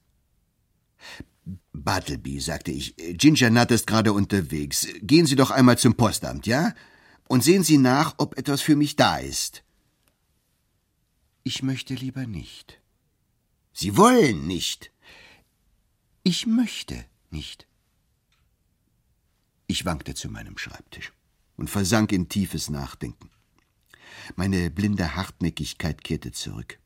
Bartleby, 1.74 2.40
sagte 2.40 2.72
ich, 2.72 2.96
Ginger 2.96 3.50
Nut 3.50 3.72
ist 3.72 3.88
gerade 3.88 4.14
unterwegs. 4.14 4.88
Gehen 5.02 5.26
Sie 5.26 5.36
doch 5.36 5.52
einmal 5.52 5.78
zum 5.78 5.96
Postamt, 5.96 6.46
ja? 6.48 6.74
Und 7.28 7.44
sehen 7.44 7.64
Sie 7.64 7.78
nach, 7.78 8.16
ob 8.18 8.38
etwas 8.38 8.62
für 8.62 8.76
mich 8.76 8.96
da 8.96 9.18
ist. 9.18 9.64
Ich 11.44 11.64
möchte 11.64 11.96
lieber 11.96 12.28
nicht. 12.28 12.79
Sie 13.82 13.96
wollen 13.96 14.46
nicht. 14.46 14.92
Ich 16.24 16.46
möchte 16.46 17.06
nicht. 17.30 17.66
Ich 19.68 19.86
wankte 19.86 20.16
zu 20.16 20.30
meinem 20.30 20.58
Schreibtisch 20.58 21.14
und 21.56 21.70
versank 21.70 22.12
in 22.12 22.28
tiefes 22.28 22.70
Nachdenken. 22.70 23.30
Meine 24.36 24.70
blinde 24.70 25.16
Hartnäckigkeit 25.16 26.04
kehrte 26.04 26.34
zurück. 26.34 26.78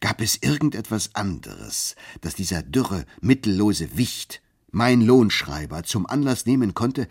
Gab 0.00 0.22
es 0.22 0.38
irgendetwas 0.42 1.14
anderes, 1.14 1.96
das 2.22 2.34
dieser 2.34 2.62
dürre, 2.62 3.04
mittellose 3.20 3.98
Wicht, 3.98 4.40
mein 4.70 5.02
Lohnschreiber, 5.02 5.82
zum 5.82 6.06
Anlass 6.06 6.46
nehmen 6.46 6.72
konnte, 6.72 7.08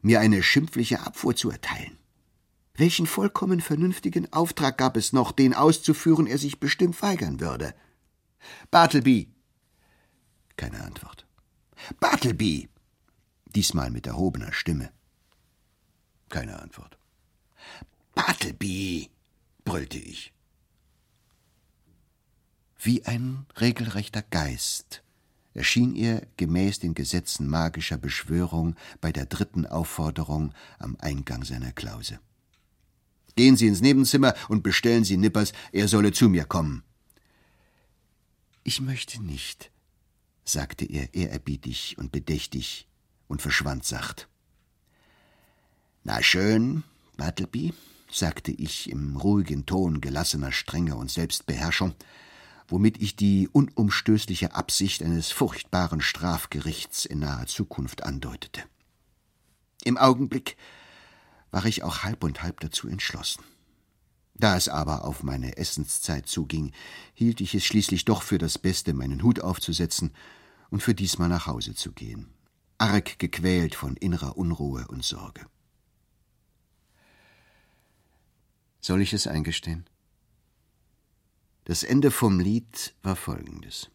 mir 0.00 0.20
eine 0.20 0.44
schimpfliche 0.44 1.00
Abfuhr 1.00 1.34
zu 1.34 1.50
erteilen? 1.50 1.98
Welchen 2.76 3.08
vollkommen 3.08 3.60
vernünftigen 3.60 4.32
Auftrag 4.32 4.78
gab 4.78 4.96
es 4.96 5.12
noch, 5.12 5.32
den 5.32 5.54
auszuführen 5.54 6.28
er 6.28 6.38
sich 6.38 6.60
bestimmt 6.60 7.02
weigern 7.02 7.40
würde? 7.40 7.74
Bartleby! 8.70 9.28
Keine 10.56 10.82
Antwort. 10.82 11.26
Bartleby! 12.00 12.68
Diesmal 13.46 13.90
mit 13.90 14.06
erhobener 14.06 14.52
Stimme. 14.52 14.90
Keine 16.28 16.60
Antwort. 16.60 16.98
Bartleby! 18.14 19.10
brüllte 19.64 19.98
ich. 19.98 20.32
Wie 22.80 23.04
ein 23.04 23.46
regelrechter 23.60 24.22
Geist 24.22 25.02
erschien 25.54 25.96
er 25.96 26.26
gemäß 26.36 26.78
den 26.78 26.94
Gesetzen 26.94 27.48
magischer 27.48 27.98
Beschwörung 27.98 28.76
bei 29.00 29.12
der 29.12 29.26
dritten 29.26 29.66
Aufforderung 29.66 30.54
am 30.78 30.96
Eingang 31.00 31.44
seiner 31.44 31.72
Klause. 31.72 32.20
Gehen 33.34 33.56
Sie 33.56 33.66
ins 33.66 33.80
Nebenzimmer 33.80 34.34
und 34.48 34.62
bestellen 34.62 35.04
Sie 35.04 35.16
Nippers, 35.16 35.52
er 35.72 35.88
solle 35.88 36.12
zu 36.12 36.28
mir 36.28 36.44
kommen. 36.44 36.84
Ich 38.68 38.82
möchte 38.82 39.22
nicht, 39.22 39.70
sagte 40.44 40.84
er 40.84 41.14
ehrerbietig 41.14 41.96
und 41.96 42.12
bedächtig 42.12 42.86
und 43.26 43.40
verschwand 43.40 43.86
sacht. 43.86 44.28
Na 46.04 46.22
schön, 46.22 46.84
Bartleby, 47.16 47.72
sagte 48.12 48.52
ich 48.52 48.90
im 48.90 49.16
ruhigen 49.16 49.64
Ton 49.64 50.02
gelassener 50.02 50.52
Strenge 50.52 50.96
und 50.96 51.10
Selbstbeherrschung, 51.10 51.94
womit 52.66 53.00
ich 53.00 53.16
die 53.16 53.48
unumstößliche 53.50 54.54
Absicht 54.54 55.02
eines 55.02 55.30
furchtbaren 55.30 56.02
Strafgerichts 56.02 57.06
in 57.06 57.20
naher 57.20 57.46
Zukunft 57.46 58.02
andeutete. 58.02 58.64
Im 59.82 59.96
Augenblick 59.96 60.58
war 61.50 61.64
ich 61.64 61.84
auch 61.84 62.02
halb 62.02 62.22
und 62.22 62.42
halb 62.42 62.60
dazu 62.60 62.86
entschlossen. 62.86 63.42
Da 64.38 64.56
es 64.56 64.68
aber 64.68 65.04
auf 65.04 65.22
meine 65.22 65.56
Essenszeit 65.56 66.26
zuging, 66.26 66.72
hielt 67.14 67.40
ich 67.40 67.54
es 67.54 67.64
schließlich 67.64 68.04
doch 68.04 68.22
für 68.22 68.38
das 68.38 68.56
Beste, 68.58 68.94
meinen 68.94 69.22
Hut 69.22 69.40
aufzusetzen 69.40 70.12
und 70.70 70.82
für 70.82 70.94
diesmal 70.94 71.28
nach 71.28 71.46
Hause 71.46 71.74
zu 71.74 71.92
gehen, 71.92 72.28
arg 72.78 73.18
gequält 73.18 73.74
von 73.74 73.96
innerer 73.96 74.36
Unruhe 74.36 74.86
und 74.88 75.04
Sorge. 75.04 75.44
Soll 78.80 79.02
ich 79.02 79.12
es 79.12 79.26
eingestehen? 79.26 79.86
Das 81.64 81.82
Ende 81.82 82.10
vom 82.10 82.38
Lied 82.38 82.94
war 83.02 83.16
folgendes. 83.16 83.90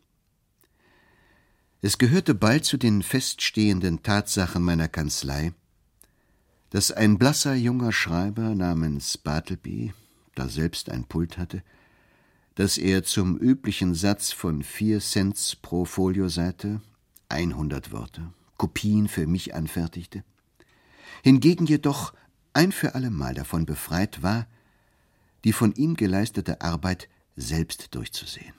Es 1.82 1.98
gehörte 1.98 2.36
bald 2.36 2.66
zu 2.66 2.78
den 2.78 3.02
feststehenden 3.02 4.04
Tatsachen 4.04 4.62
meiner 4.62 4.90
Kanzlei, 4.90 5.54
dass 6.70 6.92
ein 6.92 7.18
blasser 7.18 7.56
junger 7.56 7.92
Schreiber 7.92 8.56
namens 8.56 9.18
Bartleby, 9.18 9.94
da 10.36 10.50
selbst 10.50 10.90
ein 10.90 11.06
Pult 11.06 11.38
hatte, 11.38 11.64
dass 12.56 12.78
er 12.78 13.04
zum 13.04 13.38
üblichen 13.38 13.96
Satz 13.96 14.32
von 14.32 14.64
vier 14.64 15.00
Cents 15.00 15.56
pro 15.56 15.86
Folioseite, 15.86 16.82
100 17.30 17.92
Worte, 17.92 18.34
Kopien 18.58 19.08
für 19.08 19.26
mich 19.26 19.56
anfertigte, 19.56 20.24
hingegen 21.24 21.66
jedoch 21.66 22.14
ein 22.54 22.72
für 22.72 22.96
allemal 22.96 23.34
davon 23.34 23.66
befreit 23.66 24.22
war, 24.22 24.48
die 25.44 25.54
von 25.54 25.74
ihm 25.74 25.96
geleistete 25.96 26.62
Arbeit 26.62 27.10
selbst 27.36 27.96
durchzusehen. 27.96 28.54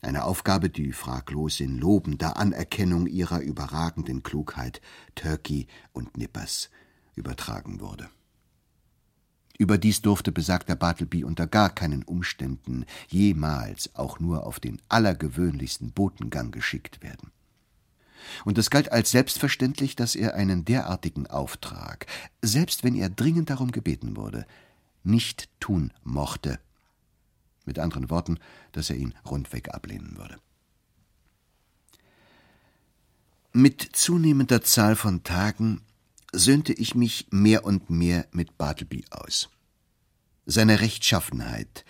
Eine 0.00 0.24
Aufgabe, 0.24 0.68
die 0.68 0.92
fraglos 0.92 1.60
in 1.60 1.78
lobender 1.78 2.36
Anerkennung 2.36 3.06
ihrer 3.06 3.40
überragenden 3.40 4.24
Klugheit 4.24 4.80
Turkey 5.14 5.68
und 5.92 6.16
Nippers 6.16 6.70
übertragen 7.14 7.80
wurde. 7.80 8.08
Überdies 9.58 10.02
durfte 10.02 10.32
besagter 10.32 10.76
Bartleby 10.76 11.24
unter 11.24 11.46
gar 11.46 11.70
keinen 11.70 12.02
Umständen 12.02 12.84
jemals 13.08 13.94
auch 13.94 14.18
nur 14.18 14.46
auf 14.46 14.60
den 14.60 14.80
allergewöhnlichsten 14.88 15.92
Botengang 15.92 16.50
geschickt 16.50 17.02
werden. 17.02 17.30
Und 18.44 18.56
es 18.58 18.70
galt 18.70 18.90
als 18.92 19.10
selbstverständlich, 19.10 19.96
dass 19.96 20.14
er 20.14 20.34
einen 20.34 20.64
derartigen 20.64 21.26
Auftrag, 21.26 22.06
selbst 22.40 22.84
wenn 22.84 22.94
er 22.94 23.10
dringend 23.10 23.50
darum 23.50 23.72
gebeten 23.72 24.16
wurde, 24.16 24.46
nicht 25.04 25.48
tun 25.60 25.92
mochte 26.04 26.60
mit 27.64 27.78
anderen 27.78 28.10
Worten, 28.10 28.38
dass 28.72 28.90
er 28.90 28.96
ihn 28.96 29.14
rundweg 29.24 29.74
ablehnen 29.74 30.16
würde. 30.16 30.36
Mit 33.52 33.82
zunehmender 33.92 34.62
Zahl 34.62 34.96
von 34.96 35.22
Tagen 35.22 35.82
söhnte 36.32 36.72
ich 36.72 36.94
mich 36.94 37.26
mehr 37.30 37.64
und 37.64 37.90
mehr 37.90 38.26
mit 38.32 38.58
Bartleby 38.58 39.04
aus. 39.10 39.50
Seine 40.46 40.80
Rechtschaffenheit, 40.80 41.84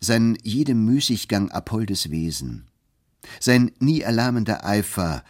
sein 0.00 0.36
jedem 0.42 0.84
Müßiggang 0.84 1.50
abholdes 1.50 2.10
Wesen, 2.10 2.66
sein 3.38 3.70
nie 3.78 4.00
erlahmender 4.00 4.64
Eifer, 4.64 5.24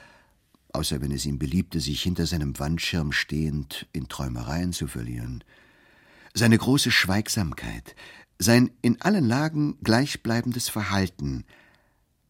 außer 0.73 1.03
wenn 1.03 1.13
es 1.13 1.27
ihm 1.27 1.39
beliebte, 1.39 1.81
sich 1.81 2.03
hinter 2.03 2.27
seinem 2.27 2.59
Wandschirm 2.59 3.13
stehend 3.13 3.87
in 3.93 4.09
Träumereien 4.09 4.73
zu 4.73 4.87
verlieren, 4.87 5.45
seine 6.33 6.57
große 6.57 6.91
Schweigsamkeit, 6.91 7.95
sein 8.39 8.71
in 8.81 9.01
allen 9.03 9.27
Lagen 9.27 9.77
gleichbleibendes 9.83 10.69
Verhalten 10.69 11.45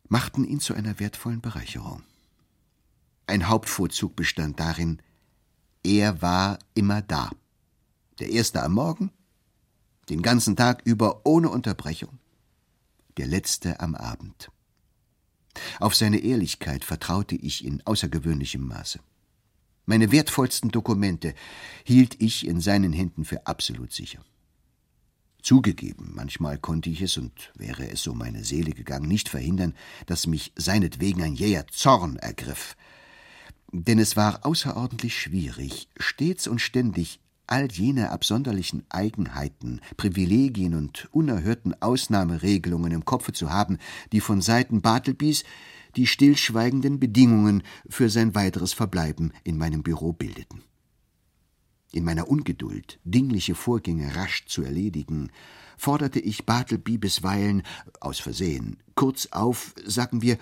machten 0.09 0.45
ihn 0.45 0.61
zu 0.61 0.75
einer 0.75 0.99
wertvollen 0.99 1.41
Bereicherung. 1.41 2.03
Ein 3.27 3.49
Hauptvorzug 3.49 4.17
bestand 4.17 4.59
darin, 4.59 5.01
er 5.83 6.23
war 6.23 6.59
immer 6.75 7.03
da. 7.03 7.31
Der 8.19 8.31
erste 8.31 8.63
am 8.63 8.75
Morgen, 8.75 9.11
den 10.09 10.23
ganzen 10.23 10.57
Tag 10.57 10.83
über 10.85 11.23
ohne 11.25 11.49
Unterbrechung, 11.49 12.19
der 13.17 13.27
letzte 13.27 13.81
am 13.81 13.95
Abend. 13.95 14.51
Auf 15.81 15.95
seine 15.95 16.19
Ehrlichkeit 16.19 16.85
vertraute 16.85 17.37
ich 17.37 17.65
in 17.65 17.83
außergewöhnlichem 17.85 18.67
Maße. 18.67 19.01
Meine 19.85 20.13
wertvollsten 20.13 20.71
Dokumente 20.71 21.35
hielt 21.85 22.21
ich 22.23 22.47
in 22.47 22.61
seinen 22.61 22.93
Händen 22.93 23.25
für 23.25 23.47
absolut 23.47 23.93
sicher. 23.93 24.25
Zugegeben, 25.43 26.13
manchmal 26.15 26.57
konnte 26.57 26.89
ich 26.89 27.03
es, 27.03 27.17
und 27.17 27.53
wäre 27.57 27.91
es 27.91 28.05
so 28.05 28.15
meine 28.15 28.45
Seele 28.45 28.71
gegangen, 28.71 29.09
nicht 29.09 29.29
verhindern, 29.29 29.75
dass 30.07 30.29
mich 30.29 30.53
seinetwegen 30.55 31.23
ein 31.23 31.35
jäher 31.35 31.67
Zorn 31.67 32.17
ergriff. 32.17 32.77
Denn 33.73 33.99
es 33.99 34.17
war 34.17 34.45
außerordentlich 34.45 35.19
schwierig, 35.19 35.89
stets 35.99 36.47
und 36.47 36.61
ständig 36.61 37.21
all 37.47 37.71
jene 37.73 38.11
absonderlichen 38.11 38.85
Eigenheiten, 38.91 39.81
Privilegien 39.97 40.75
und 40.75 41.09
unerhörten 41.11 41.75
Ausnahmeregelungen 41.81 42.93
im 42.93 43.05
Kopfe 43.05 43.33
zu 43.33 43.51
haben, 43.51 43.79
die 44.13 44.21
von 44.21 44.41
Seiten 44.41 44.83
Bartlebys 44.83 45.45
die 45.97 46.07
stillschweigenden 46.07 47.01
Bedingungen 47.01 47.63
für 47.89 48.09
sein 48.09 48.35
weiteres 48.35 48.73
Verbleiben 48.73 49.33
in 49.43 49.59
meinem 49.59 49.83
Büro 49.83 50.13
bildeten. 50.13 50.63
In 51.93 52.05
meiner 52.05 52.29
Ungeduld, 52.29 52.99
dingliche 53.05 53.55
Vorgänge 53.55 54.17
rasch 54.17 54.47
zu 54.47 54.63
erledigen, 54.63 55.31
forderte 55.77 56.21
ich 56.21 56.47
Bartleby 56.47 56.97
bisweilen, 56.97 57.63
aus 58.01 58.19
Versehen, 58.19 58.79
kurz 58.95 59.29
auf, 59.31 59.75
sagen 59.85 60.23
wir, 60.23 60.39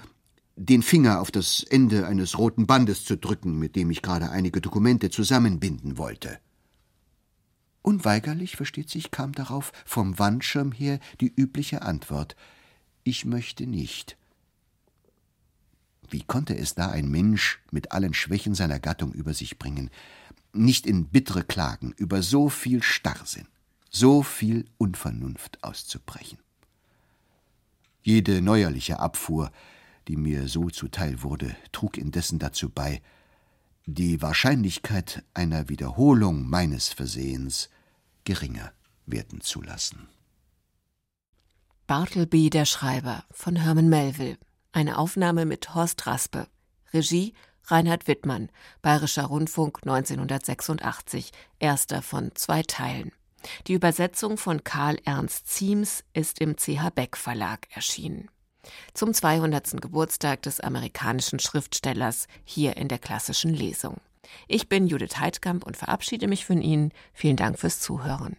den 0.63 0.83
Finger 0.83 1.23
auf 1.23 1.31
das 1.31 1.63
Ende 1.63 2.07
eines 2.07 2.37
roten 2.37 2.67
Bandes 2.67 3.07
zu 3.07 3.17
drücken, 3.17 3.59
mit 3.59 3.77
dem 3.77 3.91
ich 3.91 4.03
gerade 4.03 4.29
einige 4.29 4.61
Dokumente 4.61 5.09
zusammenbinden 5.09 5.97
wollte. 5.97 6.39
Unweigerlich, 7.81 8.57
versteht 8.57 8.91
sich, 8.91 9.11
kam 9.11 9.33
darauf 9.33 9.73
vom 9.87 10.19
Wandschirm 10.19 10.71
her 10.71 11.01
die 11.23 11.33
übliche 11.35 11.81
Antwort 11.81 12.37
Ich 13.05 13.25
möchte 13.25 13.67
nicht. 13.67 14.19
Wie 16.11 16.23
konnte 16.25 16.59
es 16.59 16.75
da 16.75 16.91
ein 16.91 17.11
Mensch 17.11 17.61
mit 17.71 17.93
allen 17.93 18.13
Schwächen 18.13 18.55
seiner 18.55 18.81
Gattung 18.81 19.13
über 19.13 19.33
sich 19.33 19.59
bringen, 19.59 19.89
nicht 20.53 20.87
in 20.87 21.07
bittere 21.07 21.43
Klagen 21.43 21.95
über 21.97 22.23
so 22.23 22.51
viel 22.51 22.83
Starrsinn, 22.83 23.47
so 23.89 24.23
viel 24.23 24.67
Unvernunft 24.77 25.65
auszubrechen? 25.65 26.39
Jede 28.03 28.43
neuerliche 28.43 28.99
Abfuhr, 28.99 29.51
die 30.11 30.17
mir 30.17 30.49
so 30.49 30.71
zuteil 30.71 31.23
wurde, 31.23 31.55
trug 31.71 31.97
indessen 31.97 32.41
dazu 32.41 32.69
bei, 32.69 33.01
die 33.87 34.21
Wahrscheinlichkeit 34.21 35.23
einer 35.35 35.69
Wiederholung 35.69 36.49
meines 36.49 36.89
Versehens 36.89 37.71
geringer 38.25 38.73
werden 39.07 39.41
zu 39.41 39.63
lassen. 39.63 40.09
Bartleby 41.87 42.51
der 42.51 42.65
Schreiber 42.65 43.23
von 43.31 43.55
Herman 43.55 43.89
Melville. 43.89 44.37
Eine 44.73 44.99
Aufnahme 44.99 45.47
mit 45.47 45.77
Horst 45.77 46.09
Raspe. 46.09 46.49
Regie 46.93 47.33
Reinhard 47.67 48.09
Wittmann. 48.09 48.49
Bayerischer 48.83 49.27
Rundfunk 49.27 49.79
1986. 49.83 51.31
Erster 51.61 52.03
von 52.03 52.33
zwei 52.35 52.65
Teilen. 52.65 53.13
Die 53.69 53.75
Übersetzung 53.75 54.39
von 54.39 54.65
Karl 54.65 54.99
Ernst 55.05 55.47
Ziems 55.47 56.03
ist 56.15 56.41
im 56.41 56.57
CH 56.57 56.91
Beck 56.95 57.17
Verlag 57.17 57.69
erschienen. 57.71 58.29
Zum 58.95 59.15
200. 59.15 59.81
Geburtstag 59.81 60.43
des 60.43 60.61
amerikanischen 60.61 61.39
Schriftstellers 61.39 62.27
hier 62.45 62.77
in 62.77 62.89
der 62.89 62.99
klassischen 62.99 63.55
Lesung. 63.55 63.97
Ich 64.49 64.69
bin 64.69 64.87
Judith 64.87 65.19
Heidkamp 65.19 65.67
und 65.67 65.77
verabschiede 65.77 66.29
mich 66.29 66.47
von 66.47 66.63
Ihnen. 66.63 66.93
Vielen 67.13 67.37
Dank 67.37 67.59
fürs 67.59 67.81
Zuhören. 67.81 68.37